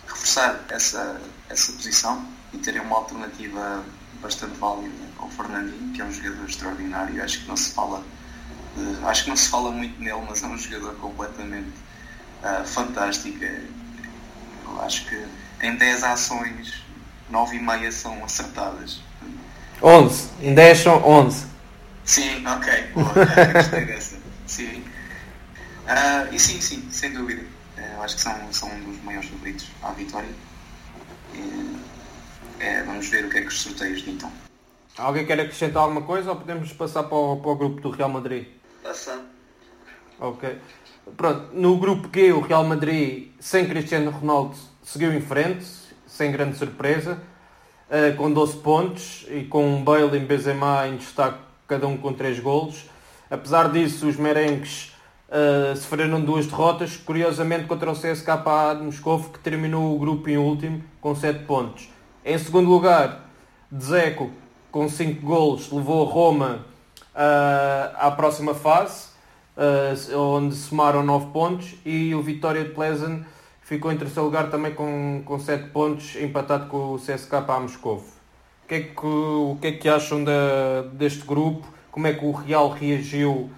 reforçar 0.10 0.60
essa, 0.70 1.22
essa 1.49 1.72
posição 1.74 2.26
e 2.53 2.57
terem 2.57 2.82
uma 2.82 2.97
alternativa 2.97 3.84
bastante 4.22 4.57
válido 4.57 4.93
ao 5.18 5.30
Fernandinho, 5.30 5.93
que 5.93 6.01
é 6.01 6.05
um 6.05 6.12
jogador 6.12 6.45
extraordinário. 6.45 7.24
Acho 7.24 7.41
que 7.41 7.47
não 7.47 7.55
se 7.55 7.72
fala, 7.74 7.99
uh, 8.78 9.07
acho 9.07 9.24
que 9.24 9.30
não 9.30 9.38
se 9.38 9.49
fala 9.49 9.72
muito 9.72 9.99
nele, 10.01 10.22
mas 10.28 10.43
é 10.43 10.47
um 10.47 10.57
jogador 10.57 10.95
completamente 10.95 11.72
uh, 12.43 12.66
fantástico. 12.66 13.43
Eu 13.43 14.82
acho 14.82 15.05
que 15.07 15.26
em 15.62 15.76
10 15.76 16.03
ações, 16.03 16.84
9 17.30 17.55
e 17.55 17.60
meia 17.60 17.91
são 17.91 18.24
acertadas. 18.24 19.01
11, 19.82 20.30
em 20.41 20.53
10 20.53 20.78
são 20.80 21.07
11. 21.07 21.45
Sim, 22.03 22.45
ok, 22.45 22.88
boa, 22.93 23.53
gostei 23.53 23.86
dessa. 23.86 24.18
Sim. 24.47 24.84
Uh, 25.86 26.34
e 26.34 26.39
sim, 26.39 26.60
sim, 26.60 26.88
sem 26.91 27.14
dúvida. 27.14 27.43
Uh, 27.99 28.03
acho 28.03 28.15
que 28.15 28.21
são, 28.21 28.53
são 28.53 28.69
um 28.69 28.83
dos 28.83 29.03
maiores 29.03 29.29
favoritos 29.29 29.67
à 29.83 29.91
vitória. 29.91 30.29
E, 31.33 31.77
é, 32.59 32.83
vamos 32.83 33.07
ver 33.07 33.25
o 33.25 33.29
que 33.29 33.37
é 33.37 33.41
que 33.41 33.47
os 33.47 33.61
sorteios 33.61 34.01
ditam. 34.01 34.31
Alguém 34.97 35.25
quer 35.25 35.39
acrescentar 35.39 35.83
alguma 35.83 36.01
coisa 36.01 36.31
ou 36.31 36.35
podemos 36.35 36.73
passar 36.73 37.03
para 37.03 37.17
o, 37.17 37.37
para 37.37 37.51
o 37.51 37.55
grupo 37.55 37.81
do 37.81 37.89
Real 37.89 38.09
Madrid? 38.09 38.47
Passando. 38.83 39.23
Ok. 40.19 40.57
Pronto, 41.15 41.49
no 41.53 41.77
grupo 41.77 42.09
Q 42.09 42.33
o 42.33 42.41
Real 42.41 42.63
Madrid 42.65 43.31
sem 43.39 43.67
Cristiano 43.67 44.11
Ronaldo 44.11 44.57
seguiu 44.83 45.13
em 45.13 45.21
frente, 45.21 45.65
sem 46.05 46.31
grande 46.31 46.57
surpresa, 46.57 47.21
uh, 47.89 48.15
com 48.17 48.31
12 48.31 48.57
pontos 48.57 49.25
e 49.29 49.45
com 49.45 49.81
Bale 49.83 50.17
e 50.17 50.19
Benzema 50.19 50.87
em 50.87 50.97
destaque, 50.97 51.39
cada 51.67 51.87
um 51.87 51.97
com 51.97 52.13
3 52.13 52.39
golos. 52.39 52.85
Apesar 53.29 53.71
disso, 53.71 54.07
os 54.07 54.17
merengues 54.17 54.88
uh, 55.30 55.75
sofreram 55.75 56.21
duas 56.21 56.45
derrotas, 56.47 56.97
curiosamente 56.97 57.65
contra 57.65 57.91
o 57.91 57.93
CSKA 57.93 58.75
de 58.77 58.84
Moscou, 58.84 59.23
que 59.23 59.39
terminou 59.39 59.95
o 59.95 59.99
grupo 59.99 60.30
em 60.30 60.38
último 60.38 60.84
com 60.99 61.15
7 61.15 61.45
pontos. 61.45 61.89
Em 62.25 62.38
segundo 62.38 62.69
lugar, 62.69 63.30
Dzeko, 63.71 64.32
com 64.71 64.89
5 64.89 65.25
golos, 65.25 65.71
levou 65.71 66.07
a 66.07 66.11
Roma 66.11 66.65
uh, 67.15 67.95
à 67.97 68.11
próxima 68.11 68.53
fase, 68.53 69.09
uh, 69.55 70.17
onde 70.17 70.55
somaram 70.55 71.03
9 71.03 71.27
pontos 71.32 71.75
e 71.86 72.13
o 72.13 72.21
Vitória 72.21 72.63
de 72.63 72.71
Pleasant 72.71 73.23
ficou 73.61 73.91
em 73.91 73.97
terceiro 73.97 74.25
lugar 74.25 74.49
também 74.49 74.73
com, 74.73 75.21
com 75.23 75.39
7 75.39 75.69
pontos, 75.69 76.15
empatado 76.15 76.67
com 76.67 76.93
o 76.93 76.97
CSK 76.97 77.36
a 77.47 77.59
Moscovo. 77.59 78.05
O 78.63 78.67
que 78.67 78.75
é 78.75 78.82
que, 78.82 79.05
o 79.05 79.57
que, 79.59 79.67
é 79.67 79.71
que 79.71 79.89
acham 79.89 80.23
da, 80.23 80.84
deste 80.93 81.25
grupo? 81.25 81.67
Como 81.91 82.05
é 82.05 82.13
que 82.13 82.23
o 82.23 82.32
Real 82.32 82.69
reagiu 82.69 83.49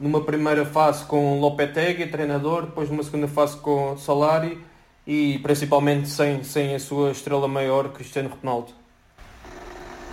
numa 0.00 0.24
primeira 0.24 0.64
fase 0.64 1.04
com 1.04 1.38
Lopetegui, 1.38 2.06
treinador, 2.06 2.62
depois 2.62 2.88
numa 2.88 3.02
segunda 3.02 3.28
fase 3.28 3.58
com 3.58 3.96
Solari 3.98 4.58
e 5.06 5.38
principalmente 5.40 6.08
sem, 6.08 6.42
sem 6.42 6.74
a 6.74 6.80
sua 6.80 7.10
estrela 7.10 7.46
maior, 7.46 7.90
Cristiano 7.90 8.30
Ronaldo? 8.30 8.72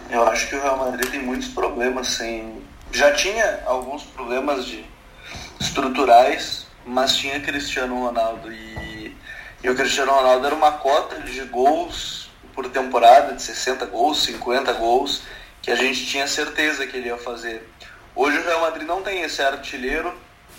Eu 0.09 0.27
acho 0.27 0.49
que 0.49 0.55
o 0.55 0.61
Real 0.61 0.77
Madrid 0.77 1.09
tem 1.09 1.21
muitos 1.21 1.47
problemas 1.49 2.07
sem. 2.07 2.61
Já 2.91 3.13
tinha 3.13 3.61
alguns 3.65 4.03
problemas 4.03 4.65
de 4.65 4.85
estruturais, 5.59 6.67
mas 6.85 7.15
tinha 7.15 7.39
Cristiano 7.39 7.99
Ronaldo 8.05 8.51
e, 8.51 9.15
e 9.63 9.69
o 9.69 9.75
Cristiano 9.75 10.11
Ronaldo 10.11 10.45
era 10.45 10.55
uma 10.55 10.71
cota 10.73 11.21
de 11.21 11.41
gols 11.45 12.29
por 12.53 12.69
temporada, 12.69 13.35
de 13.35 13.41
60 13.41 13.85
gols, 13.85 14.23
50 14.23 14.73
gols, 14.73 15.23
que 15.61 15.69
a 15.69 15.75
gente 15.75 16.05
tinha 16.05 16.27
certeza 16.27 16.87
que 16.87 16.97
ele 16.97 17.07
ia 17.07 17.17
fazer. 17.17 17.67
Hoje 18.19 18.35
o 18.39 18.43
Real 18.43 18.61
Madrid 18.61 18.87
não 18.87 19.03
tem 19.03 19.21
esse 19.21 19.43
artilheiro, 19.43 20.11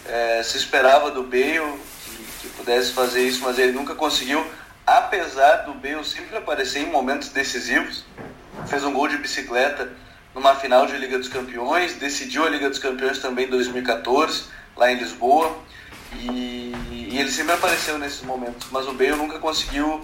é, 0.06 0.40
se 0.44 0.56
esperava 0.56 1.10
do 1.10 1.24
Bale 1.24 1.76
que, 2.04 2.24
que 2.42 2.48
pudesse 2.50 2.92
fazer 2.92 3.26
isso, 3.26 3.42
mas 3.42 3.58
ele 3.58 3.72
nunca 3.72 3.96
conseguiu, 3.96 4.46
apesar 4.86 5.64
do 5.64 5.74
Bale 5.74 6.04
sempre 6.04 6.36
aparecer 6.36 6.82
em 6.82 6.86
momentos 6.86 7.30
decisivos 7.30 8.04
fez 8.68 8.84
um 8.84 8.92
gol 8.92 9.08
de 9.08 9.16
bicicleta 9.16 9.90
numa 10.32 10.54
final 10.54 10.86
de 10.86 10.96
Liga 10.98 11.18
dos 11.18 11.26
Campeões, 11.26 11.94
decidiu 11.94 12.46
a 12.46 12.48
Liga 12.48 12.70
dos 12.70 12.78
Campeões 12.78 13.18
também 13.18 13.46
em 13.46 13.50
2014, 13.50 14.44
lá 14.76 14.92
em 14.92 14.94
Lisboa, 14.94 15.58
e, 16.12 16.72
e 16.92 17.18
ele 17.18 17.28
sempre 17.28 17.54
apareceu 17.54 17.98
nesses 17.98 18.22
momentos, 18.22 18.68
mas 18.70 18.86
o 18.86 18.92
Bale 18.92 19.16
nunca 19.16 19.40
conseguiu 19.40 20.00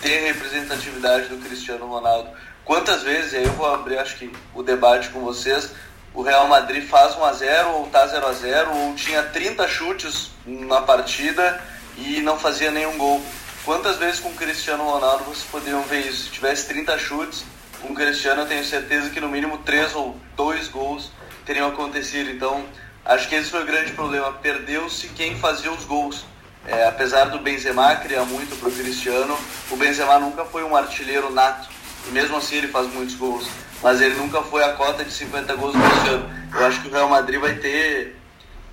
ter 0.00 0.20
representatividade 0.32 1.28
do 1.28 1.36
Cristiano 1.36 1.86
Ronaldo. 1.86 2.30
Quantas 2.64 3.02
vezes, 3.02 3.34
aí 3.34 3.44
eu 3.44 3.52
vou 3.52 3.66
abrir 3.66 3.98
acho 3.98 4.16
que 4.16 4.32
o 4.54 4.62
debate 4.62 5.10
com 5.10 5.20
vocês, 5.20 5.70
o 6.14 6.22
Real 6.22 6.46
Madrid 6.46 6.88
faz 6.88 7.16
1 7.16 7.24
a 7.24 7.32
0 7.32 7.68
ou 7.70 7.86
tá 7.88 8.06
0 8.06 8.26
a 8.26 8.32
0 8.32 8.70
ou 8.72 8.94
tinha 8.94 9.22
30 9.22 9.66
chutes 9.66 10.30
na 10.46 10.80
partida 10.80 11.60
e 11.98 12.20
não 12.22 12.38
fazia 12.38 12.70
nenhum 12.70 12.96
gol. 12.96 13.20
Quantas 13.64 13.96
vezes 13.96 14.20
com 14.20 14.28
o 14.28 14.34
Cristiano 14.34 14.84
Ronaldo 14.84 15.24
vocês 15.24 15.44
poderiam 15.50 15.82
ver 15.82 16.06
isso? 16.06 16.24
Se 16.24 16.30
tivesse 16.30 16.68
30 16.68 16.98
chutes 16.98 17.44
com 17.82 17.92
o 17.92 17.94
Cristiano, 17.94 18.42
eu 18.42 18.46
tenho 18.46 18.64
certeza 18.64 19.10
que 19.10 19.20
no 19.20 19.28
mínimo 19.28 19.58
três 19.58 19.94
ou 19.94 20.16
dois 20.36 20.68
gols 20.68 21.10
teriam 21.44 21.68
acontecido. 21.68 22.30
Então, 22.30 22.64
acho 23.04 23.28
que 23.28 23.34
esse 23.34 23.50
foi 23.50 23.62
o 23.62 23.66
grande 23.66 23.92
problema. 23.92 24.32
Perdeu-se 24.34 25.08
quem 25.08 25.38
fazia 25.38 25.72
os 25.72 25.84
gols. 25.84 26.24
É, 26.66 26.86
apesar 26.86 27.24
do 27.24 27.40
Benzema 27.40 27.94
criar 27.96 28.24
muito 28.24 28.58
para 28.58 28.68
o 28.68 28.72
Cristiano, 28.72 29.36
o 29.70 29.76
Benzema 29.76 30.18
nunca 30.18 30.44
foi 30.44 30.62
um 30.62 30.76
artilheiro 30.76 31.30
nato. 31.30 31.68
E 32.06 32.10
mesmo 32.10 32.36
assim 32.36 32.56
ele 32.56 32.68
faz 32.68 32.92
muitos 32.92 33.14
gols. 33.14 33.48
Mas 33.82 34.00
ele 34.00 34.14
nunca 34.14 34.42
foi 34.42 34.62
a 34.64 34.72
cota 34.72 35.04
de 35.04 35.12
50 35.12 35.56
gols 35.56 35.72
do 35.74 35.80
Cristiano. 35.80 36.30
Eu 36.54 36.66
acho 36.66 36.82
que 36.82 36.88
o 36.88 36.90
Real 36.90 37.08
Madrid 37.08 37.40
vai 37.40 37.54
ter 37.54 38.16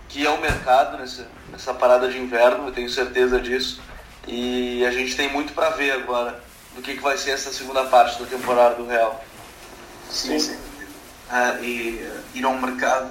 que 0.07 0.21
ir 0.21 0.27
ao 0.27 0.39
mercado 0.39 0.97
nessa, 0.97 1.27
nessa 1.51 1.73
parada 1.73 2.09
de 2.09 2.17
inverno, 2.17 2.67
eu 2.67 2.71
tenho 2.71 2.89
certeza 2.89 3.39
disso. 3.39 3.81
E 4.27 4.85
a 4.85 4.91
gente 4.91 5.15
tem 5.15 5.31
muito 5.31 5.53
para 5.53 5.69
ver 5.71 5.91
agora 5.91 6.41
do 6.75 6.81
que, 6.81 6.95
que 6.95 7.01
vai 7.01 7.17
ser 7.17 7.31
essa 7.31 7.51
segunda 7.51 7.85
parte 7.85 8.21
da 8.21 8.25
temporada 8.25 8.75
do 8.75 8.85
Real. 8.85 9.23
Sim, 10.09 10.37
sim. 10.39 10.55
Uh, 11.29 11.63
e 11.63 12.03
uh, 12.03 12.21
ir 12.35 12.45
ao 12.45 12.57
mercado 12.57 13.09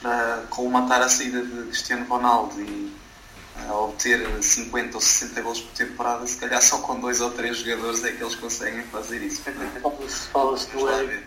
para 0.00 0.42
colmatar 0.50 1.00
a 1.00 1.08
saída 1.08 1.42
de 1.42 1.62
Cristiano 1.68 2.04
Ronaldo 2.06 2.60
e 2.60 2.92
uh, 3.56 3.72
obter 3.84 4.42
50 4.42 4.96
ou 4.96 5.00
60 5.00 5.40
gols 5.42 5.60
por 5.60 5.72
temporada, 5.72 6.26
se 6.26 6.36
calhar 6.36 6.62
só 6.62 6.78
com 6.78 7.00
dois 7.00 7.20
ou 7.20 7.30
três 7.30 7.58
jogadores 7.58 8.04
é 8.04 8.12
que 8.12 8.22
eles 8.22 8.34
conseguem 8.36 8.82
fazer 8.84 9.22
isso. 9.22 9.42
Fala-se 10.32 10.68
do 10.70 10.84
Harry. 10.86 11.24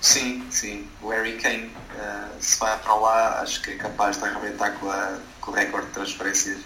Sim, 0.00 0.44
sim. 0.50 0.88
O 1.00 1.10
Harry 1.10 1.36
Kane, 1.38 1.66
uh, 1.66 2.28
se 2.40 2.58
vai 2.58 2.76
para 2.78 2.94
lá, 2.94 3.40
acho 3.40 3.62
que 3.62 3.70
é 3.70 3.76
capaz 3.76 4.16
de 4.16 4.24
arrebentar 4.24 4.72
com, 4.78 4.90
a, 4.90 5.18
com 5.40 5.52
o 5.52 5.54
recorde 5.54 5.86
de 5.86 5.92
transferências 5.92 6.58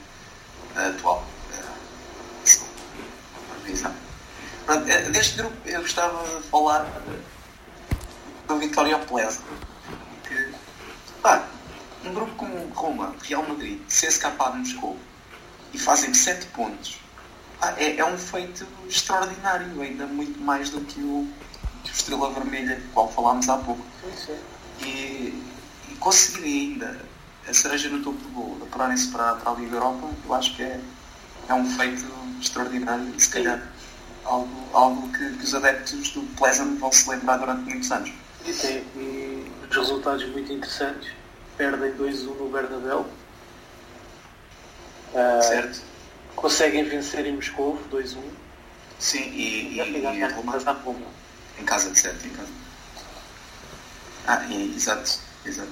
atual. 0.74 1.26
Eh, 4.68 5.10
deste 5.10 5.36
grupo 5.36 5.56
eu 5.64 5.80
gostava 5.80 6.40
de 6.40 6.48
falar 6.48 6.86
do 8.48 8.58
Vitória 8.58 8.98
Plesa. 8.98 9.40
Que, 10.26 10.52
pá, 11.22 11.44
um 12.06 12.14
grupo 12.14 12.34
como 12.36 12.68
Roma, 12.68 13.14
Real 13.22 13.42
Madrid, 13.46 13.80
CSKA 13.88 14.50
de 14.52 14.58
Moscou 14.58 14.96
e 15.72 15.78
fazem 15.78 16.14
7 16.14 16.46
pontos. 16.46 16.98
Pá, 17.58 17.74
é, 17.78 17.96
é, 17.96 18.04
um 18.04 18.18
feito 18.18 18.66
extraordinário, 18.88 19.80
ainda 19.80 20.06
muito 20.06 20.40
mais 20.40 20.70
do 20.70 20.80
que 20.82 21.00
o, 21.00 21.28
que 21.84 21.90
o 21.90 21.94
Estrela 21.94 22.30
Vermelha, 22.32 22.76
do 22.76 22.92
qual 22.92 23.10
falámos 23.10 23.48
há 23.48 23.56
pouco. 23.56 23.84
E, 24.80 25.42
e 25.90 25.94
conseguir 25.98 26.44
ainda 26.44 27.00
a 27.48 27.54
cereja 27.54 27.88
no 27.88 28.02
topo 28.02 28.18
do 28.18 28.28
gol, 28.30 28.58
apurarem-se 28.62 29.08
para, 29.08 29.34
para 29.36 29.52
a 29.52 29.54
Liga 29.54 29.76
Europa, 29.76 30.08
eu 30.24 30.34
acho 30.34 30.54
que 30.56 30.62
é, 30.62 30.80
é 31.48 31.54
um 31.54 31.64
feito 31.76 32.04
extraordinário 32.40 33.12
e 33.16 33.20
se 33.20 33.30
calhar 33.30 33.62
algo, 34.24 34.68
algo 34.72 35.08
que, 35.12 35.36
que, 35.36 35.44
os 35.44 35.54
adeptos 35.54 36.10
do 36.10 36.22
Pleasant 36.36 36.78
vão 36.78 36.92
se 36.92 37.08
lembrar 37.08 37.38
durante 37.38 37.62
muitos 37.62 37.90
anos. 37.90 38.12
E 38.44 38.52
tem 38.52 38.78
e 38.96 39.50
resultados 39.70 40.28
muito 40.30 40.52
interessantes. 40.52 41.15
Perdem 41.56 41.92
2-1 41.92 42.36
no 42.36 42.48
Bernabéu. 42.50 43.06
Uh, 45.12 45.42
certo. 45.42 45.80
Conseguem 46.34 46.84
vencer 46.84 47.26
em 47.26 47.34
Moscou 47.34 47.78
2-1. 47.90 48.18
Sim, 48.98 49.22
e, 49.30 49.78
e, 49.78 49.80
e, 49.80 49.98
e 49.98 50.06
em 50.06 50.32
Roma. 50.32 50.58
Roma. 50.58 51.06
Em 51.58 51.64
casa 51.64 51.90
de 51.90 51.98
7, 51.98 52.26
em 52.26 52.30
casa. 52.30 52.52
Ah, 54.26 54.44
e, 54.48 54.74
exato, 54.74 55.18
exato. 55.44 55.70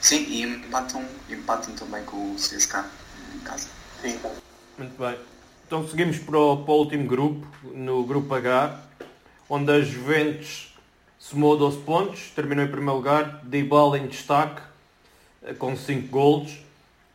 Sim, 0.00 0.24
e 0.28 0.42
empatam, 0.42 1.04
empatam 1.28 1.74
também 1.74 2.04
com 2.04 2.32
o 2.32 2.36
CSK 2.36 2.84
em 3.34 3.40
casa. 3.40 3.68
Sim. 4.02 4.18
Muito 4.76 4.96
bem. 4.98 5.18
Então 5.66 5.86
seguimos 5.88 6.18
para 6.18 6.38
o, 6.38 6.64
para 6.64 6.72
o 6.72 6.78
último 6.78 7.06
grupo, 7.06 7.46
no 7.74 8.04
grupo 8.04 8.34
H, 8.34 8.80
onde 9.50 9.72
a 9.72 9.80
Juventus 9.80 10.74
somou 11.18 11.56
12 11.56 11.78
pontos, 11.78 12.30
terminou 12.34 12.64
em 12.64 12.70
primeiro 12.70 12.96
lugar, 12.96 13.40
Dybala 13.44 13.98
em 13.98 14.06
destaque, 14.06 14.62
com 15.58 15.76
5 15.76 16.08
golos, 16.08 16.58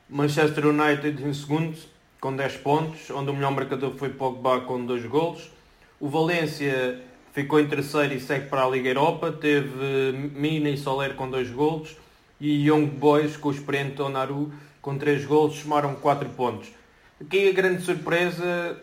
Manchester 0.10 0.68
United 0.68 1.24
em 1.24 1.34
segundo, 1.34 1.78
com 2.20 2.36
10 2.36 2.58
pontos, 2.58 3.10
onde 3.10 3.30
o 3.30 3.34
melhor 3.34 3.52
marcador 3.52 3.92
foi 3.96 4.10
Pogba 4.10 4.62
com 4.62 4.86
2 4.86 5.06
golos, 5.06 5.52
o 6.00 6.08
Valência 6.08 7.02
ficou 7.34 7.60
em 7.60 7.68
terceiro 7.68 8.14
e 8.14 8.20
segue 8.20 8.48
para 8.48 8.64
a 8.64 8.70
Liga 8.70 8.90
Europa, 8.90 9.32
teve 9.32 10.12
Mina 10.36 10.70
e 10.70 10.78
Soler 10.78 11.16
com 11.16 11.30
2 11.30 11.50
golos, 11.52 11.98
e 12.40 12.68
Young 12.68 12.86
Boys 12.86 13.38
com 13.38 13.50
o 13.50 13.52
experiente 13.52 14.02
Onaru 14.02 14.52
com 14.82 14.98
3 14.98 15.26
golos, 15.26 15.60
somaram 15.60 15.96
4 15.96 16.30
pontos. 16.30 16.70
Aqui 17.20 17.50
a 17.50 17.54
grande 17.54 17.82
surpresa, 17.82 18.78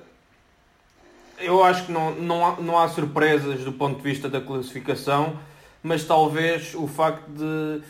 eu 1.39 1.63
acho 1.63 1.87
que 1.87 1.93
não, 1.93 2.15
não, 2.15 2.47
há, 2.47 2.61
não 2.61 2.79
há 2.79 2.89
surpresas 2.89 3.65
do 3.65 3.73
ponto 3.73 3.99
de 3.99 4.03
vista 4.03 4.29
da 4.29 4.41
classificação, 4.41 5.39
mas 5.83 6.05
talvez 6.05 6.75
o 6.75 6.87
facto 6.87 7.29
de, 7.29 7.83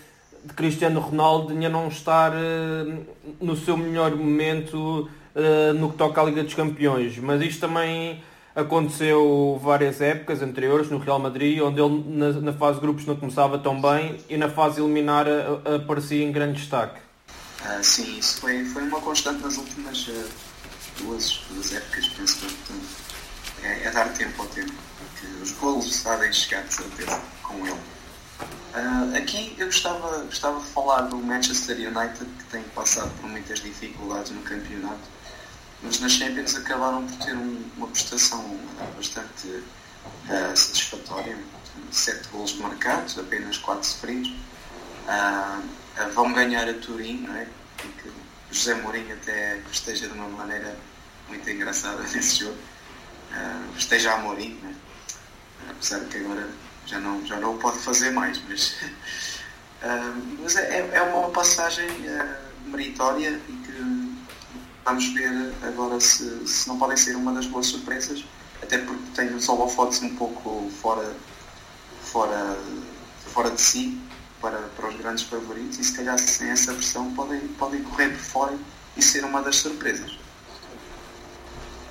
de 0.44 0.54
Cristiano 0.54 1.00
Ronaldo 1.00 1.52
ainda 1.52 1.68
não 1.68 1.88
estar 1.88 2.32
uh, 2.32 3.06
no 3.40 3.56
seu 3.56 3.76
melhor 3.76 4.14
momento 4.14 5.08
uh, 5.34 5.74
no 5.74 5.90
que 5.90 5.98
toca 5.98 6.20
à 6.20 6.24
Liga 6.24 6.42
dos 6.42 6.54
Campeões. 6.54 7.18
Mas 7.18 7.42
isto 7.42 7.60
também 7.60 8.22
aconteceu 8.54 9.60
várias 9.62 10.00
épocas 10.00 10.42
anteriores 10.42 10.90
no 10.90 10.98
Real 10.98 11.18
Madrid, 11.18 11.60
onde 11.60 11.80
ele 11.80 12.40
na, 12.40 12.52
fase 12.52 12.76
de 12.76 12.80
grupos 12.80 13.06
não 13.06 13.16
começava 13.16 13.58
tão 13.58 13.80
bem 13.80 14.18
e 14.28 14.36
na 14.36 14.48
fase 14.48 14.80
eliminar 14.80 15.26
aparecia 15.82 16.24
em 16.24 16.32
grande 16.32 16.60
destaque. 16.60 17.00
Uh, 17.60 17.84
sim, 17.84 18.18
isso 18.18 18.40
foi, 18.40 18.64
foi 18.64 18.82
uma 18.82 19.00
constante 19.00 19.42
nas 19.42 19.56
últimas 19.56 20.08
duas, 20.98 21.40
duas 21.50 21.74
épocas, 21.74 22.08
penso 22.08 22.46
que 22.46 23.66
é, 23.66 23.84
é, 23.84 23.90
dar 23.90 24.08
tempo 24.14 24.42
ao 24.42 24.48
tempo, 24.48 24.72
porque 24.98 25.26
os 25.42 25.52
golos 25.52 25.94
sabem 25.94 26.32
chegar 26.32 26.62
de 26.64 26.76
com 27.42 27.66
ele. 27.66 27.99
Uh, 28.74 29.16
aqui 29.16 29.54
eu 29.58 29.66
gostava, 29.66 30.18
gostava 30.24 30.60
de 30.60 30.66
falar 30.66 31.02
do 31.02 31.16
Manchester 31.16 31.76
United, 31.76 32.24
que 32.38 32.44
tem 32.44 32.62
passado 32.74 33.10
por 33.20 33.28
muitas 33.28 33.60
dificuldades 33.60 34.30
no 34.30 34.42
campeonato, 34.42 35.00
mas 35.82 36.00
nas 36.00 36.12
Champions 36.12 36.54
acabaram 36.54 37.06
por 37.06 37.26
ter 37.26 37.34
um, 37.34 37.62
uma 37.76 37.88
prestação 37.88 38.58
bastante 38.96 39.62
satisfatória. 40.54 41.36
Sete 41.90 42.28
golos 42.28 42.54
marcados, 42.54 43.18
apenas 43.18 43.58
quatro 43.58 43.84
sofridos. 43.84 44.30
Uh, 44.30 45.62
vão 46.14 46.32
ganhar 46.32 46.68
a 46.68 46.74
Turim, 46.74 47.22
não 47.26 47.34
é? 47.34 47.48
Porque 47.76 48.10
José 48.50 48.74
Mourinho 48.74 49.12
até 49.14 49.60
festeja 49.68 50.06
de 50.06 50.14
uma 50.14 50.28
maneira 50.28 50.76
muito 51.28 51.48
engraçada 51.48 52.02
nesse 52.14 52.40
jogo. 52.40 52.58
Uh, 53.32 53.74
festeja 53.74 54.14
a 54.14 54.18
Mourinho, 54.18 54.56
né? 54.62 54.74
apesar 55.68 56.00
de 56.00 56.06
que 56.06 56.18
agora 56.18 56.48
já 56.90 56.98
não, 56.98 57.24
já 57.24 57.36
não 57.38 57.54
o 57.54 57.58
pode 57.58 57.78
fazer 57.78 58.10
mais, 58.10 58.40
mas 58.48 58.76
Uh, 59.80 60.36
mas 60.42 60.56
é, 60.56 60.90
é 60.92 61.02
uma 61.02 61.30
passagem 61.30 61.88
uh, 61.88 62.68
meritória 62.68 63.40
e 63.48 63.52
que 63.52 64.12
vamos 64.84 65.06
ver 65.14 65.54
agora 65.62 65.98
se, 65.98 66.46
se 66.46 66.68
não 66.68 66.78
podem 66.78 66.98
ser 66.98 67.16
uma 67.16 67.32
das 67.32 67.46
boas 67.46 67.66
surpresas, 67.66 68.22
até 68.62 68.76
porque 68.76 69.02
tem 69.14 69.34
os 69.34 69.48
holofotes 69.48 70.02
um 70.02 70.14
pouco 70.16 70.70
fora, 70.82 71.16
fora, 72.02 72.58
fora 73.32 73.50
de 73.50 73.60
si 73.60 73.98
para, 74.38 74.58
para 74.58 74.88
os 74.88 74.96
grandes 74.96 75.24
favoritos 75.24 75.78
e 75.78 75.84
se 75.84 75.96
calhar 75.96 76.18
sem 76.18 76.50
essa 76.50 76.74
pressão 76.74 77.14
podem, 77.14 77.40
podem 77.58 77.82
correr 77.82 78.10
por 78.10 78.18
fora 78.18 78.58
e 78.98 79.02
ser 79.02 79.24
uma 79.24 79.40
das 79.40 79.56
surpresas. 79.56 80.19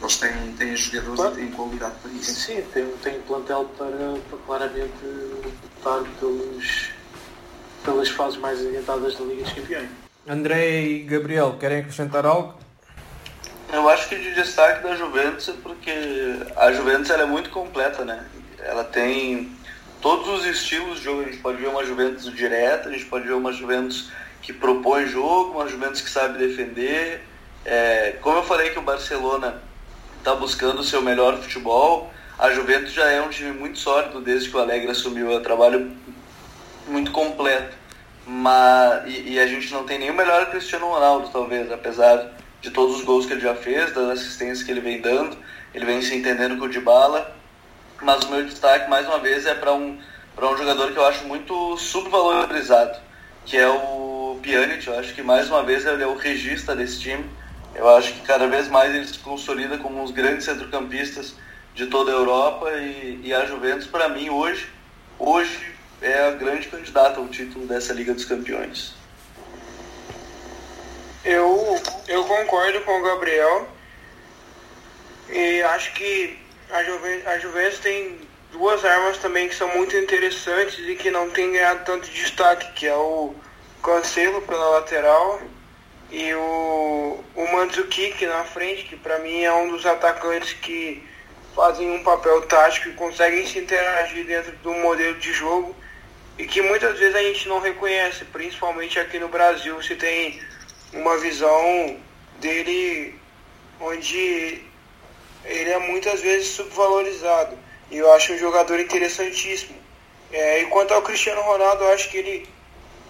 Eles 0.02 0.18
têm, 0.18 0.54
têm 0.58 0.76
jogadores 0.76 1.20
claro. 1.20 1.34
e 1.34 1.38
têm 1.38 1.52
qualidade 1.52 1.96
para 2.02 2.12
isso. 2.12 2.32
Sim, 2.34 2.62
tem, 2.74 2.88
tem 3.04 3.22
plantel 3.22 3.70
para, 3.78 3.90
para 4.30 4.40
claramente 4.46 4.92
lutar 5.04 6.04
pelos, 6.20 6.90
pelas 7.84 8.10
fases 8.10 8.40
mais 8.40 8.66
adiantadas 8.66 9.16
da 9.16 9.26
Liga 9.26 9.44
dos 9.44 9.54
Campeões. 9.54 9.90
André 10.28 10.82
e 10.82 11.00
Gabriel, 11.04 11.58
querem 11.60 11.80
acrescentar 11.80 12.26
algo? 12.26 12.56
Eu 13.72 13.88
acho 13.90 14.08
que 14.10 14.16
de 14.16 14.34
destaque 14.34 14.84
da 14.84 14.96
Juventus 14.96 15.50
é 15.50 15.54
porque 15.62 15.92
a 16.56 16.72
Juventus 16.72 17.10
ela 17.10 17.24
é 17.24 17.26
muito 17.26 17.50
completa, 17.50 18.04
né? 18.04 18.26
Ela 18.60 18.84
tem 18.84 19.52
todos 20.02 20.28
os 20.28 20.46
estilos 20.46 20.98
de 20.98 21.06
jogo. 21.06 21.22
A 21.22 21.26
gente 21.26 21.38
pode 21.38 21.62
ver 21.62 21.68
uma 21.68 21.86
Juventus 21.86 22.34
direta, 22.34 22.90
a 22.90 22.92
gente 22.92 23.06
pode 23.06 23.28
ver 23.28 23.34
uma 23.34 23.52
Juventus 23.52 24.12
que 24.42 24.54
propõe 24.54 25.08
jogo, 25.08 25.52
uma 25.52 25.68
Juventus 25.68 26.02
que 26.02 26.10
sabe 26.10 26.40
defender. 26.40 27.22
É, 27.66 28.16
como 28.22 28.38
eu 28.38 28.44
falei 28.44 28.72
que 28.72 28.80
o 28.80 28.82
Barcelona 28.82 29.62
está 30.20 30.36
buscando 30.36 30.80
o 30.80 30.84
seu 30.84 31.02
melhor 31.02 31.38
futebol, 31.38 32.12
a 32.38 32.52
Juventus 32.52 32.94
já 32.94 33.10
é 33.10 33.22
um 33.22 33.30
time 33.30 33.52
muito 33.52 33.80
sólido 33.80 34.22
desde 34.22 34.50
que 34.50 34.56
o 34.56 34.60
Alegre 34.60 34.92
assumiu. 34.92 35.32
o 35.32 35.42
trabalho 35.42 35.92
muito 36.88 37.12
completo. 37.12 37.78
Mas, 38.26 39.08
e, 39.08 39.34
e, 39.34 39.40
a 39.40 39.48
gente 39.48 39.74
não 39.74 39.84
tem 39.84 39.98
nem 39.98 40.12
o 40.12 40.14
melhor 40.14 40.52
Cristiano 40.52 40.88
Ronaldo, 40.88 41.30
talvez, 41.30 41.72
apesar 41.72 42.32
de 42.62 42.70
todos 42.70 42.98
os 42.98 43.04
gols 43.04 43.26
que 43.26 43.34
ele 43.34 43.42
já 43.42 43.56
fez, 43.56 43.92
das 43.92 44.20
assistências 44.20 44.62
que 44.62 44.70
ele 44.72 44.82
vem 44.82 45.02
dando. 45.02 45.36
Ele 45.74 45.86
vem 45.86 46.02
se 46.02 46.16
entendendo 46.16 46.58
com 46.58 46.66
o 46.66 46.70
Dybala 46.70 47.40
mas 48.02 48.24
o 48.24 48.30
meu 48.30 48.46
destaque 48.46 48.90
mais 48.90 49.06
uma 49.08 49.20
vez 49.20 49.46
é 49.46 49.54
para 49.54 49.74
um, 49.74 49.98
um 50.42 50.58
jogador 50.58 50.92
que 50.92 50.98
eu 50.98 51.06
acho 51.06 51.26
muito 51.26 51.78
subvalorizado, 51.78 52.98
que 53.46 53.58
é 53.58 53.68
o 53.68 54.40
Pjanic. 54.42 54.88
Eu 54.88 54.98
acho 54.98 55.14
que 55.14 55.22
mais 55.22 55.50
uma 55.50 55.64
vez 55.64 55.86
ele 55.86 56.04
é 56.04 56.08
o 56.08 56.16
regista 56.16 56.76
desse 56.76 57.00
time. 57.00 57.26
Eu 57.80 57.88
acho 57.96 58.12
que 58.12 58.20
cada 58.24 58.46
vez 58.46 58.68
mais 58.68 58.94
ele 58.94 59.08
se 59.08 59.18
consolida 59.20 59.78
como 59.78 60.02
um 60.02 60.04
dos 60.04 60.12
grandes 60.12 60.44
centrocampistas 60.44 61.34
de 61.74 61.88
toda 61.88 62.12
a 62.12 62.14
Europa 62.14 62.70
e, 62.74 63.22
e 63.24 63.34
a 63.34 63.46
Juventus, 63.46 63.88
para 63.88 64.10
mim, 64.10 64.30
hoje, 64.30 64.70
hoje 65.18 65.74
é 66.02 66.28
a 66.28 66.32
grande 66.32 66.68
candidata 66.68 67.22
ao 67.22 67.28
título 67.30 67.66
dessa 67.66 67.94
Liga 67.94 68.14
dos 68.14 68.26
Campeões. 68.26 68.94
Eu, 71.24 71.82
eu 72.10 72.26
concordo 72.26 72.82
com 72.82 73.00
o 73.00 73.02
Gabriel 73.02 73.70
e 75.30 75.62
acho 75.62 75.94
que 75.94 76.38
a 76.72 76.84
Juventus, 76.84 77.28
a 77.28 77.40
Juventus 77.40 77.80
tem 77.80 78.20
duas 78.52 78.84
armas 78.84 79.20
também 79.20 79.48
que 79.48 79.56
são 79.56 79.74
muito 79.78 79.96
interessantes 79.96 80.78
e 80.80 80.98
que 80.98 81.10
não 81.10 81.30
tem 81.30 81.54
ganhado 81.54 81.86
tanto 81.86 82.10
destaque, 82.10 82.74
que 82.74 82.88
é 82.88 82.96
o 82.96 83.34
Cancelo 83.82 84.42
pela 84.42 84.68
lateral 84.72 85.40
e 86.12 86.34
o, 86.34 87.24
o 87.36 87.52
Mandzukic 87.54 88.26
na 88.26 88.44
frente, 88.44 88.84
que 88.84 88.96
para 88.96 89.20
mim 89.20 89.44
é 89.44 89.54
um 89.54 89.70
dos 89.70 89.86
atacantes 89.86 90.54
que 90.54 91.04
fazem 91.56 91.92
um 91.92 92.04
papel 92.04 92.42
tático 92.44 92.90
e 92.90 92.94
conseguem 92.94 93.46
se 93.46 93.60
interagir 93.60 94.26
dentro 94.26 94.52
do 94.58 94.74
modelo 94.74 95.16
de 95.20 95.34
jogo 95.34 95.76
e 96.38 96.46
que 96.46 96.62
muitas 96.62 96.98
vezes 96.98 97.16
a 97.16 97.22
gente 97.22 97.48
não 97.50 97.60
reconhece, 97.60 98.26
principalmente 98.26 98.98
aqui 99.00 99.20
no 99.20 99.28
Brasil, 99.28 99.82
se 99.84 99.96
tem 99.96 100.42
uma 100.94 101.18
visão 101.18 101.98
dele 102.40 103.20
onde 103.80 104.64
ele 105.46 105.70
é 105.70 105.80
muitas 105.80 106.22
vezes 106.22 106.48
subvalorizado. 106.48 107.58
E 107.92 107.98
eu 107.98 108.12
acho 108.14 108.34
um 108.34 108.38
jogador 108.38 108.80
interessantíssimo. 108.80 109.78
É, 110.32 110.62
e 110.62 110.66
quanto 110.68 110.94
ao 110.94 111.02
Cristiano 111.02 111.42
Ronaldo, 111.42 111.84
eu 111.84 111.94
acho 111.94 112.10
que 112.10 112.18
ele 112.18 112.50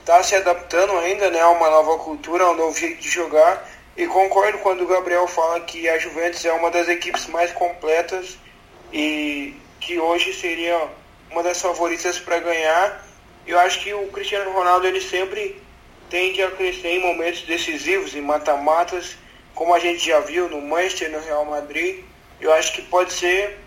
está 0.10 0.24
se 0.24 0.36
adaptando 0.36 0.93
ainda 0.97 1.30
né, 1.30 1.39
a 1.39 1.49
uma 1.49 1.70
nova 1.70 1.99
cultura, 1.99 2.43
a 2.43 2.49
um 2.49 2.55
novo 2.55 2.76
jeito 2.76 2.99
de 2.99 3.10
jogar. 3.10 3.64
E 3.95 4.07
concordo 4.07 4.57
quando 4.57 4.82
o 4.82 4.88
Gabriel 4.88 5.28
fala 5.28 5.60
que 5.60 5.88
a 5.88 5.99
Juventus 5.99 6.43
é 6.45 6.51
uma 6.51 6.72
das 6.72 6.89
equipes 6.89 7.28
mais 7.28 7.51
completas 7.51 8.36
e 8.91 9.55
que 9.80 9.99
hoje 9.99 10.34
seria 10.34 10.89
uma 11.30 11.43
das 11.43 11.62
favoritas 11.62 12.18
para 12.18 12.39
ganhar. 12.39 13.05
Eu 13.45 13.60
acho 13.60 13.82
que 13.82 13.93
o 13.93 14.07
Cristiano 14.07 14.51
Ronaldo 14.51 14.88
ele 14.88 14.99
sempre 14.99 15.62
tende 16.10 16.41
a 16.41 16.49
crescer 16.49 16.88
em 16.88 17.01
momentos 17.01 17.43
decisivos, 17.43 18.16
em 18.16 18.22
mata-matas, 18.22 19.16
como 19.53 19.76
a 19.76 19.80
gente 19.80 20.07
já 20.07 20.20
viu 20.22 20.49
no 20.49 20.60
Manchester, 20.60 21.12
no 21.12 21.20
Real 21.20 21.45
Madrid. 21.45 22.03
Eu 22.41 22.51
acho 22.53 22.74
que 22.74 22.82
pode 22.82 23.14
ser 23.14 23.60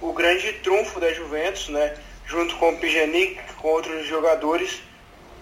o 0.00 0.12
grande 0.12 0.52
trunfo 0.64 0.98
da 0.98 1.12
Juventus, 1.12 1.68
né? 1.68 1.96
junto 2.26 2.56
com 2.56 2.70
o 2.70 2.76
Pjanic, 2.76 3.38
com 3.60 3.68
outros 3.68 4.06
jogadores, 4.06 4.80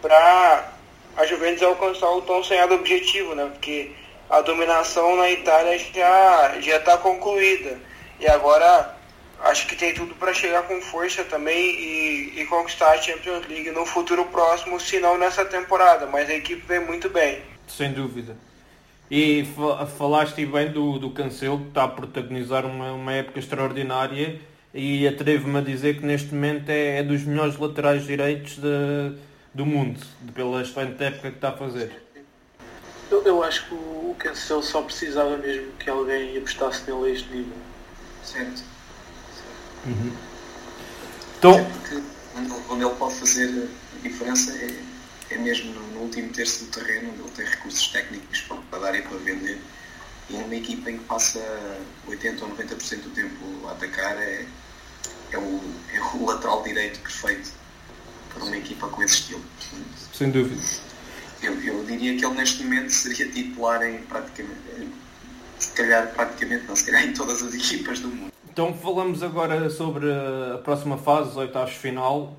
para 0.00 0.72
a 1.16 1.26
Juventus 1.26 1.62
alcançar 1.62 2.10
o 2.10 2.22
tão 2.22 2.42
sonhado 2.42 2.74
objetivo, 2.74 3.34
né? 3.34 3.48
porque 3.52 3.92
a 4.30 4.40
dominação 4.40 5.16
na 5.16 5.30
Itália 5.30 5.78
já 5.78 6.60
já 6.60 6.76
está 6.76 6.96
concluída. 6.96 7.78
E 8.20 8.26
agora 8.26 8.94
acho 9.44 9.66
que 9.66 9.76
tem 9.76 9.94
tudo 9.94 10.14
para 10.14 10.34
chegar 10.34 10.62
com 10.62 10.80
força 10.80 11.24
também 11.24 11.56
e, 11.56 12.40
e, 12.40 12.46
conquistar 12.46 12.92
a 12.92 12.98
Champions 13.00 13.46
League 13.48 13.70
no 13.70 13.86
futuro 13.86 14.24
próximo, 14.26 14.80
se 14.80 14.98
não 14.98 15.16
nessa 15.16 15.44
temporada. 15.44 16.06
Mas 16.06 16.28
a 16.28 16.34
equipe 16.34 16.62
vem 16.66 16.80
muito 16.80 17.08
bem. 17.08 17.40
Sem 17.66 17.92
dúvida. 17.92 18.36
E 19.10 19.46
falaste 19.96 20.44
bem 20.44 20.70
do, 20.70 20.98
do 20.98 21.10
Cancelo, 21.10 21.60
que 21.60 21.68
está 21.68 21.84
a 21.84 21.88
protagonizar 21.88 22.66
uma, 22.66 22.92
uma 22.92 23.12
época 23.12 23.38
extraordinária 23.38 24.38
e 24.74 25.08
atrevo-me 25.08 25.58
a 25.58 25.62
dizer 25.62 25.98
que 25.98 26.04
neste 26.04 26.34
momento 26.34 26.68
é, 26.68 26.98
é 26.98 27.02
dos 27.02 27.24
melhores 27.24 27.56
laterais 27.56 28.04
direitos 28.04 28.58
de, 28.58 29.14
do 29.58 29.66
mundo, 29.66 30.00
pela 30.34 30.62
excelente 30.62 31.02
época 31.02 31.30
que 31.32 31.36
está 31.36 31.48
a 31.48 31.56
fazer. 31.56 32.00
Eu, 33.10 33.24
eu 33.24 33.42
acho 33.42 33.66
que 33.66 33.74
o 33.74 34.14
Cancelo 34.16 34.62
só 34.62 34.82
precisava 34.82 35.36
mesmo 35.36 35.72
que 35.72 35.90
alguém 35.90 36.38
apostasse 36.38 36.88
nele 36.88 37.10
a 37.10 37.12
este 37.12 37.28
nível. 37.28 37.56
Certo. 38.22 38.62
Uhum. 39.84 40.12
Então... 41.38 41.64
Porque 41.64 42.02
onde 42.70 42.84
ele 42.84 42.94
pode 42.94 43.14
fazer 43.16 43.68
a 43.96 44.02
diferença 44.02 44.52
é 44.52 44.88
é 45.30 45.36
mesmo 45.36 45.74
no, 45.74 45.80
no, 45.88 46.00
último 46.02 46.32
terço 46.32 46.64
do 46.64 46.70
terreno, 46.70 47.10
onde 47.10 47.20
ele 47.20 47.30
tem 47.30 47.44
recursos 47.44 47.88
técnicos 47.88 48.40
para 48.70 48.78
dar 48.78 48.94
e 48.94 49.02
para 49.02 49.18
vender. 49.18 49.60
E 50.30 50.34
numa 50.34 50.54
equipa 50.54 50.90
em 50.90 50.98
que 50.98 51.04
passa 51.04 51.40
80 52.06 52.44
ou 52.44 52.50
90% 52.52 53.02
do 53.02 53.10
tempo 53.10 53.66
a 53.66 53.72
atacar, 53.72 54.16
é, 54.16 54.46
é, 55.32 55.38
o, 55.38 55.60
é 55.92 56.00
o 56.00 56.24
lateral 56.24 56.62
direito 56.62 57.00
perfeito 57.00 57.57
para 58.38 58.46
uma 58.46 58.56
equipa 58.56 58.88
com 58.88 59.02
esse 59.02 59.14
estilo. 59.14 59.42
Sem 60.12 60.30
dúvida. 60.30 60.62
Eu, 61.42 61.54
eu 61.62 61.84
diria 61.84 62.16
que 62.16 62.24
ele 62.24 62.34
neste 62.34 62.62
momento 62.62 62.90
seria 62.90 63.28
titular 63.30 63.82
em 63.82 63.98
praticamente, 64.02 64.60
se 65.58 65.72
calhar 65.72 66.12
praticamente, 66.14 66.66
não, 66.66 66.76
se 66.76 66.86
calhar 66.86 67.04
em 67.04 67.12
todas 67.12 67.42
as 67.42 67.54
equipas 67.54 68.00
do 68.00 68.08
mundo. 68.08 68.32
Então 68.50 68.74
falamos 68.74 69.22
agora 69.22 69.70
sobre 69.70 70.06
a 70.10 70.58
próxima 70.58 70.98
fase, 70.98 71.30
os 71.30 71.36
oitavos 71.36 71.74
final. 71.74 72.36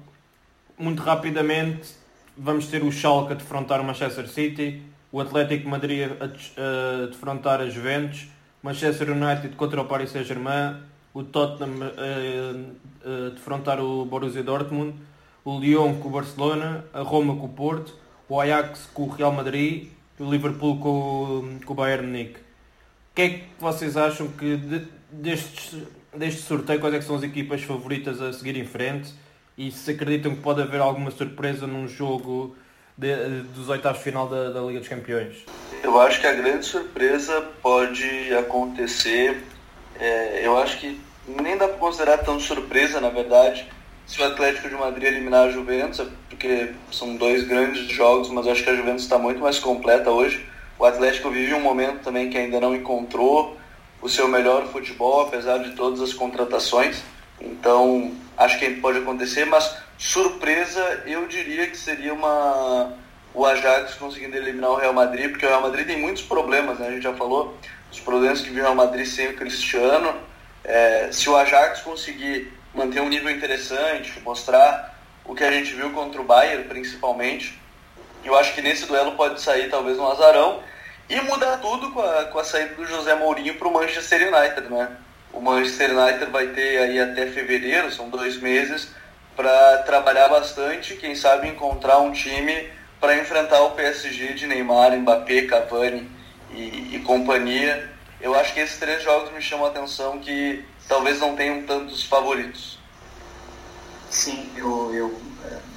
Muito 0.77 1.01
rapidamente, 1.01 1.89
vamos 2.37 2.67
ter 2.67 2.83
o 2.83 2.91
Schalke 2.91 3.33
a 3.33 3.35
defrontar 3.35 3.81
o 3.81 3.83
Manchester 3.83 4.27
City, 4.27 4.81
o 5.11 5.19
Atlético 5.19 5.67
Madrid 5.69 6.09
a, 6.19 7.05
defrontar 7.07 7.61
a 7.61 7.69
Juventus, 7.69 8.27
Manchester 8.61 9.11
United 9.11 9.55
contra 9.55 9.81
o 9.81 9.85
Paris 9.85 10.11
Saint-Germain, 10.11 10.77
o 11.13 11.23
Tottenham 11.23 11.83
a, 11.83 13.27
a 13.27 13.29
defrontar 13.29 13.79
o 13.81 14.05
Borussia 14.05 14.43
Dortmund, 14.43 14.93
o 15.55 15.59
Lyon 15.59 15.95
com 15.99 16.09
o 16.09 16.11
Barcelona, 16.11 16.85
a 16.93 17.01
Roma 17.01 17.35
com 17.35 17.45
o 17.45 17.49
Porto, 17.49 17.95
o 18.27 18.39
Ajax 18.39 18.89
com 18.93 19.03
o 19.03 19.09
Real 19.09 19.31
Madrid 19.31 19.89
e 20.19 20.23
o 20.23 20.29
Liverpool 20.29 20.79
com, 20.79 21.59
com 21.65 21.73
o 21.73 21.75
Bayern 21.75 22.05
Munique. 22.05 22.39
O 22.39 23.15
que 23.15 23.21
é 23.21 23.29
que 23.29 23.43
vocês 23.59 23.97
acham 23.97 24.27
que 24.27 24.57
de, 24.57 24.87
destes, 25.11 25.81
deste 26.15 26.41
sorteio, 26.41 26.79
quais 26.79 26.95
é 26.95 27.01
são 27.01 27.15
as 27.15 27.23
equipas 27.23 27.63
favoritas 27.63 28.21
a 28.21 28.31
seguir 28.31 28.57
em 28.57 28.65
frente? 28.65 29.13
e 29.59 29.69
se 29.71 29.91
acreditam 29.91 30.33
que 30.33 30.41
pode 30.41 30.61
haver 30.61 30.79
alguma 30.79 31.11
surpresa 31.11 31.67
num 31.67 31.85
jogo 31.85 32.55
de, 32.97 33.41
dos 33.53 33.67
oitavos 33.67 33.97
de 33.97 34.05
final 34.05 34.25
da, 34.25 34.51
da, 34.51 34.61
Liga 34.61 34.79
dos 34.79 34.87
Campeões? 34.87 35.43
Eu 35.83 35.99
acho 35.99 36.21
que 36.21 36.27
a 36.27 36.31
grande 36.31 36.65
surpresa 36.65 37.41
pode 37.61 38.33
acontecer. 38.35 39.43
É, 39.99 40.47
eu 40.47 40.57
acho 40.57 40.79
que 40.79 40.99
nem 41.27 41.57
dá 41.57 41.67
para 41.67 41.77
considerar 41.77 42.19
tão 42.19 42.39
surpresa, 42.39 43.01
na 43.01 43.09
verdade, 43.09 43.67
se 44.09 44.19
o 44.19 44.25
Atlético 44.25 44.67
de 44.67 44.73
Madrid 44.73 45.03
eliminar 45.03 45.47
a 45.47 45.51
Juventus, 45.51 46.03
porque 46.27 46.73
são 46.91 47.15
dois 47.15 47.43
grandes 47.43 47.87
jogos, 47.89 48.27
mas 48.29 48.47
acho 48.47 48.63
que 48.63 48.69
a 48.71 48.75
Juventus 48.75 49.03
está 49.03 49.19
muito 49.19 49.39
mais 49.39 49.59
completa 49.59 50.09
hoje. 50.09 50.43
O 50.79 50.85
Atlético 50.85 51.29
vive 51.29 51.53
um 51.53 51.61
momento 51.61 52.01
também 52.01 52.27
que 52.27 52.35
ainda 52.35 52.59
não 52.59 52.75
encontrou 52.75 53.55
o 54.01 54.09
seu 54.09 54.27
melhor 54.27 54.65
futebol, 54.69 55.27
apesar 55.27 55.59
de 55.59 55.75
todas 55.75 56.01
as 56.01 56.11
contratações. 56.11 57.03
Então, 57.39 58.11
acho 58.35 58.57
que 58.57 58.71
pode 58.71 58.97
acontecer, 58.97 59.45
mas 59.45 59.77
surpresa, 59.95 61.03
eu 61.05 61.27
diria 61.27 61.67
que 61.67 61.77
seria 61.77 62.11
uma 62.11 62.97
o 63.31 63.45
Ajax 63.45 63.93
conseguindo 63.93 64.35
eliminar 64.35 64.71
o 64.71 64.75
Real 64.75 64.91
Madrid, 64.91 65.29
porque 65.29 65.45
o 65.45 65.49
Real 65.49 65.61
Madrid 65.61 65.85
tem 65.85 66.01
muitos 66.01 66.23
problemas, 66.23 66.79
né? 66.79 66.87
A 66.87 66.91
gente 66.91 67.03
já 67.03 67.13
falou 67.13 67.55
os 67.91 67.99
problemas 67.99 68.41
que 68.41 68.49
viu 68.49 68.61
o 68.61 68.63
Real 68.63 68.75
Madrid 68.75 69.05
sem 69.05 69.27
o 69.27 69.35
Cristiano. 69.35 70.15
É, 70.63 71.09
se 71.11 71.29
o 71.29 71.37
Ajax 71.37 71.81
conseguir 71.81 72.58
manter 72.73 73.01
um 73.01 73.09
nível 73.09 73.29
interessante, 73.29 74.19
mostrar 74.21 74.97
o 75.25 75.35
que 75.35 75.43
a 75.43 75.51
gente 75.51 75.73
viu 75.73 75.91
contra 75.91 76.21
o 76.21 76.23
Bayern, 76.23 76.65
principalmente, 76.65 77.59
eu 78.23 78.37
acho 78.37 78.53
que 78.53 78.61
nesse 78.61 78.85
duelo 78.85 79.13
pode 79.13 79.41
sair 79.41 79.69
talvez 79.69 79.97
um 79.97 80.07
azarão 80.07 80.61
e 81.09 81.19
mudar 81.21 81.57
tudo 81.57 81.91
com 81.91 82.01
a, 82.01 82.25
com 82.25 82.39
a 82.39 82.43
saída 82.43 82.75
do 82.75 82.85
José 82.85 83.15
Mourinho 83.15 83.55
para 83.55 83.67
o 83.67 83.73
Manchester 83.73 84.33
United, 84.33 84.69
né? 84.69 84.89
O 85.31 85.39
Manchester 85.39 85.97
United 85.97 86.31
vai 86.31 86.47
ter 86.47 86.79
aí 86.79 86.99
até 86.99 87.27
fevereiro, 87.27 87.91
são 87.91 88.09
dois 88.09 88.37
meses, 88.37 88.89
para 89.35 89.79
trabalhar 89.83 90.27
bastante, 90.27 90.95
quem 90.95 91.15
sabe 91.15 91.47
encontrar 91.47 91.99
um 91.99 92.11
time 92.11 92.69
para 92.99 93.17
enfrentar 93.17 93.61
o 93.61 93.71
PSG 93.71 94.33
de 94.33 94.45
Neymar, 94.45 94.91
Mbappé, 94.97 95.43
Cavani 95.43 96.09
e, 96.51 96.95
e, 96.95 97.01
companhia. 97.05 97.89
Eu 98.19 98.35
acho 98.35 98.53
que 98.53 98.59
esses 98.59 98.77
três 98.77 99.01
jogos 99.01 99.31
me 99.31 99.41
chamam 99.41 99.65
a 99.65 99.69
atenção 99.69 100.19
que 100.19 100.65
talvez 100.89 101.19
não 101.19 101.35
tenham 101.35 101.63
tantos 101.63 102.03
favoritos. 102.03 102.77
Sim, 104.09 104.49
eu, 104.57 104.93
eu 104.93 105.21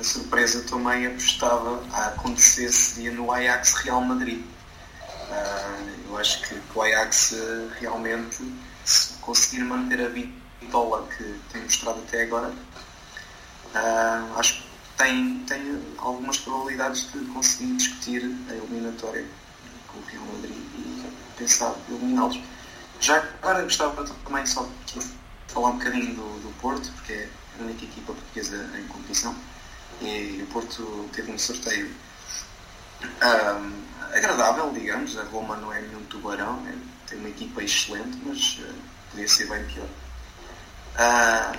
a 0.01 0.05
surpresa 0.05 0.65
também 0.65 1.07
apostava 1.07 1.81
a 1.93 2.07
acontecer 2.09 2.73
seria 2.73 3.13
no 3.13 3.31
Ajax 3.31 3.75
Real 3.75 4.01
Madrid. 4.01 4.45
Uh, 5.31 6.11
eu 6.11 6.19
acho 6.19 6.43
que 6.43 6.61
o 6.75 6.83
Ajax 6.83 7.33
uh, 7.33 7.71
realmente, 7.81 8.43
se 8.85 9.13
conseguir 9.21 9.63
manter 9.63 10.05
a 10.05 10.09
bitola 10.09 11.07
que 11.17 11.41
tem 11.53 11.63
mostrado 11.63 12.01
até 12.01 12.23
agora, 12.23 12.49
uh, 12.49 14.39
acho 14.39 14.55
que 14.55 14.69
tem, 14.97 15.39
tem 15.47 15.83
algumas 15.99 16.39
probabilidades 16.39 17.11
de 17.13 17.25
conseguir 17.27 17.77
discutir 17.77 18.23
a 18.51 18.55
eliminatória 18.55 19.25
com 19.87 19.99
o 19.99 20.05
Real 20.11 20.25
Madrid 20.35 20.57
e 20.57 21.13
pensar 21.39 21.75
eliminá-los. 21.89 22.41
Já 23.03 23.19
agora 23.43 23.65
gostava 23.65 24.05
também 24.05 24.47
só 24.47 24.65
de 24.87 25.01
falar 25.49 25.71
um 25.71 25.79
bocadinho 25.79 26.15
do, 26.15 26.41
do 26.41 26.61
Porto, 26.61 26.89
porque 26.93 27.13
é 27.13 27.29
a 27.59 27.65
única 27.65 27.85
equipa 27.85 28.13
portuguesa 28.13 28.71
em 28.79 28.87
competição 28.87 29.35
e 30.01 30.41
o 30.41 30.47
Porto 30.53 31.11
teve 31.13 31.33
um 31.33 31.39
sorteio 31.39 31.93
um, 33.03 33.83
agradável, 34.17 34.71
digamos. 34.73 35.19
A 35.19 35.25
Roma 35.25 35.57
não 35.57 35.73
é 35.73 35.81
nenhum 35.81 36.05
tubarão, 36.05 36.65
é, 36.69 36.75
tem 37.09 37.19
uma 37.19 37.29
equipa 37.29 37.65
excelente, 37.65 38.17
mas 38.25 38.61
uh, 38.61 38.73
podia 39.11 39.27
ser 39.27 39.49
bem 39.49 39.65
pior. 39.65 39.89
Uh, 40.95 41.59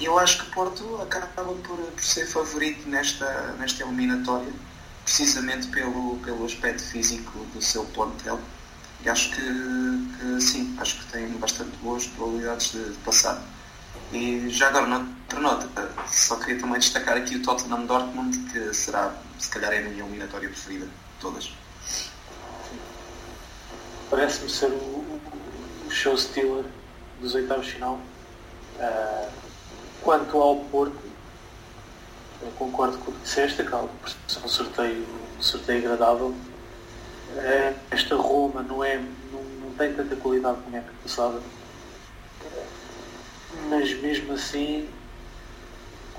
eu 0.00 0.18
acho 0.18 0.42
que 0.42 0.50
o 0.50 0.54
Porto 0.54 1.02
acaba 1.02 1.54
por, 1.54 1.78
por 1.78 2.02
ser 2.02 2.26
favorito 2.26 2.88
nesta, 2.88 3.52
nesta 3.60 3.84
eliminatória, 3.84 4.52
precisamente 5.04 5.68
pelo, 5.68 6.18
pelo 6.18 6.44
aspecto 6.44 6.82
físico 6.82 7.38
do 7.54 7.62
seu 7.62 7.84
plantel. 7.86 8.40
E 9.04 9.08
acho 9.08 9.30
que, 9.30 9.36
que 9.36 10.40
sim, 10.40 10.74
acho 10.80 10.98
que 11.00 11.12
tem 11.12 11.28
bastante 11.32 11.76
boas 11.78 12.06
probabilidades 12.06 12.72
de, 12.72 12.90
de 12.90 12.98
passar. 12.98 13.42
E 14.12 14.48
já 14.48 14.68
agora, 14.68 14.86
outra 14.96 15.40
nota, 15.40 15.90
só 16.06 16.36
queria 16.36 16.58
também 16.60 16.78
destacar 16.78 17.16
aqui 17.16 17.36
o 17.36 17.42
Tottenham 17.42 17.84
Dortmund, 17.84 18.38
que 18.50 18.72
será, 18.72 19.14
se 19.38 19.50
calhar, 19.50 19.72
é 19.72 19.78
a 19.78 19.82
minha 19.82 20.04
eliminatória 20.04 20.48
preferida 20.48 20.86
de 20.86 20.92
todas. 21.20 21.52
Parece-me 24.08 24.48
ser 24.48 24.70
o, 24.70 25.20
o 25.86 25.90
show 25.90 26.16
stealer 26.16 26.64
dos 27.20 27.34
oitavos 27.34 27.66
final. 27.66 28.00
Uh, 28.76 29.30
quanto 30.02 30.38
ao 30.38 30.56
Porto, 30.66 30.98
eu 32.40 32.50
concordo 32.52 32.98
com 32.98 33.10
o 33.10 33.14
que 33.14 33.20
disseste, 33.22 33.62
acaba 33.62 33.88
ser 34.28 34.44
um 34.44 34.48
sorteio, 34.48 35.06
um 35.38 35.42
sorteio 35.42 35.78
agradável. 35.84 36.34
Uh, 37.32 37.74
esta 37.90 38.16
Roma 38.16 38.62
não, 38.62 38.84
é, 38.84 38.96
não, 38.96 39.42
não 39.42 39.70
tem 39.76 39.92
tanta 39.94 40.14
qualidade 40.16 40.58
como 40.62 40.76
é 40.76 40.80
que 40.80 40.92
passada 41.02 41.40
mas 43.68 43.92
mesmo 44.00 44.32
assim 44.34 44.88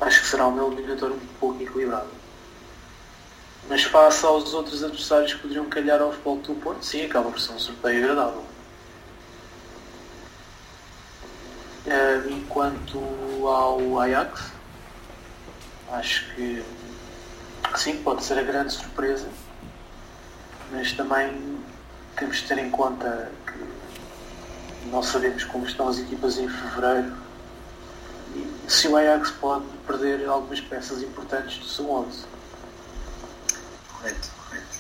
acho 0.02 0.22
que 0.22 0.28
será 0.28 0.48
uma 0.48 0.66
eliminatória 0.66 1.16
um 1.16 1.20
pouco 1.40 1.62
equilibrada. 1.62 2.08
Mas 3.70 3.84
face 3.84 4.26
aos 4.26 4.54
outros 4.54 4.84
adversários 4.84 5.34
que 5.34 5.40
poderiam 5.40 5.66
calhar 5.66 6.02
ao 6.02 6.12
futebol 6.12 6.38
do 6.38 6.56
Porto, 6.56 6.84
sim, 6.84 7.06
acaba 7.06 7.32
por 7.32 7.40
ser 7.40 7.54
um 7.54 7.60
sorteio 7.60 8.04
agradável. 8.04 8.46
Uh, 11.86 12.30
enquanto 12.30 13.00
ao 13.48 14.00
Ajax, 14.00 14.52
acho 15.92 16.36
que 16.36 16.64
sim, 17.76 17.98
pode 18.04 18.24
ser 18.24 18.38
a 18.38 18.44
grande 18.44 18.74
surpresa, 18.74 19.28
mas 20.72 20.92
também 20.94 21.58
temos 22.18 22.38
de 22.38 22.48
ter 22.48 22.58
em 22.58 22.70
conta 22.70 23.32
que 23.46 24.90
não 24.90 25.04
sabemos 25.04 25.44
como 25.46 25.66
estão 25.66 25.88
as 25.88 26.00
equipas 26.00 26.38
em 26.38 26.48
fevereiro 26.48 27.26
se 28.68 28.88
o 28.88 28.98
Ajax 28.98 29.32
pode 29.32 29.66
perder 29.86 30.28
algumas 30.28 30.60
peças 30.60 31.02
importantes 31.02 31.58
do 31.60 31.66
seu 31.66 31.90
11. 31.90 32.26
Correto, 33.94 34.32
correto. 34.38 34.80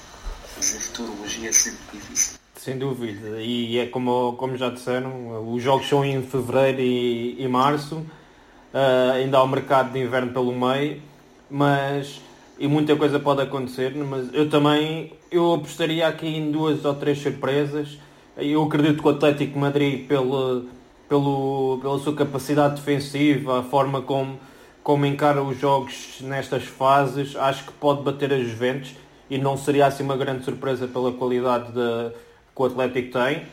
Fazer 0.55 0.79
futurologia 0.79 1.49
é 1.49 1.51
sempre 1.51 1.79
difícil. 1.93 2.37
Sem 2.55 2.77
dúvida, 2.79 3.41
e 3.41 3.77
é 3.77 3.85
como, 3.85 4.33
como 4.37 4.57
já 4.57 4.69
disseram, 4.69 5.53
os 5.53 5.61
jogos 5.61 5.87
são 5.87 6.03
em 6.03 6.23
fevereiro 6.23 6.81
e, 6.81 7.43
e 7.43 7.47
março, 7.47 7.97
uh, 7.97 9.11
ainda 9.13 9.37
há 9.37 9.43
o 9.43 9.47
mercado 9.47 9.91
de 9.91 9.99
inverno 9.99 10.31
pelo 10.33 10.51
meio, 10.51 11.01
mas 11.49 12.19
e 12.57 12.67
muita 12.67 12.95
coisa 12.95 13.19
pode 13.19 13.41
acontecer, 13.41 13.93
mas 13.95 14.33
eu 14.33 14.49
também 14.49 15.11
eu 15.29 15.53
apostaria 15.53 16.07
aqui 16.07 16.27
em 16.27 16.51
duas 16.51 16.85
ou 16.85 16.93
três 16.93 17.19
surpresas. 17.19 17.97
Eu 18.37 18.63
acredito 18.63 19.01
que 19.01 19.07
o 19.07 19.11
Atlético 19.11 19.59
Madrid 19.59 20.07
pelo, 20.07 20.65
pelo, 21.09 21.79
pela 21.81 21.99
sua 21.99 22.15
capacidade 22.15 22.75
defensiva, 22.75 23.59
a 23.59 23.63
forma 23.63 24.01
como, 24.01 24.39
como 24.83 25.05
encara 25.05 25.41
os 25.43 25.59
jogos 25.59 26.17
nestas 26.21 26.63
fases, 26.63 27.35
acho 27.35 27.65
que 27.65 27.73
pode 27.73 28.03
bater 28.03 28.31
a 28.31 28.39
Juventus 28.39 28.95
e 29.29 29.37
não 29.37 29.57
seria 29.57 29.87
assim 29.87 30.03
uma 30.03 30.15
grande 30.15 30.45
surpresa 30.45 30.87
pela 30.87 31.11
qualidade 31.11 31.71
de, 31.71 32.11
que 32.55 32.61
o 32.61 32.65
Atlético 32.65 33.19
tem. 33.19 33.43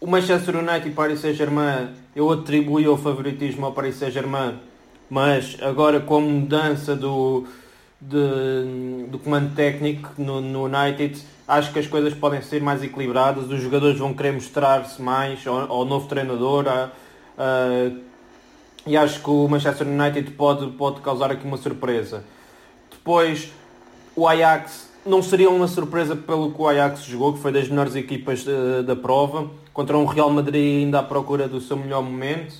O 0.00 0.06
Manchester 0.06 0.56
United 0.56 0.88
e 0.88 0.92
Paris 0.92 1.20
Saint-Germain, 1.20 1.90
eu 2.16 2.30
atribuí 2.30 2.88
o 2.88 2.96
favoritismo 2.96 3.66
ao 3.66 3.72
Paris 3.72 3.96
Saint-Germain, 3.96 4.58
mas 5.10 5.58
agora 5.60 6.00
com 6.00 6.16
a 6.16 6.20
mudança 6.20 6.96
do, 6.96 7.46
de, 8.00 9.06
do 9.08 9.18
comando 9.18 9.54
técnico 9.54 10.10
no, 10.16 10.40
no 10.40 10.64
United, 10.64 11.20
acho 11.46 11.72
que 11.72 11.78
as 11.78 11.86
coisas 11.86 12.14
podem 12.14 12.40
ser 12.40 12.62
mais 12.62 12.82
equilibradas, 12.82 13.50
os 13.50 13.60
jogadores 13.60 13.98
vão 13.98 14.14
querer 14.14 14.32
mostrar-se 14.32 15.02
mais 15.02 15.46
ao, 15.46 15.70
ao, 15.70 15.84
novo 15.84 16.08
treinador 16.08 16.66
a, 16.66 16.90
a, 17.36 17.90
e 18.86 18.96
acho 18.96 19.20
que 19.20 19.28
o 19.28 19.46
Manchester 19.46 19.86
United 19.86 20.30
pode, 20.30 20.66
pode 20.72 21.00
causar 21.00 21.30
aqui 21.30 21.46
uma 21.46 21.58
surpresa. 21.58 22.24
Depois, 22.90 23.52
o 24.16 24.26
Ajax 24.26 24.88
não 25.04 25.22
seria 25.22 25.50
uma 25.50 25.68
surpresa 25.68 26.16
pelo 26.16 26.52
que 26.52 26.60
o 26.60 26.66
Ajax 26.66 27.04
jogou, 27.04 27.34
que 27.34 27.40
foi 27.40 27.52
das 27.52 27.68
melhores 27.68 27.94
equipas 27.94 28.44
de, 28.44 28.82
da 28.82 28.96
prova, 28.96 29.50
contra 29.72 29.98
um 29.98 30.06
Real 30.06 30.30
Madrid 30.30 30.84
ainda 30.84 31.00
à 31.00 31.02
procura 31.02 31.46
do 31.46 31.60
seu 31.60 31.76
melhor 31.76 32.02
momento. 32.02 32.54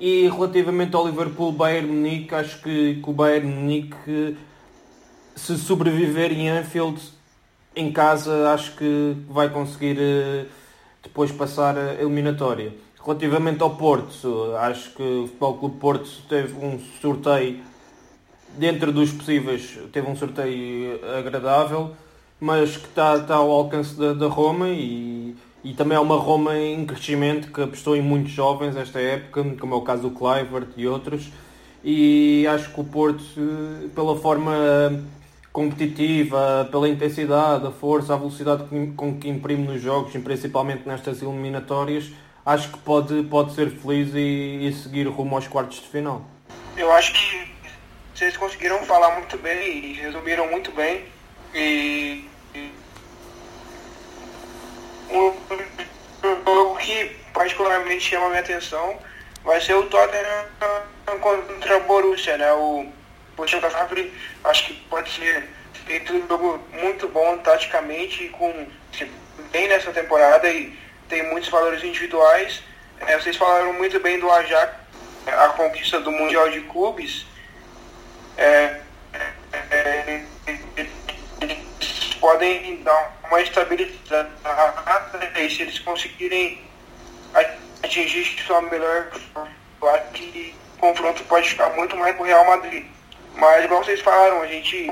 E 0.00 0.28
relativamente 0.28 0.94
ao 0.94 1.06
Liverpool 1.06 1.52
Bayern 1.52 1.88
Munique, 1.88 2.34
acho 2.34 2.62
que, 2.62 3.00
que 3.02 3.10
o 3.10 3.12
Bayern 3.12 3.48
Munique 3.48 4.36
se 5.38 5.56
sobreviver 5.56 6.32
em 6.32 6.50
Anfield 6.50 7.00
em 7.76 7.92
casa 7.92 8.50
acho 8.50 8.74
que 8.74 9.16
vai 9.30 9.48
conseguir 9.48 9.96
eh, 10.00 10.46
depois 11.02 11.30
passar 11.30 11.78
a 11.78 11.94
eliminatória. 11.94 12.74
Relativamente 13.04 13.62
ao 13.62 13.70
Porto, 13.76 14.56
acho 14.58 14.90
que 14.90 15.02
o 15.02 15.26
Futebol 15.28 15.54
Clube 15.54 15.76
Porto 15.78 16.10
teve 16.28 16.54
um 16.54 16.78
sorteio 17.00 17.60
dentro 18.56 18.92
dos 18.92 19.12
possíveis, 19.12 19.78
teve 19.92 20.10
um 20.10 20.16
sorteio 20.16 21.00
agradável, 21.16 21.92
mas 22.40 22.76
que 22.76 22.88
está, 22.88 23.16
está 23.16 23.36
ao 23.36 23.50
alcance 23.50 23.94
da, 23.94 24.12
da 24.12 24.26
Roma 24.26 24.68
e, 24.68 25.36
e 25.62 25.72
também 25.72 25.96
é 25.96 26.00
uma 26.00 26.16
Roma 26.16 26.58
em 26.58 26.84
crescimento 26.84 27.52
que 27.52 27.62
apostou 27.62 27.94
em 27.94 28.02
muitos 28.02 28.32
jovens 28.32 28.76
esta 28.76 29.00
época, 29.00 29.44
como 29.60 29.74
é 29.74 29.76
o 29.78 29.82
caso 29.82 30.02
do 30.02 30.10
Clivert 30.10 30.68
e 30.76 30.86
outros. 30.88 31.30
E 31.84 32.44
acho 32.48 32.74
que 32.74 32.80
o 32.80 32.84
Porto, 32.84 33.22
eh, 33.36 33.88
pela 33.94 34.16
forma 34.16 34.52
competitiva, 35.52 36.68
pela 36.70 36.88
intensidade, 36.88 37.66
a 37.66 37.70
força, 37.70 38.14
a 38.14 38.16
velocidade 38.16 38.64
com 38.96 39.18
que 39.18 39.28
imprime 39.28 39.66
nos 39.66 39.82
jogos, 39.82 40.12
principalmente 40.12 40.86
nestas 40.86 41.22
eliminatórias, 41.22 42.12
acho 42.44 42.70
que 42.70 42.78
pode, 42.78 43.22
pode 43.24 43.54
ser 43.54 43.70
feliz 43.70 44.14
e, 44.14 44.68
e 44.68 44.72
seguir 44.72 45.06
rumo 45.08 45.36
aos 45.36 45.48
quartos 45.48 45.80
de 45.80 45.88
final. 45.88 46.22
Eu 46.76 46.92
acho 46.92 47.12
que 47.12 47.50
vocês 48.14 48.36
conseguiram 48.36 48.78
falar 48.84 49.16
muito 49.16 49.36
bem 49.38 49.78
e 49.78 49.92
resumiram 49.94 50.48
muito 50.48 50.72
bem. 50.72 51.04
E, 51.54 52.24
e 52.54 52.72
o, 55.10 55.34
o 56.50 56.76
que 56.76 57.16
particularmente 57.32 58.00
chama 58.00 58.26
a 58.26 58.28
minha 58.28 58.40
atenção 58.40 58.96
vai 59.44 59.60
ser 59.60 59.74
o 59.74 59.84
Tottenham 59.86 60.46
contra 61.20 61.78
o 61.78 61.84
Borussia, 61.84 62.36
né? 62.36 62.52
O, 62.52 62.86
posição 63.38 63.60
da 63.60 63.70
Fábio, 63.70 64.10
acho 64.42 64.66
que 64.66 64.74
pode 64.90 65.08
ser 65.10 65.48
feito 65.86 66.12
um 66.12 66.26
jogo 66.26 66.60
muito 66.72 67.08
bom 67.08 67.38
taticamente, 67.38 68.28
com 68.30 68.66
bem 69.52 69.68
nessa 69.68 69.92
temporada 69.92 70.50
e 70.50 70.76
tem 71.08 71.22
muitos 71.30 71.48
valores 71.48 71.84
individuais. 71.84 72.60
É, 73.06 73.16
vocês 73.16 73.36
falaram 73.36 73.72
muito 73.74 74.00
bem 74.00 74.18
do 74.18 74.28
Ajax, 74.28 74.74
a 75.26 75.48
conquista 75.50 76.00
do 76.00 76.10
Mundial 76.10 76.50
de 76.50 76.62
Clubes. 76.62 77.26
É, 78.36 78.80
é, 79.70 80.24
podem 82.20 82.82
dar 82.82 83.20
uma 83.28 83.40
estabilidade 83.40 84.28
e 85.38 85.50
se 85.50 85.62
eles 85.62 85.78
conseguirem 85.78 86.60
atingir 87.84 88.24
sua 88.44 88.60
melhor 88.62 89.12
eu 89.80 89.90
acho 89.90 90.10
que 90.12 90.54
o 90.74 90.78
confronto 90.80 91.22
pode 91.24 91.48
ficar 91.50 91.70
muito 91.70 91.96
mais 91.96 92.16
pro 92.16 92.24
Real 92.24 92.44
Madrid. 92.44 92.97
Mas 93.38 93.64
igual 93.64 93.84
vocês 93.84 94.00
falaram, 94.00 94.42
a 94.42 94.46
gente 94.46 94.90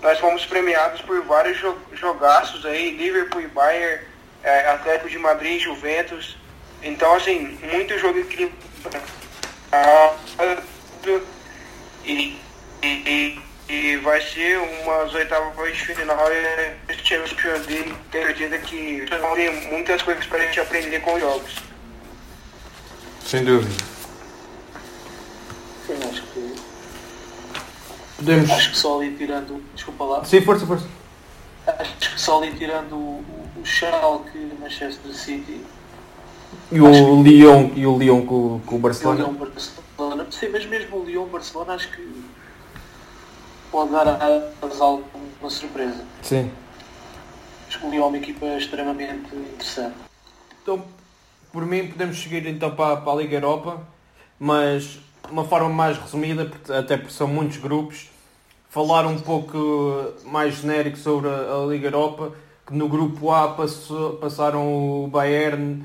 nós 0.00 0.18
fomos 0.18 0.44
premiados 0.46 1.00
por 1.02 1.22
vários 1.22 1.58
jogaços 1.92 2.66
aí, 2.66 2.90
Liverpool 2.90 3.42
e 3.42 3.46
Bayern, 3.46 4.02
é, 4.42 4.70
Atlético 4.70 5.08
de 5.08 5.18
Madrid, 5.18 5.62
Juventus. 5.62 6.36
Então 6.82 7.14
assim, 7.14 7.58
muito 7.72 7.96
jogo 7.98 8.18
equilibrado. 8.18 8.62
E, 12.04 12.36
e, 12.82 13.40
e, 13.68 13.96
vai 13.98 14.20
ser 14.20 14.58
umas 14.58 15.14
oitavas 15.14 15.76
de 15.76 15.94
final 15.94 16.18
e 16.32 16.94
Champions 17.04 17.66
League, 17.66 17.94
tenho 18.10 18.26
certeza 18.26 18.58
que 18.58 19.06
tem 19.36 19.70
muitas 19.70 20.02
coisas 20.02 20.26
para 20.26 20.38
a 20.38 20.46
gente 20.46 20.60
aprender 20.60 21.00
com 21.00 21.14
os 21.14 21.20
jogos. 21.20 21.54
Sem 23.24 23.44
dúvida. 23.44 23.84
Sim, 25.86 25.94
acho 26.10 26.22
que. 26.22 26.51
Podemos. 28.22 28.50
Acho 28.50 28.70
que 28.70 28.76
só 28.76 29.00
ali 29.00 29.14
tirando. 29.16 29.62
Desculpa 29.74 30.04
lá. 30.04 30.24
Sim, 30.24 30.40
força, 30.42 30.64
força. 30.64 30.86
Acho 31.66 32.14
que 32.14 32.20
só 32.20 32.40
ali 32.40 32.52
tirando 32.54 32.94
o, 32.94 33.24
o 33.60 33.64
Schalke 33.64 34.38
e 34.38 34.56
Manchester 34.60 35.12
City. 35.12 35.60
E 36.70 36.80
o 36.80 37.22
Lyon, 37.22 37.70
e 37.74 37.86
o 37.86 37.98
Lyon 37.98 38.24
com, 38.24 38.60
com 38.64 38.76
o 38.76 38.78
Barcelona. 38.78 39.24
O 39.24 39.32
Lyon 39.32 39.38
Barcelona. 39.38 40.26
Sim, 40.30 40.48
mas 40.50 40.66
mesmo 40.66 40.98
o 40.98 41.04
Lyon 41.04 41.26
Barcelona 41.26 41.74
acho 41.74 41.88
que 41.90 42.24
pode 43.70 43.90
dar 43.90 44.06
a 44.06 44.50
algo 44.78 45.04
uma 45.40 45.50
surpresa. 45.50 46.04
Sim. 46.22 46.50
Acho 47.68 47.80
que 47.80 47.86
o 47.86 47.90
Lyon 47.90 48.04
é 48.04 48.06
uma 48.06 48.18
equipa 48.18 48.46
extremamente 48.56 49.34
interessante. 49.34 49.96
Então, 50.62 50.84
por 51.52 51.66
mim, 51.66 51.88
podemos 51.88 52.22
seguir 52.22 52.46
então 52.46 52.74
para, 52.74 52.98
para 52.98 53.12
a 53.12 53.16
Liga 53.16 53.36
Europa, 53.36 53.80
mas 54.38 54.98
de 55.26 55.32
uma 55.32 55.44
forma 55.44 55.68
mais 55.68 55.98
resumida, 55.98 56.50
até 56.68 56.96
porque 56.96 57.12
são 57.12 57.26
muitos 57.26 57.56
grupos, 57.56 58.11
falar 58.72 59.06
um 59.06 59.18
pouco 59.18 60.14
mais 60.24 60.54
genérico 60.54 60.96
sobre 60.96 61.28
a, 61.28 61.66
Liga 61.68 61.88
Europa, 61.88 62.32
que 62.66 62.72
no 62.72 62.88
grupo 62.88 63.30
A 63.30 63.48
passou, 63.48 64.14
passaram 64.14 65.04
o 65.04 65.08
Bayern, 65.08 65.84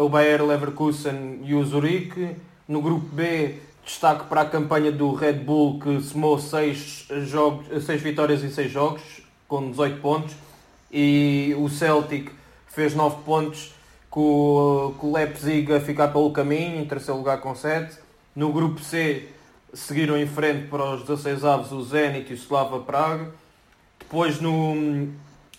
o 0.00 0.08
Bayern 0.08 0.46
Leverkusen 0.46 1.40
e 1.42 1.52
o 1.52 1.64
Zurique, 1.64 2.36
no 2.68 2.80
grupo 2.80 3.06
B 3.06 3.56
destaque 3.84 4.26
para 4.26 4.42
a 4.42 4.44
campanha 4.44 4.92
do 4.92 5.12
Red 5.12 5.32
Bull 5.32 5.80
que 5.80 6.00
somou 6.00 6.38
6 6.38 7.08
jogos, 7.24 7.84
seis 7.84 8.00
vitórias 8.00 8.44
em 8.44 8.50
6 8.50 8.70
jogos, 8.70 9.02
com 9.48 9.72
18 9.72 10.00
pontos, 10.00 10.36
e 10.92 11.56
o 11.58 11.68
Celtic 11.68 12.30
fez 12.68 12.94
9 12.94 13.16
pontos 13.24 13.74
com, 14.08 14.94
com 14.96 15.08
o 15.08 15.12
Leipzig 15.12 15.72
a 15.74 15.80
ficar 15.80 16.06
pelo 16.12 16.30
caminho, 16.30 16.82
em 16.82 16.84
terceiro 16.84 17.18
lugar 17.18 17.40
com 17.40 17.52
7. 17.52 17.98
No 18.36 18.52
grupo 18.52 18.80
C 18.80 19.28
seguiram 19.72 20.16
em 20.16 20.26
frente 20.26 20.68
para 20.68 20.94
os 20.94 21.02
16 21.02 21.44
avos 21.44 21.72
o 21.72 21.82
Zenit 21.82 22.30
e 22.30 22.34
o 22.34 22.36
Slava 22.36 22.80
Praga. 22.80 23.30
Depois 23.98 24.40
no, 24.40 25.08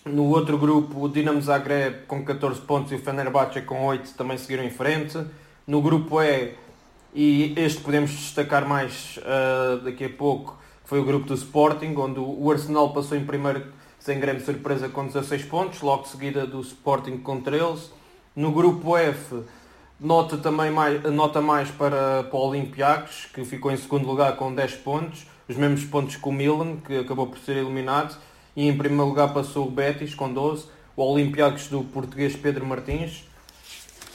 no 0.04 0.24
outro 0.28 0.56
grupo 0.58 1.04
o 1.04 1.08
Dinamo 1.08 1.40
Zagreb 1.40 2.06
com 2.06 2.24
14 2.24 2.60
pontos 2.60 2.92
e 2.92 2.94
o 2.94 2.98
Fenerbahçe 2.98 3.62
com 3.62 3.84
8 3.86 4.14
também 4.14 4.38
seguiram 4.38 4.64
em 4.64 4.70
frente. 4.70 5.18
No 5.66 5.80
grupo 5.80 6.22
E, 6.22 6.54
e 7.14 7.54
este 7.56 7.80
podemos 7.80 8.10
destacar 8.10 8.66
mais 8.66 9.18
uh, 9.18 9.80
daqui 9.82 10.04
a 10.04 10.10
pouco, 10.10 10.58
foi 10.84 11.00
o 11.00 11.04
grupo 11.04 11.26
do 11.26 11.34
Sporting, 11.34 11.94
onde 11.96 12.20
o 12.20 12.50
Arsenal 12.50 12.92
passou 12.92 13.16
em 13.16 13.24
primeiro 13.24 13.64
sem 13.98 14.20
grande 14.20 14.44
surpresa 14.44 14.88
com 14.88 15.06
16 15.06 15.44
pontos, 15.44 15.80
logo 15.80 16.06
seguida 16.06 16.46
do 16.46 16.60
Sporting 16.60 17.16
com 17.16 17.40
13. 17.40 17.90
No 18.36 18.52
grupo 18.52 18.96
F, 18.98 19.42
nota 20.00 20.36
também 20.36 20.70
mais, 20.70 21.02
nota 21.12 21.40
mais 21.40 21.70
para, 21.70 22.24
para 22.24 22.36
o 22.36 22.48
Olympiacos, 22.48 23.26
que 23.32 23.44
ficou 23.44 23.70
em 23.70 23.76
segundo 23.76 24.06
lugar 24.06 24.36
com 24.36 24.54
10 24.54 24.74
pontos, 24.76 25.26
os 25.48 25.56
mesmos 25.56 25.84
pontos 25.84 26.16
que 26.16 26.28
o 26.28 26.32
Milan, 26.32 26.76
que 26.76 26.98
acabou 26.98 27.26
por 27.26 27.38
ser 27.38 27.56
eliminado, 27.56 28.16
e 28.56 28.68
em 28.68 28.76
primeiro 28.76 29.06
lugar 29.06 29.32
passou 29.32 29.66
o 29.66 29.70
Betis 29.70 30.14
com 30.14 30.32
12, 30.32 30.66
o 30.96 31.02
Olympiacos 31.02 31.68
do 31.68 31.82
português 31.84 32.36
Pedro 32.36 32.64
Martins. 32.64 33.24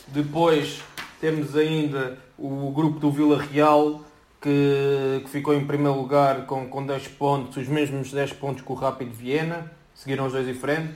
Depois 0.08 0.82
temos 1.20 1.56
ainda 1.56 2.18
o 2.38 2.72
grupo 2.72 3.00
do 3.00 3.12
Vila 3.12 3.42
Real, 3.42 4.02
que, 4.42 5.22
que, 5.24 5.30
ficou 5.30 5.54
em 5.54 5.66
primeiro 5.66 5.98
lugar 5.98 6.46
com, 6.46 6.68
com 6.70 6.86
10 6.86 7.10
pontos, 7.10 7.58
os 7.58 7.68
mesmos 7.68 8.12
10 8.12 8.34
pontos 8.34 8.64
que 8.64 8.72
o 8.72 8.76
Rápido 8.76 9.12
Viena, 9.12 9.70
seguiram 9.94 10.26
os 10.26 10.32
dois 10.32 10.48
em 10.48 10.54
frente. 10.54 10.96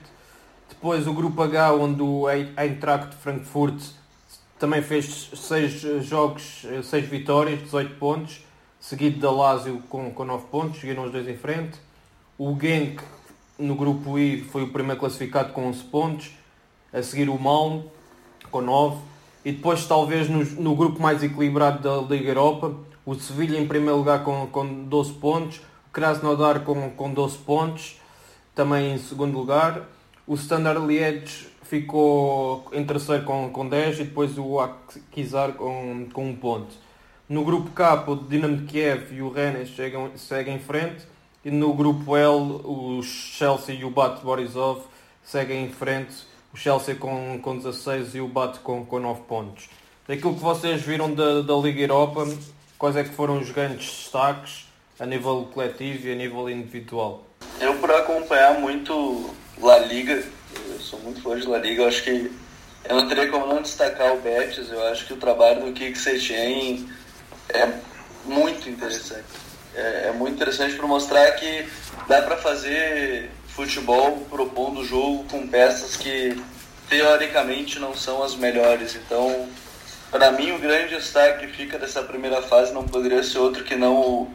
Depois 0.70 1.06
o 1.06 1.14
grupo 1.14 1.42
H, 1.42 1.74
onde 1.74 2.02
o 2.02 2.26
Eintracht 2.30 3.14
Frankfurt 3.16 3.84
também 4.60 4.82
fez 4.82 5.30
6 5.34 6.06
jogos, 6.06 6.66
6 6.84 7.06
vitórias, 7.08 7.62
18 7.62 7.96
pontos, 7.96 8.42
seguido 8.80 9.20
da 9.20 9.32
Lazio 9.32 9.82
com, 9.90 10.12
com 10.12 10.24
9 10.24 10.46
pontos, 10.48 10.80
seguiram 10.80 11.06
os 11.06 11.12
dois 11.12 11.28
em 11.28 11.38
frente. 11.38 11.80
O 12.38 12.58
Genk, 12.60 13.02
no 13.58 13.76
grupo 13.76 14.18
I, 14.18 14.42
foi 14.42 14.64
o 14.64 14.70
primeiro 14.70 15.00
classificado 15.00 15.54
com 15.54 15.68
11 15.68 15.84
pontos, 15.86 16.32
a 16.92 17.02
seguir 17.02 17.30
o 17.30 17.40
Malm 17.40 17.84
com 18.50 18.62
9. 18.62 18.98
E 19.44 19.52
depois, 19.52 19.86
talvez, 19.86 20.30
no, 20.30 20.44
no 20.62 20.76
grupo 20.76 21.02
mais 21.02 21.22
equilibrado 21.22 21.82
da 21.82 22.08
Liga 22.08 22.30
Europa, 22.30 22.74
o 23.06 23.16
Sevilha 23.16 23.60
em 23.60 23.68
primeiro 23.68 23.98
lugar 23.98 24.24
com, 24.24 24.48
com 24.48 24.86
12 24.86 25.14
pontos, 25.14 25.58
o 25.58 25.92
Krasnodar 25.92 26.62
com, 26.62 26.90
com 26.92 27.14
12 27.14 27.38
pontos, 27.40 28.00
também 28.56 28.94
em 28.94 28.98
segundo 28.98 29.38
lugar. 29.38 29.90
O 30.26 30.36
Standard 30.36 30.86
Liège 30.86 31.53
ficou 31.64 32.66
em 32.72 32.86
terceiro 32.86 33.24
com, 33.24 33.50
com 33.50 33.68
10 33.68 34.00
e 34.00 34.04
depois 34.04 34.38
o 34.38 34.60
Akizar 34.60 35.54
com, 35.54 36.08
com 36.12 36.30
1 36.30 36.36
ponto. 36.36 36.76
No 37.28 37.44
grupo 37.44 37.72
K, 37.72 38.04
o 38.08 38.16
Dinamo 38.16 38.58
de 38.58 38.66
Kiev 38.66 39.14
e 39.14 39.22
o 39.22 39.32
Rennes 39.32 39.70
chegam, 39.70 40.12
seguem 40.16 40.56
em 40.56 40.60
frente. 40.60 41.08
E 41.44 41.52
no 41.52 41.74
grupo 41.74 42.16
L, 42.16 42.62
o 42.64 43.02
Chelsea 43.04 43.76
e 43.76 43.84
o 43.84 43.90
Bat 43.90 44.24
Borisov 44.24 44.84
seguem 45.24 45.66
em 45.66 45.70
frente. 45.70 46.14
O 46.54 46.58
Chelsea 46.58 46.96
com, 46.96 47.40
com 47.42 47.58
16 47.58 48.16
e 48.16 48.22
o 48.22 48.28
Bat 48.28 48.60
com, 48.60 48.86
com 48.86 49.00
9 49.00 49.22
pontos. 49.22 49.70
Daquilo 50.08 50.36
que 50.36 50.42
vocês 50.42 50.82
viram 50.82 51.14
da, 51.14 51.42
da 51.42 51.56
Liga 51.56 51.82
Europa, 51.82 52.28
quais 52.78 52.96
é 52.96 53.04
que 53.04 53.10
foram 53.10 53.40
os 53.40 53.50
grandes 53.52 53.88
destaques 53.88 54.68
a 55.00 55.06
nível 55.06 55.50
coletivo 55.54 56.08
e 56.08 56.12
a 56.12 56.16
nível 56.16 56.50
individual? 56.50 57.26
Eu, 57.60 57.76
por 57.76 57.90
acompanhar 57.90 58.60
muito 58.60 59.34
La 59.62 59.80
Liga, 59.80 60.24
eu 60.74 60.80
sou 60.80 61.00
muito 61.00 61.22
fã 61.22 61.40
de 61.40 61.48
La 61.48 61.60
Liga, 61.60 61.84
eu 61.84 61.88
acho 61.88 62.04
que 62.04 62.32
eu 62.86 62.96
não 62.96 63.08
teria 63.08 63.30
como 63.30 63.48
não 63.48 63.62
destacar 63.62 64.14
o 64.14 64.20
Betis, 64.20 64.70
eu 64.70 64.86
acho 64.88 65.06
que 65.06 65.14
o 65.14 65.18
trabalho 65.18 65.66
do 65.66 65.72
Kik 65.72 65.98
Setien 65.98 66.90
é 67.50 67.70
muito 68.26 68.70
interessante. 68.70 69.24
É, 69.76 70.08
é 70.08 70.12
muito 70.12 70.36
interessante 70.36 70.76
para 70.76 70.88
mostrar 70.88 71.32
que 71.32 71.68
dá 72.08 72.22
para 72.22 72.38
fazer 72.38 73.32
futebol 73.48 74.26
propondo 74.30 74.84
jogo 74.84 75.24
com 75.26 75.48
peças 75.48 75.96
que 75.96 76.42
teoricamente 76.90 77.80
não 77.80 77.96
são 77.96 78.22
as 78.22 78.36
melhores. 78.36 78.96
Então, 78.96 79.48
para 80.12 80.32
mim, 80.32 80.52
o 80.52 80.60
grande 80.60 80.96
destaque 80.96 81.48
que 81.48 81.54
fica 81.54 81.80
dessa 81.80 82.04
primeira 82.04 82.42
fase 82.42 82.74
não 82.74 82.84
poderia 82.84 83.24
ser 83.24 83.38
outro 83.38 83.64
que 83.64 83.76
não 83.76 84.30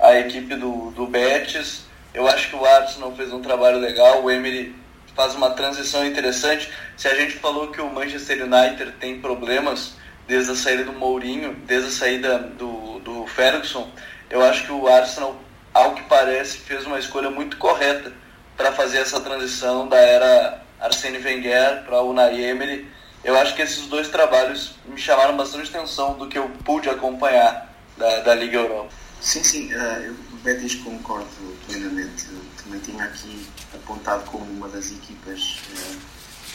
a 0.00 0.18
equipe 0.18 0.54
do, 0.56 0.90
do 0.90 1.06
Betis 1.06 1.84
eu 2.14 2.28
acho 2.28 2.50
que 2.50 2.56
o 2.56 2.64
Arsenal 2.64 3.14
fez 3.16 3.32
um 3.32 3.40
trabalho 3.40 3.78
legal, 3.78 4.22
o 4.22 4.30
Emery 4.30 4.74
faz 5.14 5.34
uma 5.34 5.50
transição 5.50 6.06
interessante. 6.06 6.72
Se 6.96 7.08
a 7.08 7.14
gente 7.14 7.34
falou 7.34 7.68
que 7.68 7.80
o 7.80 7.90
Manchester 7.90 8.44
United 8.44 8.92
tem 9.00 9.20
problemas 9.20 9.94
desde 10.26 10.52
a 10.52 10.56
saída 10.56 10.84
do 10.84 10.92
Mourinho, 10.92 11.54
desde 11.66 11.88
a 11.88 11.92
saída 11.92 12.38
do, 12.38 13.00
do 13.00 13.26
Ferguson, 13.26 13.90
eu 14.30 14.42
acho 14.42 14.64
que 14.64 14.72
o 14.72 14.88
Arsenal, 14.88 15.36
ao 15.74 15.94
que 15.94 16.02
parece, 16.02 16.58
fez 16.58 16.86
uma 16.86 16.98
escolha 16.98 17.30
muito 17.30 17.56
correta 17.56 18.12
para 18.56 18.72
fazer 18.72 18.98
essa 18.98 19.20
transição 19.20 19.88
da 19.88 19.98
era 19.98 20.62
Arsene 20.80 21.18
Wenger 21.18 21.82
para 21.84 22.00
o 22.00 22.10
Unai 22.10 22.42
Emery. 22.42 22.88
Eu 23.24 23.36
acho 23.36 23.54
que 23.54 23.62
esses 23.62 23.86
dois 23.86 24.08
trabalhos 24.08 24.74
me 24.86 24.98
chamaram 24.98 25.36
bastante 25.36 25.74
atenção 25.74 26.14
do 26.14 26.26
que 26.26 26.38
eu 26.38 26.48
pude 26.64 26.88
acompanhar 26.88 27.72
da, 27.96 28.20
da 28.20 28.34
Liga 28.34 28.58
Europa. 28.58 28.88
Sim, 29.20 29.44
sim, 29.44 29.74
uh, 29.74 29.78
eu 29.78 30.16
Betis 30.42 30.74
concordo 30.76 31.28
plenamente. 31.66 32.26
Também 32.62 32.80
tinha 32.80 33.04
aqui 33.04 33.46
apontado 33.74 34.24
como 34.24 34.44
uma 34.44 34.68
das 34.68 34.90
equipas 34.90 35.60
uh, 35.72 35.98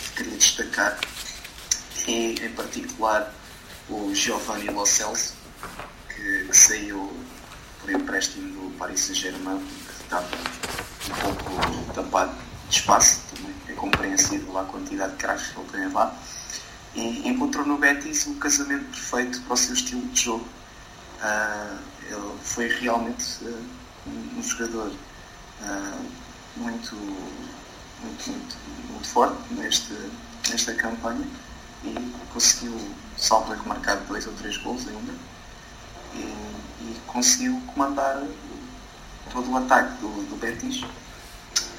que 0.03 0.23
queria 0.23 0.37
destacar, 0.37 0.99
e, 2.07 2.35
em 2.41 2.49
particular 2.53 3.33
o 3.89 4.13
Giovanni 4.13 4.69
Lo 4.69 4.85
Celso, 4.85 5.35
que, 6.09 6.45
que 6.45 6.57
saiu 6.57 7.11
o 7.85 7.91
empréstimo 7.91 8.49
do 8.49 8.77
Paris 8.77 9.01
Saint-Germain, 9.01 9.59
que 9.59 10.03
estava 10.03 10.25
um 10.25 11.35
pouco 11.35 11.93
tapado 11.93 12.35
de 12.69 12.79
espaço, 12.79 13.21
também 13.33 13.53
é 13.69 13.73
compreensível 13.73 14.57
a 14.57 14.65
quantidade 14.65 15.13
de 15.13 15.17
craques 15.17 15.47
que 15.47 15.59
ele 15.59 15.69
tem 15.69 15.93
lá. 15.93 16.15
E 16.95 17.27
encontrou 17.29 17.65
no 17.65 17.77
Betis 17.77 18.25
o 18.25 18.35
casamento 18.35 18.85
perfeito 18.85 19.41
para 19.41 19.53
o 19.53 19.57
seu 19.57 19.73
estilo 19.73 20.01
de 20.07 20.23
jogo. 20.23 20.47
Uh, 21.21 21.79
ele 22.09 22.37
foi 22.41 22.67
realmente 22.67 23.43
uh, 23.43 23.65
um, 24.07 24.39
um, 24.39 24.43
jogador 24.43 24.91
uh, 24.91 26.05
muito, 26.57 26.95
muito, 26.95 28.29
muito, 28.29 29.07
forte 29.07 29.53
neste, 29.53 29.93
nesta 30.49 30.73
campanha 30.73 31.25
e 31.83 31.93
conseguiu, 32.33 32.77
salvo 33.17 33.55
marcar 33.67 33.95
dois 34.07 34.27
ou 34.27 34.33
três 34.33 34.57
gols 34.57 34.87
ainda. 34.87 35.13
E, 36.13 36.19
e 36.19 37.01
conseguiu 37.07 37.61
comandar 37.67 38.23
todo 39.31 39.51
o 39.51 39.57
ataque 39.57 39.99
do, 39.99 40.09
do 40.29 40.35
Betis. 40.37 40.83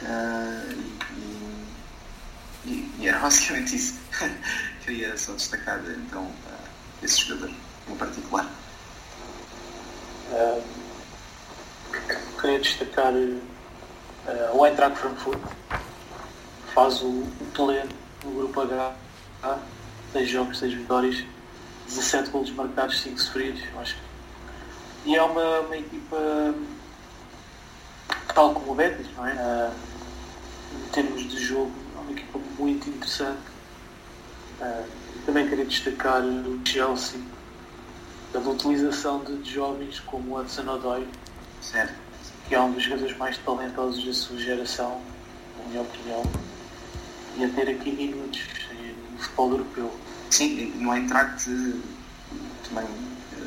Uh, 0.03 0.73
e, 1.17 2.69
e, 2.69 2.95
e, 3.01 3.09
era 3.09 3.19
basicamente 3.21 3.75
isso 3.75 3.99
queria 4.85 5.17
só 5.17 5.33
destacar 5.33 5.81
então 5.87 6.23
uh, 6.23 6.69
esse 7.03 7.21
jogador 7.21 7.55
em 7.89 7.97
particular. 7.97 8.51
Uh, 10.31 10.63
queria 12.41 12.61
destacar 12.61 13.13
o 14.53 14.65
Eintracht 14.65 14.99
Frankfurt 14.99 15.39
faz 16.75 17.03
o, 17.03 17.07
o 17.07 17.33
no 18.25 18.31
grupo 18.31 18.61
H 18.61 18.95
6 20.13 20.29
jogos, 20.29 20.59
6 20.59 20.75
vitórias 20.75 21.25
17 21.87 22.31
golos 22.31 22.51
marcados, 22.51 23.01
5 23.01 23.19
sofridos 23.19 23.63
acho 23.81 23.95
que 23.95 24.09
e 25.07 25.17
é 25.17 25.23
uma, 25.23 25.61
uma 25.61 25.77
equipa 25.77 26.55
tal 28.35 28.55
como 28.55 28.73
o 28.73 28.75
Betis, 28.75 29.07
não 29.17 29.27
é? 29.27 29.33
Uh, 29.33 29.73
em 30.77 30.89
termos 30.91 31.29
de 31.29 31.43
jogo, 31.43 31.73
é 31.97 31.99
uma 31.99 32.13
equipa 32.13 32.39
muito 32.59 32.89
interessante. 32.89 33.41
Uh, 34.61 34.85
também 35.27 35.49
queria 35.49 35.65
destacar 35.65 36.23
o 36.23 36.61
Chelsea 36.65 37.21
pela 38.31 38.51
utilização 38.51 39.25
de, 39.25 39.51
jovens 39.51 39.99
como 40.01 40.37
o 40.37 40.41
Hudson 40.41 40.69
Odoi, 40.69 41.09
certo. 41.61 41.95
Que 42.49 42.55
é 42.55 42.61
um 42.61 42.73
dos 42.73 42.83
jogadores 42.83 43.17
mais 43.19 43.37
talentosos 43.39 44.05
da 44.05 44.15
sua 44.15 44.39
geração, 44.39 45.03
na 45.59 45.69
minha 45.69 45.83
opinião, 45.83 46.23
e 47.37 47.45
a 47.45 47.49
ter 47.51 47.69
aqui 47.69 47.93
minutos 47.93 48.41
no 49.13 49.19
futebol 49.19 49.51
europeu. 49.51 50.01
Sim, 50.31 50.73
no 50.77 50.95
Eintracht 50.95 51.45
também 52.67 52.87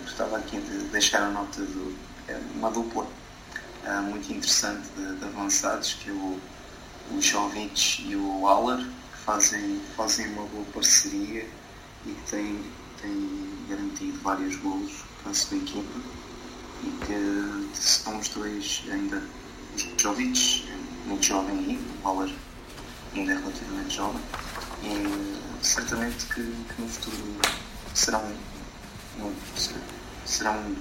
gostava 0.04 0.38
aqui 0.38 0.60
de 0.60 0.78
deixar 0.90 1.24
a 1.24 1.30
nota 1.30 1.66
de 1.66 1.96
é 2.28 2.40
uma 2.56 2.70
dupla 2.70 3.04
uh, 3.04 4.02
muito 4.04 4.32
interessante 4.32 4.88
de, 4.96 5.16
de, 5.16 5.26
avançados, 5.26 5.96
que 5.96 6.10
é 6.10 6.14
o, 6.14 6.40
o 7.12 7.22
Jovic 7.22 8.04
e 8.08 8.16
o 8.16 8.46
Haller, 8.46 8.86
que 8.86 9.18
fazem, 9.26 9.82
fazem 9.98 10.28
uma 10.30 10.44
boa 10.44 10.66
parceria 10.74 11.46
e 12.06 12.10
que 12.12 12.32
têm, 12.32 12.64
têm 13.02 13.66
garantido 13.68 14.20
vários 14.20 14.56
golos 14.58 15.04
para 15.22 15.32
a 15.32 15.34
sua 15.34 15.58
equipa 15.58 16.00
e 16.84 17.06
que 17.06 18.10
os 18.10 18.30
dois 18.30 18.84
ainda 18.92 19.18
é 19.18 21.08
muito 21.08 21.26
jovem 21.26 21.58
ainda, 21.58 21.82
o 22.04 22.08
Haller 22.08 22.34
ainda 23.16 23.32
é 23.32 23.38
relativamente 23.38 23.96
jovem 23.96 24.22
e 24.84 25.66
certamente 25.66 26.26
que, 26.26 26.42
que 26.42 26.82
no 26.82 26.88
futuro 26.88 27.40
serão 27.94 28.22
serão 30.26 30.76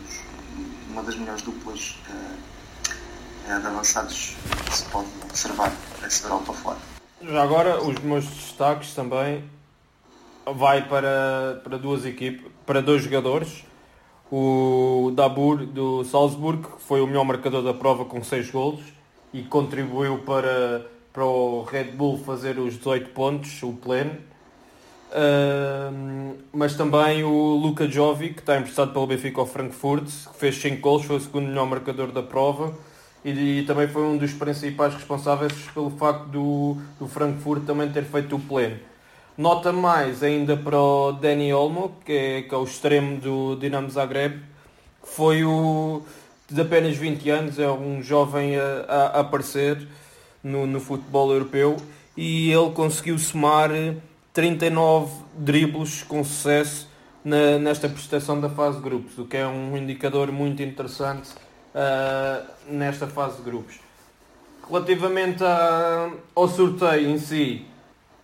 uma 0.91 1.03
das 1.03 1.17
melhores 1.17 1.43
duplas 1.43 1.99
uh, 2.09 3.61
de 3.61 3.67
avançados 3.67 4.37
que 4.67 4.77
se 4.77 4.85
pode 4.87 5.09
observar 5.25 5.73
essa 6.03 6.27
Europa 6.27 6.53
fora. 6.53 6.79
Já 7.23 7.43
agora, 7.43 7.83
os 7.83 7.99
meus 7.99 8.25
destaques 8.27 8.95
também 8.95 9.45
vai 10.47 10.89
para, 10.89 11.61
para 11.63 11.77
duas 11.77 12.05
equipes, 12.05 12.51
para 12.65 12.81
dois 12.81 13.03
jogadores. 13.03 13.65
O 14.31 15.13
Dabur 15.15 15.67
do 15.67 16.05
Salzburg, 16.05 16.67
foi 16.79 17.01
o 17.01 17.07
melhor 17.07 17.25
marcador 17.25 17.63
da 17.63 17.75
prova 17.75 18.05
com 18.05 18.23
6 18.23 18.51
golos 18.51 18.81
e 19.33 19.43
contribuiu 19.43 20.19
para, 20.19 20.87
para 21.13 21.25
o 21.25 21.63
Red 21.65 21.93
Bull 21.93 22.19
fazer 22.19 22.59
os 22.59 22.77
18 22.77 23.11
pontos, 23.11 23.63
o 23.63 23.73
pleno 23.73 24.31
Uh, 25.11 26.37
mas 26.53 26.75
também 26.75 27.25
o 27.25 27.57
Luka 27.57 27.89
Jovic, 27.89 28.35
que 28.35 28.41
está 28.41 28.57
emprestado 28.57 28.93
pelo 28.93 29.09
Benfica 29.09 29.41
ao 29.41 29.47
Frankfurt, 29.47 30.05
que 30.05 30.39
fez 30.39 30.55
5 30.57 30.81
gols, 30.81 31.05
foi 31.05 31.17
o 31.17 31.21
segundo 31.21 31.49
melhor 31.49 31.67
marcador 31.67 32.13
da 32.13 32.23
prova 32.23 32.73
e, 33.25 33.31
e, 33.61 33.65
também 33.67 33.89
foi 33.89 34.03
um 34.03 34.17
dos 34.17 34.33
principais 34.33 34.95
responsáveis 34.95 35.53
pelo 35.75 35.91
facto 35.91 36.27
do, 36.27 36.77
do 36.99 37.09
Frankfurt 37.09 37.65
também 37.65 37.91
ter 37.91 38.05
feito 38.05 38.37
o 38.37 38.39
pleno. 38.39 38.77
Nota 39.41 39.73
mais 39.73 40.23
ainda 40.23 40.55
para 40.55 40.79
o 40.79 41.13
Dani 41.13 41.51
Olmo, 41.51 41.97
que 42.05 42.13
é, 42.13 42.43
que 42.43 42.55
é 42.55 42.59
o 42.59 42.63
extremo 42.63 43.19
do 43.19 43.57
Dinamo 43.57 43.89
Zagreb, 43.89 44.39
que 45.03 45.09
foi 45.09 45.43
o 45.45 46.03
de 46.47 46.61
apenas 46.61 46.95
20 46.95 47.31
anos, 47.31 47.59
é 47.59 47.67
um 47.71 48.03
jovem 48.03 48.59
a, 48.59 48.85
a 48.87 49.21
aparecer 49.21 49.89
no, 50.45 50.67
no 50.67 50.79
futebol 50.79 51.33
europeu 51.33 51.79
e 52.15 52.53
ele 52.53 52.71
conseguiu 52.73 53.19
somar 53.19 53.71
39 54.35 55.11
dribles 55.35 56.03
com 56.03 56.23
sucesso 56.23 56.87
na, 57.25 57.59
nesta 57.59 57.89
prestação 57.89 58.39
da 58.39 58.51
fase 58.51 58.77
de 58.77 58.83
grupos, 58.83 59.17
o 59.17 59.25
que 59.25 59.39
é 59.39 59.47
um 59.47 59.75
indicador 59.75 60.31
muito 60.31 60.63
interessante 60.63 61.31
uh, 61.75 62.47
nesta 62.69 63.07
fase 63.07 63.39
de 63.39 63.45
grupos. 63.45 63.81
Relativamente 64.69 65.43
a, 65.43 66.11
ao 66.35 66.47
sorteio 66.47 67.09
em 67.09 67.17
si, 67.17 67.70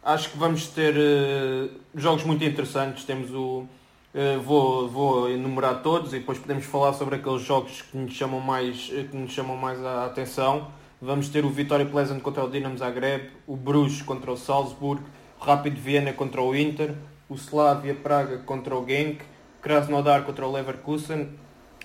acho 0.07 0.31
que 0.31 0.39
vamos 0.39 0.69
ter 0.69 0.95
uh, 0.95 1.69
jogos 1.95 2.23
muito 2.23 2.45
interessantes. 2.45 3.05
Temos 3.05 3.31
o. 3.33 3.67
Uh, 4.15 4.41
vou, 4.41 4.89
vou 4.89 5.31
enumerar 5.31 5.83
todos 5.83 6.15
e 6.15 6.21
depois 6.21 6.39
podemos 6.39 6.65
falar 6.65 6.95
sobre 6.95 7.17
aqueles 7.17 7.43
jogos 7.43 7.83
que 7.83 7.99
nos 7.99 8.15
chamam 8.15 8.41
mais, 8.41 8.87
que 8.87 9.15
nos 9.15 9.33
chamam 9.33 9.57
mais 9.57 9.85
a 9.85 10.07
atenção. 10.07 10.69
Vamos 11.03 11.29
ter 11.29 11.45
o 11.45 11.51
Vitória 11.51 11.85
Pleasant 11.85 12.21
contra 12.23 12.43
o 12.43 12.49
Dinamo 12.49 12.79
Zagreb, 12.79 13.31
o 13.47 13.55
Bruges 13.57 14.01
contra 14.01 14.33
o 14.33 14.37
Salzburg, 14.37 15.03
Rápido 15.39 15.79
Viena 15.79 16.15
contra 16.15 16.41
o 16.41 16.57
Inter, 16.57 16.95
o 17.29 17.35
Slavia 17.35 17.95
Praga 17.95 18.39
contra 18.39 18.75
o 18.75 18.87
Genk, 18.87 19.21
Krasnodar 19.61 20.23
contra 20.23 20.47
o 20.47 20.53
Leverkusen, 20.53 21.29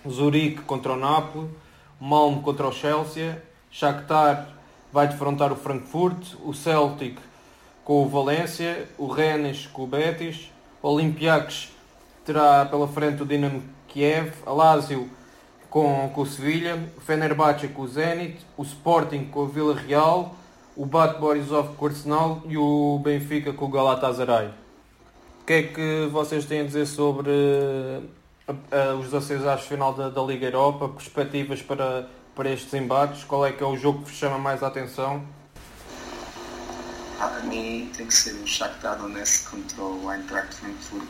Zurique 0.07 0.61
contra 0.61 0.93
o 0.93 0.95
Napoli, 0.95 1.49
Malmo 1.99 2.41
contra 2.41 2.65
o 2.65 2.72
Chelsea, 2.72 3.43
Shakhtar 3.69 4.47
vai 4.93 5.09
defrontar 5.09 5.51
o 5.51 5.55
Frankfurt, 5.57 6.36
o 6.45 6.53
Celtic 6.53 7.19
com 7.84 8.03
o 8.03 8.09
Valência, 8.09 8.88
o 8.97 9.07
Rennes 9.07 9.67
com 9.67 9.84
o 9.84 9.88
Betis, 9.88 10.51
o 10.82 10.88
Olympiacos 10.88 11.71
terá 12.25 12.65
pela 12.65 12.88
frente 12.88 13.23
o 13.23 13.25
Dinamo 13.25 13.63
Kiev, 13.88 14.34
a 14.45 14.51
Lazio 14.51 15.09
com, 15.69 16.09
com 16.13 16.21
o 16.21 16.25
Sevilha, 16.25 16.77
o 16.97 17.01
Fenerbahçe 17.01 17.67
com 17.69 17.82
o 17.84 17.88
Zenit, 17.88 18.45
o 18.57 18.63
Sporting 18.63 19.25
com 19.25 19.41
o 19.41 19.47
Vila 19.47 19.73
Real, 19.73 20.36
o 20.75 20.86
Bat 20.86 21.19
Borisov 21.19 21.75
com 21.75 21.86
o 21.86 21.88
Arsenal 21.88 22.41
e 22.45 22.57
o 22.57 22.99
Benfica 23.03 23.53
com 23.53 23.65
o 23.65 23.69
Galatasaray. 23.69 24.47
O 25.41 25.45
que 25.45 25.53
é 25.53 25.63
que 25.63 26.07
vocês 26.11 26.45
têm 26.45 26.61
a 26.61 26.63
dizer 26.63 26.86
sobre 26.86 27.32
uh, 27.32 28.51
uh, 28.51 28.99
os 28.99 29.13
acessos 29.13 29.47
à 29.47 29.57
final 29.57 29.93
da, 29.93 30.09
da, 30.09 30.21
Liga 30.21 30.45
Europa, 30.45 30.88
perspectivas 30.89 31.61
para, 31.61 32.07
para 32.36 32.51
estes 32.51 32.73
embates? 32.73 33.23
Qual 33.23 33.45
é 33.45 33.51
que 33.51 33.63
é 33.63 33.65
o 33.65 33.75
jogo 33.75 33.99
que 33.99 34.09
vos 34.09 34.17
chama 34.17 34.38
mais 34.38 34.61
a 34.61 34.67
atenção? 34.67 35.23
Ah, 37.24 37.38
a 37.38 37.39
mim 37.41 37.88
tem 37.95 38.07
que 38.07 38.15
ser 38.15 38.34
o 38.34 38.47
Shakhtar 38.47 38.97
Donetsk 38.97 39.51
contra 39.51 39.84
o 39.84 40.11
Eintracht 40.11 40.55
Frankfurt. 40.55 41.07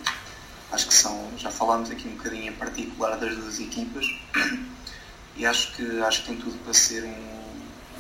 Acho 0.74 0.88
que 0.90 0.94
são, 0.94 1.32
já 1.38 1.50
falámos 1.50 1.90
aqui 1.90 2.06
um 2.06 2.18
bocadinho 2.18 2.52
em 2.52 2.54
particular 2.54 3.18
das 3.18 3.34
duas 3.34 3.62
equipas 3.62 4.06
e 5.38 5.46
acho 5.46 5.72
que, 5.72 6.02
acho 6.02 6.24
que 6.24 6.28
tem 6.28 6.38
tudo 6.38 6.58
para 6.66 6.74
ser 6.74 7.06
um 7.06 7.42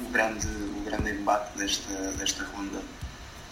o 0.05 0.09
grande, 0.09 0.45
o 0.45 0.83
grande 0.83 1.09
embate 1.11 1.57
desta, 1.57 1.93
desta 2.17 2.43
ronda. 2.53 2.79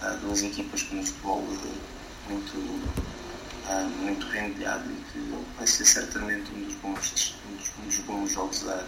Uh, 0.02 0.18
duas 0.24 0.44
equipas 0.44 0.84
com 0.84 0.98
um 0.98 1.06
futebol 1.06 1.40
uh, 1.40 2.30
muito, 2.30 2.58
uh, 2.58 3.90
muito 4.02 4.28
rendilhado 4.28 4.92
e 4.92 4.96
que 5.14 5.46
vai 5.58 5.68
ser 5.68 5.86
certamente 5.86 6.52
um 6.54 6.64
dos 6.66 6.74
bons, 6.76 7.36
um 7.50 7.56
dos, 7.56 7.72
um 7.80 7.86
dos 7.86 8.00
bons 8.00 8.32
jogos 8.34 8.64
da, 8.64 8.86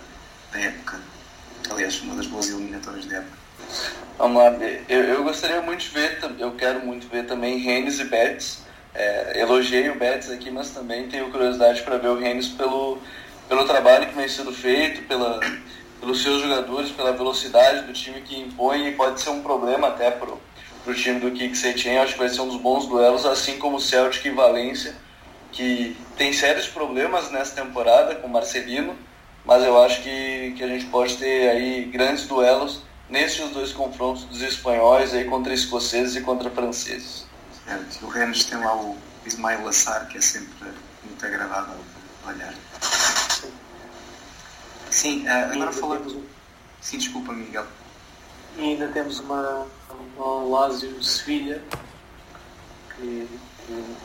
da 0.51 0.59
época. 0.59 0.99
Aliás, 1.69 2.01
uma 2.01 2.15
das 2.15 2.28
boas 2.28 2.49
eliminatórias 2.49 3.05
da 3.05 3.19
época. 3.19 3.41
Vamos 4.18 4.38
lá, 4.38 4.51
eu, 4.88 5.03
eu 5.03 5.24
gostaria 5.24 5.62
muito 5.64 5.80
de 5.80 5.89
ver, 5.89 6.20
eu 6.38 6.51
quero 6.51 6.86
muito 6.86 7.07
ver 7.07 7.26
também 7.26 7.57
Rennes 7.57 7.99
e 7.99 8.03
Betis. 8.03 8.62
É, 8.93 9.39
elogiei 9.39 9.89
o 9.89 9.97
Betis 9.97 10.30
aqui, 10.30 10.51
mas 10.51 10.70
também 10.70 11.07
tenho 11.07 11.32
curiosidade 11.32 11.82
para 11.82 11.97
ver 11.97 12.09
o 12.09 12.20
Rennes 12.20 12.49
pelo, 12.49 12.99
pelo 13.49 13.66
trabalho 13.66 14.07
que 14.07 14.14
vem 14.14 14.28
sendo 14.28 14.51
feito, 14.51 15.01
pela, 15.07 15.39
pelos 15.99 16.22
seus 16.22 16.41
jogadores, 16.41 16.91
pela 16.91 17.14
velocidade 17.14 17.88
do 17.88 17.93
time 17.93 18.22
que 18.22 18.39
impõe 18.39 18.89
e 18.89 18.91
pode 18.91 19.20
ser 19.20 19.32
um 19.32 19.41
problema 19.41 19.88
até 19.88 20.12
pro, 20.12 20.39
pro 20.84 20.93
time 20.93 21.20
do 21.20 21.32
Kik 21.32 21.57
Setien. 21.57 21.97
Acho 21.97 22.14
que 22.14 22.20
vai 22.20 22.30
ser 22.30 22.41
um 22.41 22.47
dos 22.47 22.57
bons 22.57 22.86
duelos, 22.86 23.26
assim 23.26 23.57
como 23.57 23.78
o 23.78 23.82
Celtic 23.82 24.26
e 24.26 24.30
Valência, 24.30 24.93
que 25.51 25.97
tem 26.16 26.32
sérios 26.32 26.68
problemas 26.68 27.32
nessa 27.32 27.59
temporada 27.59 28.14
com 28.16 28.28
o 28.28 28.30
Marcelino, 28.30 28.95
mas 29.43 29.64
eu 29.64 29.82
acho 29.82 30.03
que, 30.03 30.53
que 30.55 30.64
a 30.64 30.68
gente 30.68 30.86
pode 30.86 31.18
ter 31.18 31.49
aí 31.49 31.86
grandes 31.86 32.28
duelos 32.28 32.84
nesses 33.12 33.51
dois 33.51 33.74
confrontos 33.74 34.24
dos 34.24 34.41
espanhóis 34.41 35.14
aí 35.14 35.26
contra 35.26 35.53
escoceses 35.53 36.16
e 36.16 36.22
contra 36.22 36.49
franceses. 36.49 37.26
Certo. 37.66 38.05
O 38.05 38.09
Rennes 38.09 38.45
tem 38.45 38.57
lá 38.57 38.76
o 38.76 38.97
Ismael 39.26 39.68
Assar, 39.68 40.07
que 40.07 40.18
é 40.18 40.22
sempre 40.22 40.72
muito 41.03 41.24
agradável 41.24 41.76
de 41.76 42.30
olhar. 42.30 42.53
Sim, 44.89 45.28
uh, 45.28 45.53
agora 45.53 45.72
falando. 45.72 46.26
Sim, 46.82 46.97
desculpa, 46.97 47.34
Miguel. 47.34 47.66
E 48.57 48.62
ainda 48.62 48.88
temos 48.88 49.20
uma, 49.20 49.68
uma 50.18 50.43
Lazio 50.59 51.01
Sevilha, 51.03 51.62
que, 52.95 53.28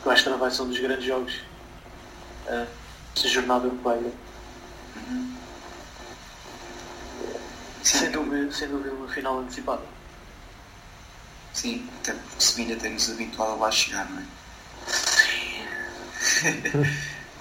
que 0.03 0.09
acho 0.09 0.23
que 0.23 0.29
vai 0.29 0.51
ser 0.51 0.61
um 0.61 0.67
dos 0.67 0.79
grandes 0.79 1.05
jogos 1.05 1.33
uh, 2.47 2.67
desta 3.13 3.29
jornada 3.29 3.65
europeia. 3.65 4.11
Uhum. 4.95 5.36
Sem, 7.87 8.11
dúvida, 8.11 8.51
sem 8.51 8.67
dúvida 8.67 8.93
uma 8.93 9.07
final 9.07 9.39
antecipada. 9.39 9.81
Sim, 11.53 11.87
até 12.01 12.13
porque 12.13 12.43
Sevilha 12.43 12.75
tem-nos 12.75 13.09
habituado 13.09 13.51
a 13.51 13.55
lá 13.55 13.71
chegar, 13.71 14.09
não 14.09 14.19
é? 14.19 14.25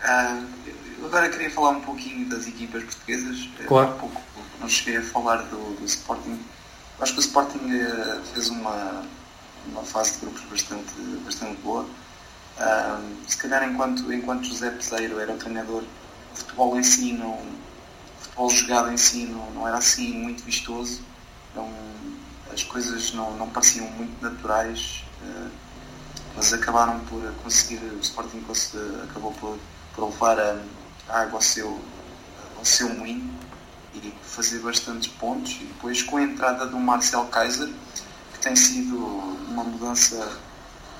uh, 0.05 0.47
agora 1.05 1.29
queria 1.29 1.51
falar 1.51 1.71
um 1.71 1.81
pouquinho 1.81 2.29
das 2.29 2.47
equipas 2.47 2.85
portuguesas. 2.85 3.49
Claro. 3.67 3.91
Há 3.91 3.93
pouco 3.95 4.23
não 4.61 4.69
cheguei 4.69 4.99
a 4.99 5.03
falar 5.03 5.43
do, 5.45 5.77
do 5.77 5.85
Sporting. 5.85 6.41
Acho 7.01 7.13
que 7.13 7.19
o 7.19 7.21
Sporting 7.21 7.59
uh, 7.59 8.23
fez 8.33 8.49
uma, 8.49 9.05
uma 9.67 9.83
fase 9.83 10.13
de 10.13 10.21
grupos 10.21 10.43
bastante, 10.45 10.93
bastante 11.25 11.61
boa. 11.61 11.83
Uh, 11.83 13.17
se 13.29 13.37
calhar 13.37 13.69
enquanto, 13.69 14.13
enquanto 14.13 14.45
José 14.45 14.71
Peseiro 14.71 15.19
era 15.19 15.33
o 15.33 15.37
treinador, 15.37 15.83
o 16.33 16.37
futebol 16.37 16.79
em 16.79 16.83
si 16.85 17.13
não, 17.13 17.39
futebol 18.37 18.51
jogado 18.51 18.93
em 18.93 18.97
si 18.99 19.25
não, 19.25 19.51
não 19.53 19.67
era 19.67 19.79
assim 19.79 20.13
muito 20.13 20.45
vistoso, 20.45 21.01
não, 21.55 21.73
as 22.53 22.63
coisas 22.63 23.13
não, 23.13 23.35
não 23.37 23.49
pareciam 23.49 23.87
muito 23.93 24.23
naturais, 24.23 25.05
uh, 25.23 25.51
mas 26.37 26.53
acabaram 26.53 27.01
por 27.01 27.23
conseguir, 27.43 27.79
o 27.79 28.01
Sporting 28.01 28.45
acabou 29.05 29.33
por, 29.33 29.59
por 29.95 30.05
levar 30.05 30.39
a, 30.39 30.61
a 31.09 31.23
água 31.23 31.39
ao 31.39 31.43
seu, 31.43 31.81
ao 32.59 32.65
seu 32.65 32.91
moinho 32.91 33.33
e 33.95 34.13
fazer 34.23 34.59
bastantes 34.59 35.09
pontos. 35.09 35.53
E 35.53 35.65
depois 35.65 36.03
com 36.03 36.19
a 36.19 36.23
entrada 36.23 36.67
do 36.67 36.79
Marcel 36.79 37.25
Kaiser, 37.27 37.71
que 38.35 38.39
tem 38.41 38.55
sido 38.55 38.99
uma 39.49 39.65
mudança 39.65 40.39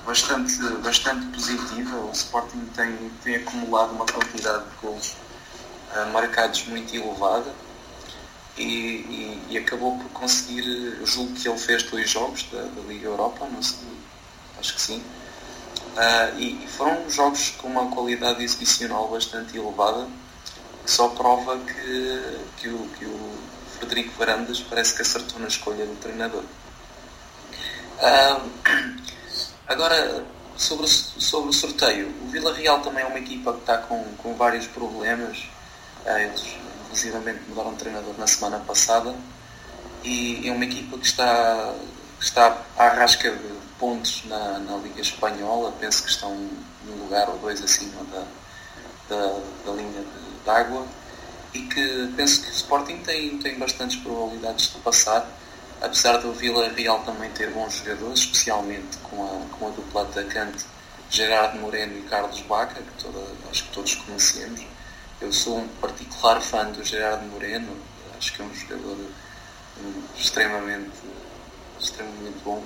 bastante, 0.03 0.57
bastante 0.83 1.27
positiva, 1.27 1.97
o 1.97 2.11
Sporting 2.11 2.65
tem, 2.75 3.11
tem 3.23 3.35
acumulado 3.35 3.91
uma 3.91 4.07
quantidade 4.07 4.63
de 4.63 4.75
gols 4.81 5.15
marcados 6.11 6.65
muito 6.65 6.95
elevada 6.95 7.53
e, 8.57 8.63
e, 8.63 9.47
e, 9.51 9.57
acabou 9.57 9.97
por 9.97 10.09
conseguir, 10.09 10.63
julgo 11.05 11.33
que 11.33 11.47
ele 11.47 11.59
fez 11.59 11.83
dois 11.83 12.09
jogos 12.09 12.43
da, 12.51 12.61
da 12.61 12.81
Liga 12.87 13.07
Europa, 13.07 13.47
não 13.51 13.61
sei, 13.61 13.77
acho 14.59 14.73
que 14.73 14.81
sim. 14.81 15.03
Uh, 15.95 16.39
e, 16.39 16.63
e, 16.63 16.67
foram 16.67 17.09
jogos 17.09 17.51
com 17.57 17.67
uma 17.67 17.89
qualidade 17.91 18.43
exibicional 18.43 19.07
bastante 19.09 19.57
elevada, 19.57 20.07
que 20.83 20.91
só 20.91 21.09
prova 21.09 21.57
que, 21.59 22.37
que, 22.57 22.69
o, 22.69 22.89
que 22.97 23.05
o 23.05 23.37
Frederico 23.77 24.11
Varandas 24.17 24.59
parece 24.61 24.95
que 24.95 25.01
acertou 25.01 25.39
na 25.39 25.47
escolha 25.47 25.85
do 25.85 25.95
treinador. 25.95 26.43
Uh, 27.99 28.49
agora, 29.67 30.25
sobre 30.55 30.87
sobre 30.87 31.49
o 31.49 31.53
sorteio, 31.53 32.11
o 32.23 32.27
Vila 32.29 32.53
Real 32.53 32.79
também 32.81 33.03
é 33.03 33.07
uma 33.07 33.19
equipa 33.19 33.53
que 33.53 33.59
está 33.59 33.77
com, 33.77 34.03
com 34.17 34.35
vários 34.35 34.65
problemas 34.65 35.47
eles, 36.05 36.55
inclusivamente, 36.85 37.41
mudaram 37.47 37.71
de 37.71 37.79
treinador 37.79 38.13
na 38.17 38.27
semana 38.27 38.59
passada 38.59 39.15
e 40.03 40.47
é 40.47 40.51
uma 40.51 40.63
equipa 40.63 40.97
que 40.97 41.05
está, 41.05 41.73
está 42.19 42.57
à 42.77 42.87
rasca 42.89 43.31
de 43.31 43.53
pontos 43.77 44.23
na, 44.25 44.59
na 44.59 44.77
Liga 44.77 45.01
Espanhola. 45.01 45.73
Penso 45.79 46.03
que 46.03 46.09
estão 46.09 46.31
um 46.31 47.03
lugar 47.03 47.29
ou 47.29 47.37
dois 47.39 47.61
acima 47.63 48.03
da, 48.05 48.23
da, 49.09 49.39
da 49.65 49.71
linha 49.73 50.01
de, 50.01 50.27
água 50.49 50.87
e 51.53 51.59
que 51.63 52.13
penso 52.15 52.41
que 52.41 52.49
o 52.49 52.53
Sporting 52.53 52.99
tem, 52.99 53.37
tem 53.39 53.59
bastantes 53.59 53.97
probabilidades 53.97 54.73
de 54.73 54.79
passar, 54.79 55.29
apesar 55.81 56.19
do 56.19 56.31
Vila 56.31 56.69
Real 56.69 56.99
também 56.99 57.29
ter 57.31 57.49
bons 57.51 57.79
jogadores, 57.79 58.19
especialmente 58.19 58.97
com 59.03 59.25
a, 59.25 59.57
com 59.57 59.67
a 59.67 59.69
dupla 59.71 60.03
atacante 60.03 60.65
Gerardo 61.09 61.59
Moreno 61.59 61.97
e 61.97 62.01
Carlos 62.03 62.39
Baca, 62.41 62.81
que 62.81 63.03
toda, 63.03 63.19
acho 63.51 63.65
que 63.65 63.71
todos 63.73 63.95
conhecemos. 63.95 64.61
Eu 65.19 65.33
sou 65.33 65.57
um 65.57 65.67
particular 65.81 66.39
fã 66.39 66.65
do 66.65 66.83
Gerardo 66.83 67.25
Moreno, 67.25 67.75
acho 68.15 68.33
que 68.33 68.41
é 68.41 68.45
um 68.45 68.53
jogador 68.53 68.97
extremamente, 70.15 70.91
extremamente 71.79 72.37
bom, 72.45 72.63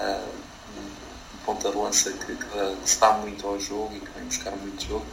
uh, 0.00 0.28
um 0.76 1.38
ponta 1.46 1.70
de 1.70 1.76
lança 1.76 2.10
que, 2.10 2.34
que, 2.34 2.88
se 2.88 2.98
dá 2.98 3.12
muito 3.12 3.46
ao 3.46 3.58
jogo 3.60 3.94
e 3.94 4.00
que 4.00 4.10
vem 4.18 4.24
buscar 4.24 4.50
muito 4.50 4.84
jogo. 4.84 5.06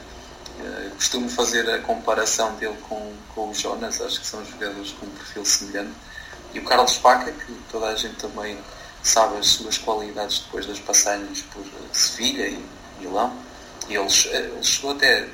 Uh, 0.60 0.96
costumo 0.96 1.30
fazer 1.30 1.70
a 1.70 1.78
comparação 1.78 2.56
dele 2.56 2.78
com, 2.90 3.14
com 3.36 3.52
o 3.52 3.54
Jonas, 3.54 4.02
acho 4.02 4.20
que 4.20 4.26
são 4.26 4.44
jogadores 4.44 4.92
com 4.94 5.06
um 5.06 5.12
perfil 5.12 5.46
semelhante. 5.46 5.94
E 6.56 6.60
o 6.60 6.66
Carlos 6.66 6.98
Paca, 6.98 7.32
que 7.32 7.54
toda 7.72 7.86
a 7.86 7.96
gente 7.96 8.16
também 8.16 8.58
sabe 9.04 9.38
as 9.38 9.46
suas 9.46 9.78
qualidades 9.78 10.40
depois 10.40 10.66
das 10.66 10.80
passagens 10.80 11.44
por 11.54 11.64
Sevilha 11.94 12.48
e 12.48 12.66
Milão. 13.00 13.32
E 13.88 13.96
ele, 13.96 14.08
ele 14.34 14.64
chegou 14.64 14.92
até 14.92 15.28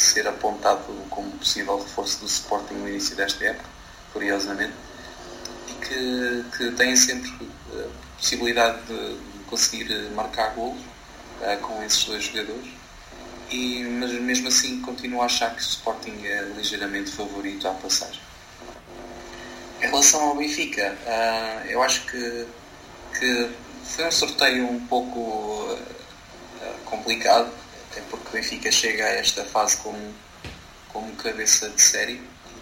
ser 0.00 0.26
apontado 0.26 0.84
como 1.10 1.30
possível 1.32 1.78
reforço 1.78 2.20
do 2.20 2.26
Sporting 2.26 2.74
no 2.74 2.88
início 2.88 3.16
desta 3.16 3.44
época, 3.44 3.68
curiosamente, 4.12 4.74
e 5.68 5.72
que, 5.84 6.44
que 6.56 6.70
tem 6.72 6.94
sempre 6.96 7.30
a 7.72 7.78
eh, 7.78 7.88
possibilidade 8.16 8.78
de 8.86 9.18
conseguir 9.48 9.88
marcar 10.14 10.54
golos 10.54 10.80
uh, 10.80 11.58
com 11.60 11.82
esses 11.82 12.04
dois 12.04 12.24
jogadores. 12.24 12.68
E, 13.50 13.84
mas 13.84 14.12
mesmo 14.12 14.48
assim 14.48 14.80
continuo 14.80 15.22
a 15.22 15.26
achar 15.26 15.54
que 15.54 15.60
o 15.60 15.64
Sporting 15.64 16.24
é 16.24 16.42
ligeiramente 16.56 17.12
favorito 17.12 17.68
à 17.68 17.72
passagem. 17.72 18.20
Em 19.80 19.86
relação 19.86 20.20
ao 20.20 20.36
Benfica, 20.36 20.96
uh, 21.06 21.66
eu 21.68 21.82
acho 21.82 22.04
que, 22.06 22.46
que 23.18 23.50
foi 23.84 24.06
um 24.06 24.10
sorteio 24.10 24.68
um 24.68 24.80
pouco 24.86 25.20
uh, 25.20 25.78
complicado 26.84 27.52
até 27.96 28.02
porque 28.10 28.28
o 28.28 28.32
Benfica 28.32 28.70
chega 28.70 29.04
a 29.06 29.14
esta 29.14 29.42
fase 29.46 29.78
como, 29.78 30.14
como 30.92 31.16
cabeça 31.16 31.70
de 31.70 31.80
série 31.80 32.20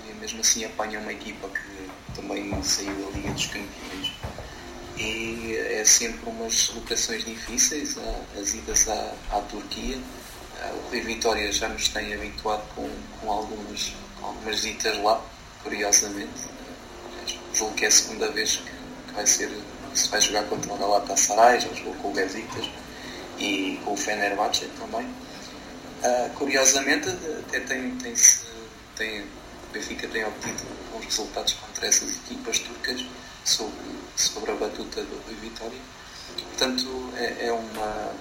e 0.08 0.14
mesmo 0.20 0.40
assim 0.40 0.64
apanha 0.64 1.00
uma 1.00 1.12
equipa 1.12 1.48
que 1.48 2.14
também 2.14 2.62
saiu 2.62 2.94
da 2.94 3.10
Liga 3.16 3.32
dos 3.32 3.46
Campeões. 3.46 4.12
E 4.96 5.56
é 5.56 5.84
sempre 5.84 6.30
umas 6.30 6.70
locações 6.72 7.24
difíceis, 7.24 7.96
as 8.40 8.54
idas 8.54 8.88
à, 8.88 9.14
à 9.32 9.40
Turquia. 9.40 9.98
O 10.72 10.90
Rui 10.90 11.00
Vitória 11.00 11.50
já 11.50 11.68
nos 11.68 11.88
tem 11.88 12.14
habituado 12.14 12.64
com, 12.76 12.88
com 13.20 13.32
algumas, 13.32 13.92
algumas 14.22 14.62
ditas 14.62 14.96
lá, 15.02 15.20
curiosamente. 15.64 16.44
Julgo 17.52 17.74
que 17.74 17.84
é 17.84 17.88
a 17.88 17.90
segunda 17.90 18.30
vez 18.30 18.56
que, 18.56 19.12
vai 19.12 19.26
ser, 19.26 19.50
se 19.94 20.08
vai 20.08 20.20
jogar 20.20 20.44
contra 20.44 20.72
o 20.72 20.78
Galatasaray, 20.78 21.60
já 21.60 21.74
jogou 21.74 21.94
com 21.96 22.10
o 22.10 22.14
Besiktas 22.14 22.83
e 23.38 23.80
com 23.84 23.92
o 23.92 23.96
Fenerbahçe 23.96 24.66
também. 24.78 25.06
Uh, 25.06 26.30
curiosamente, 26.34 27.08
até 27.08 27.60
tem, 27.60 27.96
tem, 27.96 28.14
tem, 28.96 29.20
o 29.22 29.72
Benfica 29.72 30.06
tem 30.08 30.24
obtido 30.24 30.62
bons 30.92 31.04
resultados 31.04 31.54
contra 31.54 31.86
essas 31.86 32.16
equipas 32.16 32.58
turcas 32.58 33.04
sobre, 33.44 33.72
sobre 34.16 34.52
a 34.52 34.54
batuta 34.54 35.02
do, 35.02 35.26
do 35.26 35.40
Vitória. 35.40 35.78
Portanto, 36.36 37.12
é, 37.16 37.46
é, 37.46 37.52
uma, 37.52 38.12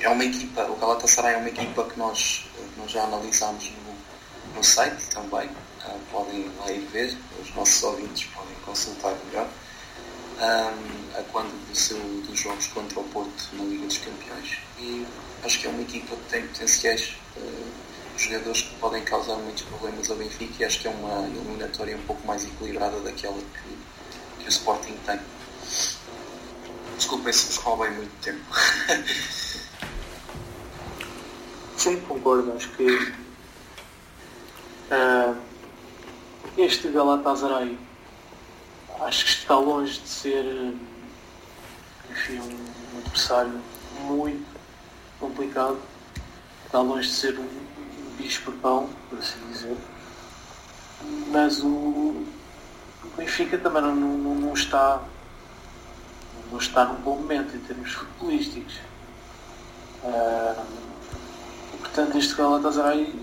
é 0.00 0.08
uma 0.08 0.24
equipa, 0.24 0.64
o 0.64 0.76
Galatasaray 0.76 1.34
é 1.34 1.36
uma 1.38 1.48
equipa 1.48 1.84
que 1.84 1.98
nós, 1.98 2.46
nós 2.76 2.90
já 2.90 3.04
analisámos 3.04 3.70
no, 3.70 4.56
no 4.56 4.64
site 4.64 5.04
também. 5.10 5.48
Uh, 5.48 5.98
podem 6.10 6.50
lá 6.58 6.70
ir 6.72 6.86
ver, 6.92 7.16
os 7.40 7.54
nossos 7.54 7.82
ouvintes 7.82 8.28
podem 8.34 8.54
consultar 8.64 9.14
melhor. 9.26 9.48
Um, 10.40 11.18
a 11.18 11.22
quando 11.24 11.50
do 11.68 11.76
seu, 11.76 11.98
dos 11.98 12.40
jogos 12.40 12.66
contra 12.68 12.98
o 12.98 13.04
Porto 13.04 13.48
na 13.52 13.64
Liga 13.64 13.86
dos 13.86 13.98
Campeões. 13.98 14.58
E 14.78 15.06
acho 15.44 15.60
que 15.60 15.66
é 15.66 15.70
uma 15.70 15.82
equipa 15.82 16.16
que 16.16 16.22
tem 16.30 16.46
potenciais 16.46 17.14
uh, 17.36 17.70
jogadores 18.16 18.62
que 18.62 18.74
podem 18.76 19.02
causar 19.04 19.36
muitos 19.36 19.62
problemas 19.64 20.10
ao 20.10 20.16
Benfica 20.16 20.62
e 20.62 20.64
acho 20.64 20.80
que 20.80 20.88
é 20.88 20.90
uma 20.90 21.26
eliminatória 21.26 21.96
um 21.96 22.02
pouco 22.02 22.26
mais 22.26 22.44
equilibrada 22.44 22.98
daquela 23.00 23.36
que, 23.36 23.78
que 24.38 24.46
o 24.46 24.48
Sporting 24.48 24.96
tem. 25.04 25.20
Desculpem 26.96 27.32
se 27.32 27.46
vos 27.46 27.56
roubei 27.56 27.90
muito 27.90 28.12
tempo. 28.22 28.44
Sim, 31.76 32.00
concordo. 32.00 32.52
Acho 32.52 32.68
que 32.72 33.12
uh, 34.90 35.36
este 36.58 36.88
Galatasaray 36.88 37.78
acho 39.00 39.24
que 39.24 39.30
está 39.30 39.56
longe 39.56 39.98
de 40.00 40.08
ser 40.08 40.74
enfim, 42.10 42.40
um 42.40 42.98
adversário 42.98 43.60
muito 44.02 44.46
complicado, 45.18 45.78
está 46.66 46.80
longe 46.80 47.08
de 47.08 47.14
ser 47.14 47.38
um, 47.38 47.46
bicho 48.16 48.42
papão, 48.42 48.90
por 49.08 49.18
assim 49.18 49.38
dizer. 49.50 49.76
mas 51.28 51.62
o, 51.62 52.26
Benfica 53.16 53.58
também 53.58 53.82
não, 53.82 53.94
não, 53.94 54.34
não, 54.34 54.52
está 54.54 55.02
não 56.50 56.58
está 56.58 56.84
num 56.84 57.00
bom 57.00 57.16
momento 57.16 57.56
em 57.56 57.60
termos 57.60 57.92
futebolísticos. 57.92 58.78
Uh, 60.02 60.66
portanto, 61.78 62.18
este 62.18 62.34
Galatasaray 62.34 63.14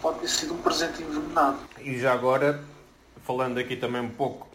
pode 0.00 0.20
ter 0.20 0.28
sido 0.28 0.54
um 0.54 0.58
presente 0.58 1.02
envenenado. 1.02 1.58
E 1.80 1.98
já 1.98 2.12
agora, 2.12 2.62
falando 3.26 3.58
aqui 3.58 3.76
também 3.76 4.00
um 4.00 4.10
pouco, 4.10 4.47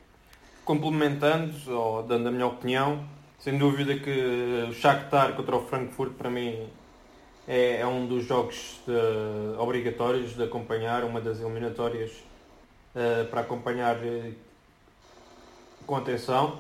complementando 0.66 1.54
ou 1.70 2.04
dando 2.04 2.28
a 2.30 2.32
minha 2.32 2.48
opinião, 2.48 3.04
sem 3.40 3.58
dúvida 3.58 3.98
que 4.00 4.68
o 4.70 4.74
Shakhtar 4.74 5.36
contra 5.36 5.56
o 5.56 5.66
Frankfurt 5.66 6.14
para 6.14 6.30
mim 6.30 6.68
é, 7.48 7.82
é 7.82 7.88
um 7.88 8.08
dos 8.08 8.26
jogos 8.26 8.80
de, 8.88 9.58
obrigatórios 9.60 10.36
de 10.36 10.44
acompanhar, 10.44 11.04
uma 11.04 11.20
das 11.20 11.40
eliminatórias 11.42 12.12
uh, 12.96 13.26
para 13.30 13.42
acompanhar 13.42 13.98
uh, 13.98 14.34
com 15.86 15.96
atenção. 15.96 16.60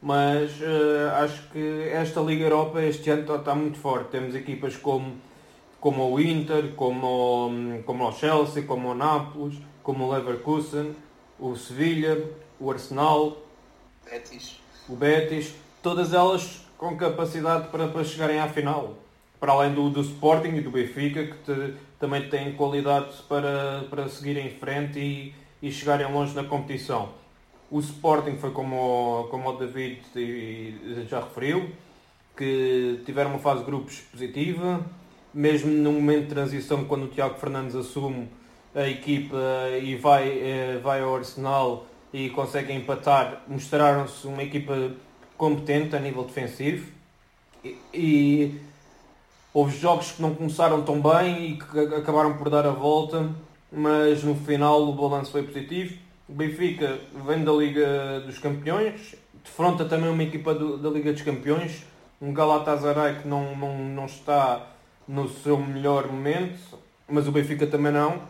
Mas 0.00 0.52
uh, 0.60 1.14
acho 1.22 1.48
que 1.50 1.88
esta 1.92 2.20
Liga 2.20 2.44
Europa 2.44 2.82
este 2.82 3.10
ano 3.10 3.22
está, 3.22 3.36
está 3.36 3.54
muito 3.54 3.78
forte. 3.78 4.10
Temos 4.10 4.34
equipas 4.34 4.76
como, 4.76 5.16
como 5.80 6.12
o 6.12 6.20
Inter, 6.20 6.74
como, 6.74 7.50
como 7.84 8.08
o 8.08 8.12
Chelsea, 8.12 8.62
como 8.64 8.90
o 8.90 8.94
Nápoles, 8.94 9.58
como 9.82 10.06
o 10.06 10.12
Leverkusen, 10.12 10.94
o 11.38 11.56
Sevilha, 11.56 12.16
o 12.62 12.70
Arsenal, 12.70 13.36
Betis. 14.08 14.60
o 14.88 14.94
Betis, 14.94 15.54
todas 15.82 16.14
elas 16.14 16.60
com 16.78 16.96
capacidade 16.96 17.68
para, 17.68 17.88
para 17.88 18.04
chegarem 18.04 18.38
à 18.38 18.48
final 18.48 18.94
para 19.42 19.50
além 19.50 19.74
do, 19.74 19.90
do 19.90 20.02
Sporting 20.02 20.50
e 20.50 20.60
do 20.60 20.70
Benfica, 20.70 21.26
que 21.26 21.36
te, 21.38 21.74
também 21.98 22.28
têm 22.28 22.52
qualidade 22.52 23.12
para, 23.28 23.84
para 23.90 24.08
seguir 24.08 24.36
em 24.36 24.50
frente 24.50 25.00
e, 25.00 25.34
e 25.60 25.72
chegarem 25.72 26.06
longe 26.12 26.32
na 26.32 26.44
competição. 26.44 27.08
O 27.68 27.80
Sporting 27.80 28.36
foi 28.36 28.52
como, 28.52 29.26
como 29.32 29.50
o 29.50 29.56
David 29.56 30.00
já 31.08 31.18
referiu, 31.18 31.70
que 32.36 33.00
tiveram 33.04 33.30
uma 33.30 33.40
fase 33.40 33.60
de 33.60 33.66
grupos 33.66 33.98
positiva, 34.12 34.86
mesmo 35.34 35.72
no 35.72 35.90
momento 35.90 36.22
de 36.22 36.28
transição, 36.28 36.84
quando 36.84 37.06
o 37.06 37.08
Tiago 37.08 37.36
Fernandes 37.40 37.74
assume 37.74 38.28
a 38.72 38.86
equipa 38.86 39.36
e 39.82 39.96
vai, 39.96 40.38
eh, 40.38 40.80
vai 40.80 41.00
ao 41.00 41.16
Arsenal 41.16 41.84
e 42.12 42.30
consegue 42.30 42.72
empatar, 42.72 43.42
mostraram-se 43.48 44.26
uma 44.26 44.42
equipa 44.42 44.92
competente 45.36 45.96
a 45.96 45.98
nível 45.98 46.24
defensivo. 46.24 46.90
E, 47.64 47.78
e 47.94 48.60
Houve 49.54 49.76
jogos 49.76 50.12
que 50.12 50.22
não 50.22 50.34
começaram 50.34 50.80
tão 50.82 50.98
bem 50.98 51.50
e 51.50 51.58
que 51.58 51.94
acabaram 51.94 52.38
por 52.38 52.48
dar 52.48 52.64
a 52.64 52.70
volta, 52.70 53.28
mas 53.70 54.24
no 54.24 54.34
final 54.34 54.82
o 54.82 54.94
balanço 54.94 55.30
foi 55.30 55.42
positivo. 55.42 55.94
O 56.26 56.32
Benfica 56.32 56.98
vem 57.26 57.44
da 57.44 57.52
Liga 57.52 58.20
dos 58.20 58.38
Campeões, 58.38 59.14
defronta 59.44 59.84
também 59.84 60.08
uma 60.08 60.22
equipa 60.22 60.54
do, 60.54 60.78
da 60.78 60.88
Liga 60.88 61.12
dos 61.12 61.20
Campeões, 61.20 61.84
um 62.18 62.32
Galatasaray 62.32 63.16
que 63.16 63.28
não, 63.28 63.54
não, 63.54 63.76
não 63.76 64.06
está 64.06 64.68
no 65.06 65.28
seu 65.28 65.58
melhor 65.58 66.10
momento, 66.10 66.78
mas 67.06 67.28
o 67.28 67.32
Benfica 67.32 67.66
também 67.66 67.92
não. 67.92 68.22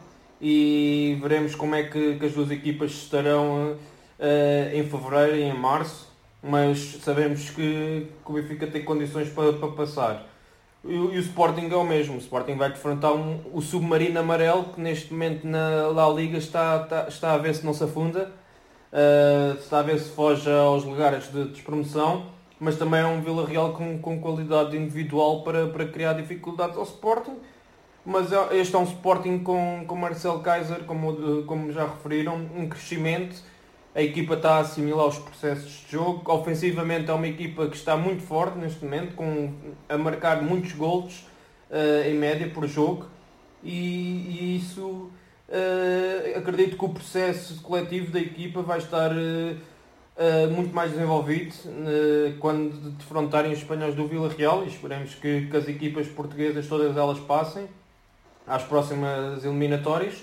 E 0.45 1.17
veremos 1.23 1.55
como 1.55 1.77
é 1.77 1.85
que, 1.85 2.17
que 2.17 2.27
as 2.27 2.33
duas 2.33 2.51
equipas 2.51 2.91
estarão 2.91 3.77
uh, 4.19 4.75
em 4.77 4.83
fevereiro 4.83 5.37
e 5.37 5.43
em 5.43 5.55
março, 5.57 6.09
mas 6.43 6.99
sabemos 7.01 7.51
que, 7.51 8.09
que 8.25 8.31
o 8.31 8.33
Benfica 8.33 8.67
tem 8.67 8.85
condições 8.85 9.29
para, 9.29 9.53
para 9.53 9.69
passar. 9.69 10.27
E, 10.85 10.95
o 10.95 11.17
Sporting 11.17 11.69
é 11.71 11.77
o 11.77 11.85
mesmo. 11.85 12.17
O 12.17 12.19
Sporting 12.19 12.57
vai 12.57 12.71
defrontar 12.71 13.13
um, 13.13 13.41
o 13.53 13.63
submarino 13.63 14.19
amarelo 14.19 14.65
que 14.65 14.81
neste 14.81 15.13
momento 15.13 15.47
na 15.47 15.87
La 15.87 16.09
Liga 16.09 16.39
está, 16.39 16.83
está, 16.83 17.09
está 17.09 17.35
a 17.35 17.39
ver 17.39 17.55
se 17.55 17.65
não 17.65 17.73
se 17.73 17.85
afunda, 17.85 18.33
uh, 18.93 19.57
está 19.59 19.79
a 19.79 19.83
ver 19.83 20.01
se 20.01 20.11
foge 20.11 20.51
aos 20.51 20.85
lugares 20.85 21.31
de 21.31 21.45
despromoção, 21.45 22.27
mas 22.59 22.77
também 22.77 23.01
é 23.01 23.07
um 23.07 23.21
Vila 23.21 23.47
Real 23.47 23.75
com, 23.75 23.97
com 24.01 24.21
qualidade 24.21 24.77
individual 24.77 25.45
para, 25.45 25.69
para 25.69 25.87
criar 25.87 26.15
dificuldades 26.15 26.77
ao 26.77 26.83
Sporting. 26.83 27.37
Mas 28.05 28.31
este 28.53 28.75
é 28.75 28.79
um 28.79 28.85
Sporting 28.85 29.39
com, 29.39 29.85
com 29.87 29.95
Marcel 29.95 30.41
Kaiser, 30.41 30.85
como, 30.85 31.45
como 31.45 31.71
já 31.73 31.87
referiram, 31.87 32.35
um 32.57 32.69
crescimento 32.69 33.43
a 33.95 34.01
equipa 34.01 34.35
está 34.35 34.57
a 34.57 34.61
assimilar 34.61 35.07
os 35.07 35.19
processos 35.19 35.85
de 35.85 35.93
jogo. 35.93 36.33
Ofensivamente 36.33 37.11
é 37.11 37.15
uma 37.15 37.29
equipa 37.29 37.69
que 37.69 37.77
está 37.77 37.97
muito 37.97 38.23
forte 38.23 38.59
neste 38.59 38.83
momento, 38.85 39.15
com, 39.15 39.53
a 39.89 39.99
marcar 39.99 40.43
muitos 40.43 40.73
golos 40.73 41.27
uh, 41.71 42.09
em 42.09 42.15
média 42.15 42.49
por 42.49 42.67
jogo. 42.67 43.07
E, 43.63 43.71
e 43.71 44.57
isso 44.57 45.11
uh, 45.49 46.39
acredito 46.39 46.79
que 46.79 46.85
o 46.85 46.89
processo 46.89 47.61
coletivo 47.63 48.11
da 48.11 48.19
equipa 48.19 48.63
vai 48.63 48.79
estar 48.79 49.13
uh, 49.13 50.51
muito 50.51 50.75
mais 50.75 50.93
desenvolvido 50.93 51.55
quando 52.39 52.91
defrontarem 52.93 53.53
os 53.53 53.59
espanhóis 53.59 53.95
do 53.95 54.07
Vila 54.07 54.29
Real 54.29 54.63
e 54.65 54.69
esperemos 54.69 55.15
que, 55.15 55.47
que 55.47 55.57
as 55.57 55.67
equipas 55.69 56.07
portuguesas 56.07 56.67
todas 56.67 56.97
elas 56.97 57.19
passem 57.21 57.67
às 58.47 58.63
próximas 58.63 59.45
eliminatórias 59.45 60.23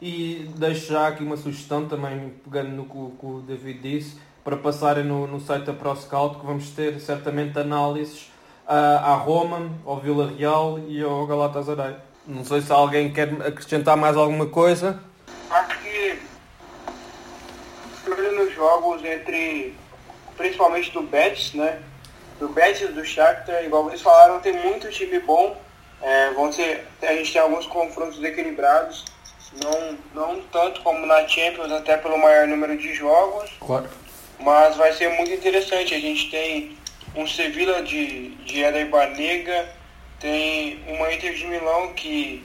e 0.00 0.50
deixo 0.56 0.92
já 0.92 1.08
aqui 1.08 1.22
uma 1.22 1.36
sugestão 1.36 1.88
também, 1.88 2.34
pegando 2.44 2.70
no 2.70 2.84
que, 2.84 3.26
o 3.26 3.40
David 3.40 3.78
disse, 3.80 4.18
para 4.44 4.56
passarem 4.56 5.04
no, 5.04 5.26
no 5.26 5.40
site 5.40 5.64
da 5.64 5.72
ProScout, 5.72 6.38
que 6.38 6.46
vamos 6.46 6.70
ter 6.70 7.00
certamente 7.00 7.58
análises 7.58 8.30
à, 8.66 9.12
à 9.12 9.14
Roma, 9.14 9.70
ao 9.84 9.98
Vila 9.98 10.32
Real 10.36 10.78
e 10.86 11.02
ao 11.02 11.26
Galatasaray. 11.26 11.96
Não 12.26 12.44
sei 12.44 12.60
se 12.60 12.72
alguém 12.72 13.12
quer 13.12 13.28
acrescentar 13.40 13.96
mais 13.96 14.16
alguma 14.16 14.46
coisa. 14.46 15.00
Acho 15.50 15.78
que 15.80 16.18
nos 18.36 18.54
jogos 18.54 19.04
entre, 19.04 19.74
principalmente 20.36 20.92
do 20.92 21.02
Betis, 21.02 21.54
né? 21.54 21.80
Do 22.38 22.48
Betis 22.48 22.92
do 22.92 23.04
Shakhtar, 23.04 23.64
igual 23.64 23.84
vocês 23.84 24.02
falaram, 24.02 24.40
tem 24.40 24.52
muito 24.52 24.90
time 24.90 25.18
bom. 25.20 25.56
É, 26.02 26.30
vão 26.32 26.52
ser, 26.52 26.86
a 27.02 27.12
gente 27.14 27.32
tem 27.32 27.40
alguns 27.40 27.66
confrontos 27.66 28.22
equilibrados 28.22 29.04
não, 29.62 29.98
não 30.14 30.42
tanto 30.52 30.80
como 30.82 31.06
na 31.06 31.26
Champions, 31.26 31.72
até 31.72 31.96
pelo 31.96 32.18
maior 32.18 32.46
número 32.46 32.76
de 32.76 32.94
jogos. 32.94 33.50
Claro. 33.60 33.88
Mas 34.38 34.76
vai 34.76 34.92
ser 34.92 35.08
muito 35.10 35.32
interessante. 35.32 35.94
A 35.94 36.00
gente 36.00 36.30
tem 36.30 36.76
um 37.14 37.26
Sevilla 37.26 37.82
de, 37.82 38.30
de 38.44 38.62
Eder 38.62 38.88
Banega, 38.88 39.68
tem 40.20 40.82
uma 40.88 41.12
Inter 41.12 41.34
de 41.34 41.46
Milão 41.46 41.92
que 41.94 42.44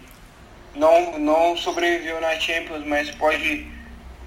não, 0.76 1.20
não 1.20 1.58
sobreviveu 1.58 2.22
na 2.22 2.40
Champions, 2.40 2.86
mas 2.86 3.12
pode 3.12 3.68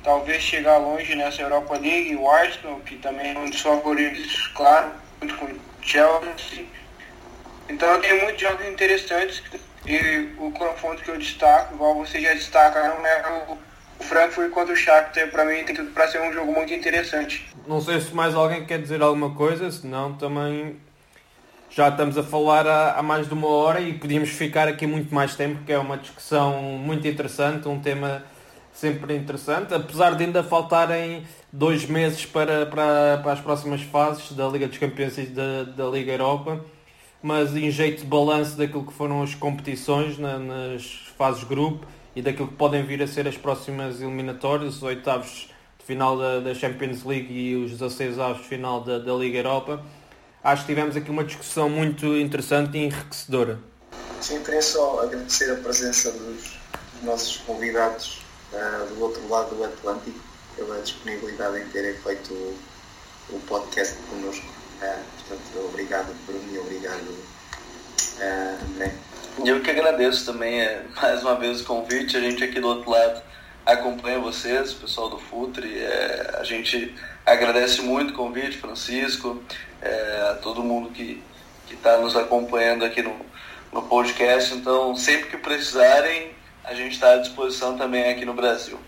talvez 0.02 0.42
chegar 0.42 0.76
longe 0.76 1.14
nessa 1.14 1.40
Europa 1.40 1.78
League. 1.78 2.16
O 2.16 2.30
Arsenal, 2.30 2.80
que 2.80 2.96
também 2.96 3.34
é 3.34 3.38
um 3.38 3.48
dos 3.48 3.60
favoritos, 3.60 4.48
claro, 4.48 4.92
junto 5.22 5.36
com 5.36 5.46
o 5.46 5.60
Chelsea. 5.80 6.66
Então 7.68 8.00
tem 8.00 8.20
muitos 8.20 8.40
jogos 8.40 8.66
interessantes 8.66 9.42
e 9.86 10.32
o 10.38 10.50
confronto 10.50 11.02
que 11.02 11.10
eu 11.10 11.18
destaco, 11.18 11.74
igual 11.74 11.94
você 11.94 12.20
já 12.20 12.32
destacaram, 12.32 13.04
é 13.04 13.44
o, 13.48 13.58
Frankfurt 14.00 14.50
contra 14.50 14.72
o 14.74 14.76
Shakhtar. 14.76 15.30
Para 15.30 15.44
mim 15.44 15.64
tem 15.64 15.74
tudo 15.74 15.90
para 15.92 16.08
ser 16.08 16.20
um 16.20 16.32
jogo 16.32 16.52
muito 16.52 16.72
interessante. 16.72 17.46
Não 17.66 17.80
sei 17.80 18.00
se 18.00 18.14
mais 18.14 18.34
alguém 18.34 18.66
quer 18.66 18.80
dizer 18.80 19.00
alguma 19.02 19.34
coisa, 19.34 19.70
senão 19.70 20.14
também 20.14 20.76
já 21.70 21.88
estamos 21.88 22.18
a 22.18 22.22
falar 22.22 22.66
há, 22.66 22.98
há, 22.98 23.02
mais 23.02 23.26
de 23.26 23.34
uma 23.34 23.48
hora 23.48 23.80
e 23.80 23.94
podíamos 23.94 24.30
ficar 24.30 24.68
aqui 24.68 24.86
muito 24.86 25.14
mais 25.14 25.34
tempo, 25.34 25.56
porque 25.56 25.72
é 25.72 25.78
uma 25.78 25.96
discussão 25.96 26.60
muito 26.60 27.06
interessante, 27.08 27.66
um 27.68 27.80
tema 27.80 28.24
sempre 28.72 29.16
interessante, 29.16 29.72
apesar 29.72 30.14
de 30.16 30.24
ainda 30.24 30.42
faltarem 30.42 31.26
dois 31.52 31.86
meses 31.86 32.26
para, 32.26 32.66
para, 32.66 33.20
para 33.22 33.32
as 33.32 33.40
próximas 33.40 33.82
fases 33.82 34.32
da 34.32 34.46
Liga 34.48 34.66
dos 34.66 34.78
Campeões 34.78 35.16
e 35.16 35.26
da, 35.26 35.64
da 35.64 35.84
Liga 35.86 36.12
Europa 36.12 36.60
mas 37.24 37.56
em 37.56 37.70
jeito 37.70 38.02
de 38.02 38.06
balanço 38.06 38.54
daquilo 38.54 38.84
que 38.84 38.92
foram 38.92 39.22
as 39.22 39.34
competições 39.34 40.18
na, 40.18 40.38
nas 40.38 41.08
fases 41.16 41.42
grupo 41.42 41.86
e 42.14 42.20
daquilo 42.20 42.48
que 42.48 42.54
podem 42.54 42.84
vir 42.84 43.02
a 43.02 43.06
ser 43.06 43.26
as 43.26 43.34
próximas 43.34 44.02
eliminatórias, 44.02 44.76
os 44.76 44.82
oitavos 44.82 45.48
de 45.78 45.86
final 45.86 46.18
da, 46.18 46.40
da 46.40 46.54
Champions 46.54 47.02
League 47.02 47.32
e 47.32 47.56
os 47.56 47.70
16 47.70 48.18
avos 48.18 48.42
de 48.42 48.48
final 48.48 48.82
da, 48.82 48.98
da, 48.98 49.14
Liga 49.14 49.38
Europa. 49.38 49.82
Acho 50.42 50.66
que 50.66 50.68
tivemos 50.68 50.96
aqui 50.98 51.10
uma 51.10 51.24
discussão 51.24 51.70
muito 51.70 52.04
interessante 52.14 52.76
e 52.76 52.84
enriquecedora. 52.84 53.58
Sim, 54.20 54.42
queria 54.42 54.60
só 54.60 55.00
agradecer 55.00 55.50
a 55.50 55.56
presença 55.56 56.12
dos 56.12 56.58
nossos 57.02 57.38
convidados 57.38 58.22
uh, 58.52 58.94
do 58.94 59.00
outro 59.00 59.26
lado 59.30 59.54
do 59.54 59.64
Atlântico, 59.64 60.20
pela 60.56 60.78
disponibilidade 60.82 61.58
em 61.58 61.68
terem 61.70 61.94
feito 61.94 62.34
o, 62.34 62.56
o 63.30 63.40
podcast 63.46 63.96
connosco. 64.10 64.63
Portanto, 65.18 65.66
obrigado 65.66 66.14
Bruno 66.26 66.54
e 66.54 66.58
obrigado 66.58 67.08
uh, 68.18 68.64
André. 68.70 68.94
Eu 69.44 69.60
que 69.60 69.70
agradeço 69.70 70.24
também 70.26 70.60
é, 70.60 70.84
mais 71.00 71.22
uma 71.22 71.34
vez 71.34 71.60
o 71.60 71.64
convite. 71.64 72.16
A 72.16 72.20
gente 72.20 72.44
aqui 72.44 72.60
do 72.60 72.68
outro 72.68 72.90
lado 72.90 73.22
acompanha 73.66 74.18
vocês, 74.18 74.72
o 74.72 74.76
pessoal 74.76 75.10
do 75.10 75.18
Futre. 75.18 75.78
É, 75.78 76.36
a 76.38 76.44
gente 76.44 76.94
agradece 77.24 77.82
muito 77.82 78.10
o 78.10 78.16
convite, 78.16 78.58
Francisco, 78.58 79.42
é, 79.80 80.28
a 80.30 80.34
todo 80.34 80.62
mundo 80.62 80.90
que 80.90 81.22
está 81.70 81.98
nos 81.98 82.16
acompanhando 82.16 82.84
aqui 82.84 83.02
no, 83.02 83.14
no 83.72 83.82
podcast. 83.82 84.54
Então, 84.54 84.94
sempre 84.94 85.30
que 85.30 85.36
precisarem, 85.36 86.30
a 86.62 86.74
gente 86.74 86.92
está 86.92 87.14
à 87.14 87.16
disposição 87.16 87.76
também 87.76 88.10
aqui 88.10 88.24
no 88.24 88.34
Brasil. 88.34 88.78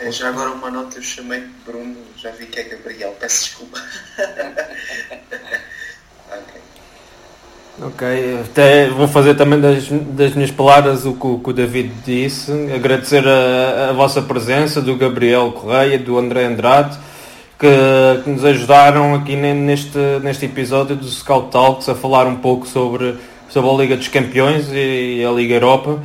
É, 0.00 0.10
já 0.10 0.28
agora 0.28 0.50
uma 0.50 0.70
nota, 0.70 0.98
eu 0.98 1.02
chamei 1.02 1.44
Bruno, 1.64 1.96
já 2.16 2.30
vi 2.30 2.46
que 2.46 2.60
é 2.60 2.64
Gabriel, 2.64 3.14
peço 3.18 3.44
desculpa. 3.44 3.80
ok. 6.30 6.60
Ok, 7.82 8.40
até 8.40 8.88
vou 8.88 9.06
fazer 9.08 9.34
também 9.34 9.60
das, 9.60 9.88
das 9.88 10.34
minhas 10.34 10.50
palavras 10.50 11.06
o 11.06 11.14
que, 11.14 11.26
o 11.26 11.38
que 11.38 11.50
o 11.50 11.52
David 11.52 11.92
disse, 12.04 12.52
agradecer 12.74 13.26
a, 13.26 13.90
a 13.90 13.92
vossa 13.92 14.20
presença, 14.22 14.80
do 14.80 14.96
Gabriel 14.96 15.52
Correia, 15.52 15.98
do 15.98 16.18
André 16.18 16.44
Andrade, 16.44 16.98
que, 17.58 17.68
que 18.22 18.30
nos 18.30 18.44
ajudaram 18.44 19.14
aqui 19.14 19.36
neste, 19.36 19.98
neste 20.22 20.46
episódio 20.46 20.96
do 20.96 21.08
Scout 21.08 21.50
Talks 21.50 21.88
a 21.88 21.94
falar 21.94 22.26
um 22.26 22.36
pouco 22.36 22.66
sobre, 22.66 23.16
sobre 23.48 23.70
a 23.70 23.74
Liga 23.74 23.96
dos 23.96 24.08
Campeões 24.08 24.66
e 24.72 25.24
a 25.24 25.30
Liga 25.30 25.54
Europa 25.54 26.00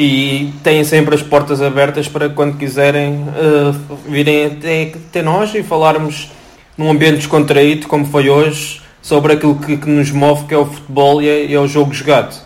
e 0.00 0.52
têm 0.62 0.84
sempre 0.84 1.16
as 1.16 1.24
portas 1.24 1.60
abertas 1.60 2.06
para 2.06 2.30
quando 2.30 2.56
quiserem 2.56 3.24
uh, 3.24 3.72
virem 4.08 4.46
até, 4.46 4.92
até 4.92 5.22
nós 5.22 5.52
e 5.56 5.62
falarmos 5.64 6.30
num 6.76 6.88
ambiente 6.88 7.16
descontraído 7.16 7.88
como 7.88 8.06
foi 8.06 8.30
hoje 8.30 8.80
sobre 9.02 9.32
aquilo 9.32 9.60
que, 9.60 9.76
que 9.76 9.90
nos 9.90 10.12
move 10.12 10.46
que 10.46 10.54
é 10.54 10.56
o 10.56 10.66
futebol 10.66 11.20
e 11.20 11.28
é, 11.28 11.52
é, 11.52 11.58
o 11.58 11.66
jogo 11.66 11.92
jogado. 11.92 12.40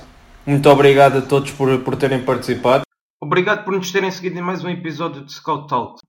Muito 0.46 0.66
obrigado 0.70 1.18
a 1.18 1.20
todos 1.20 1.50
por, 1.50 1.78
por 1.80 1.94
terem 1.94 2.24
participado. 2.24 2.84
Obrigado 3.20 3.66
por 3.66 3.74
nos 3.74 3.92
terem 3.92 4.10
seguido 4.10 4.38
em 4.38 4.42
mais 4.42 4.64
um 4.64 4.70
episódio 4.70 5.22
de 5.22 5.30
Scout 5.30 5.68
Talk. 5.68 6.00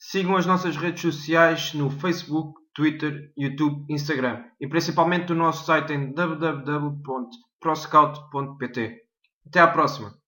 Sigam 0.00 0.36
as 0.36 0.46
nossas 0.46 0.74
redes 0.74 1.02
sociais 1.02 1.74
no 1.74 1.90
Facebook, 1.90 2.54
Twitter, 2.74 3.30
YouTube, 3.36 3.84
Instagram 3.90 4.42
e 4.58 4.66
principalmente 4.66 5.32
o 5.32 5.36
nosso 5.36 5.66
site 5.66 5.92
em 5.92 6.14
www.proscout.pt. 6.14 8.96
Até 9.46 9.60
à 9.60 9.68
próxima! 9.68 10.21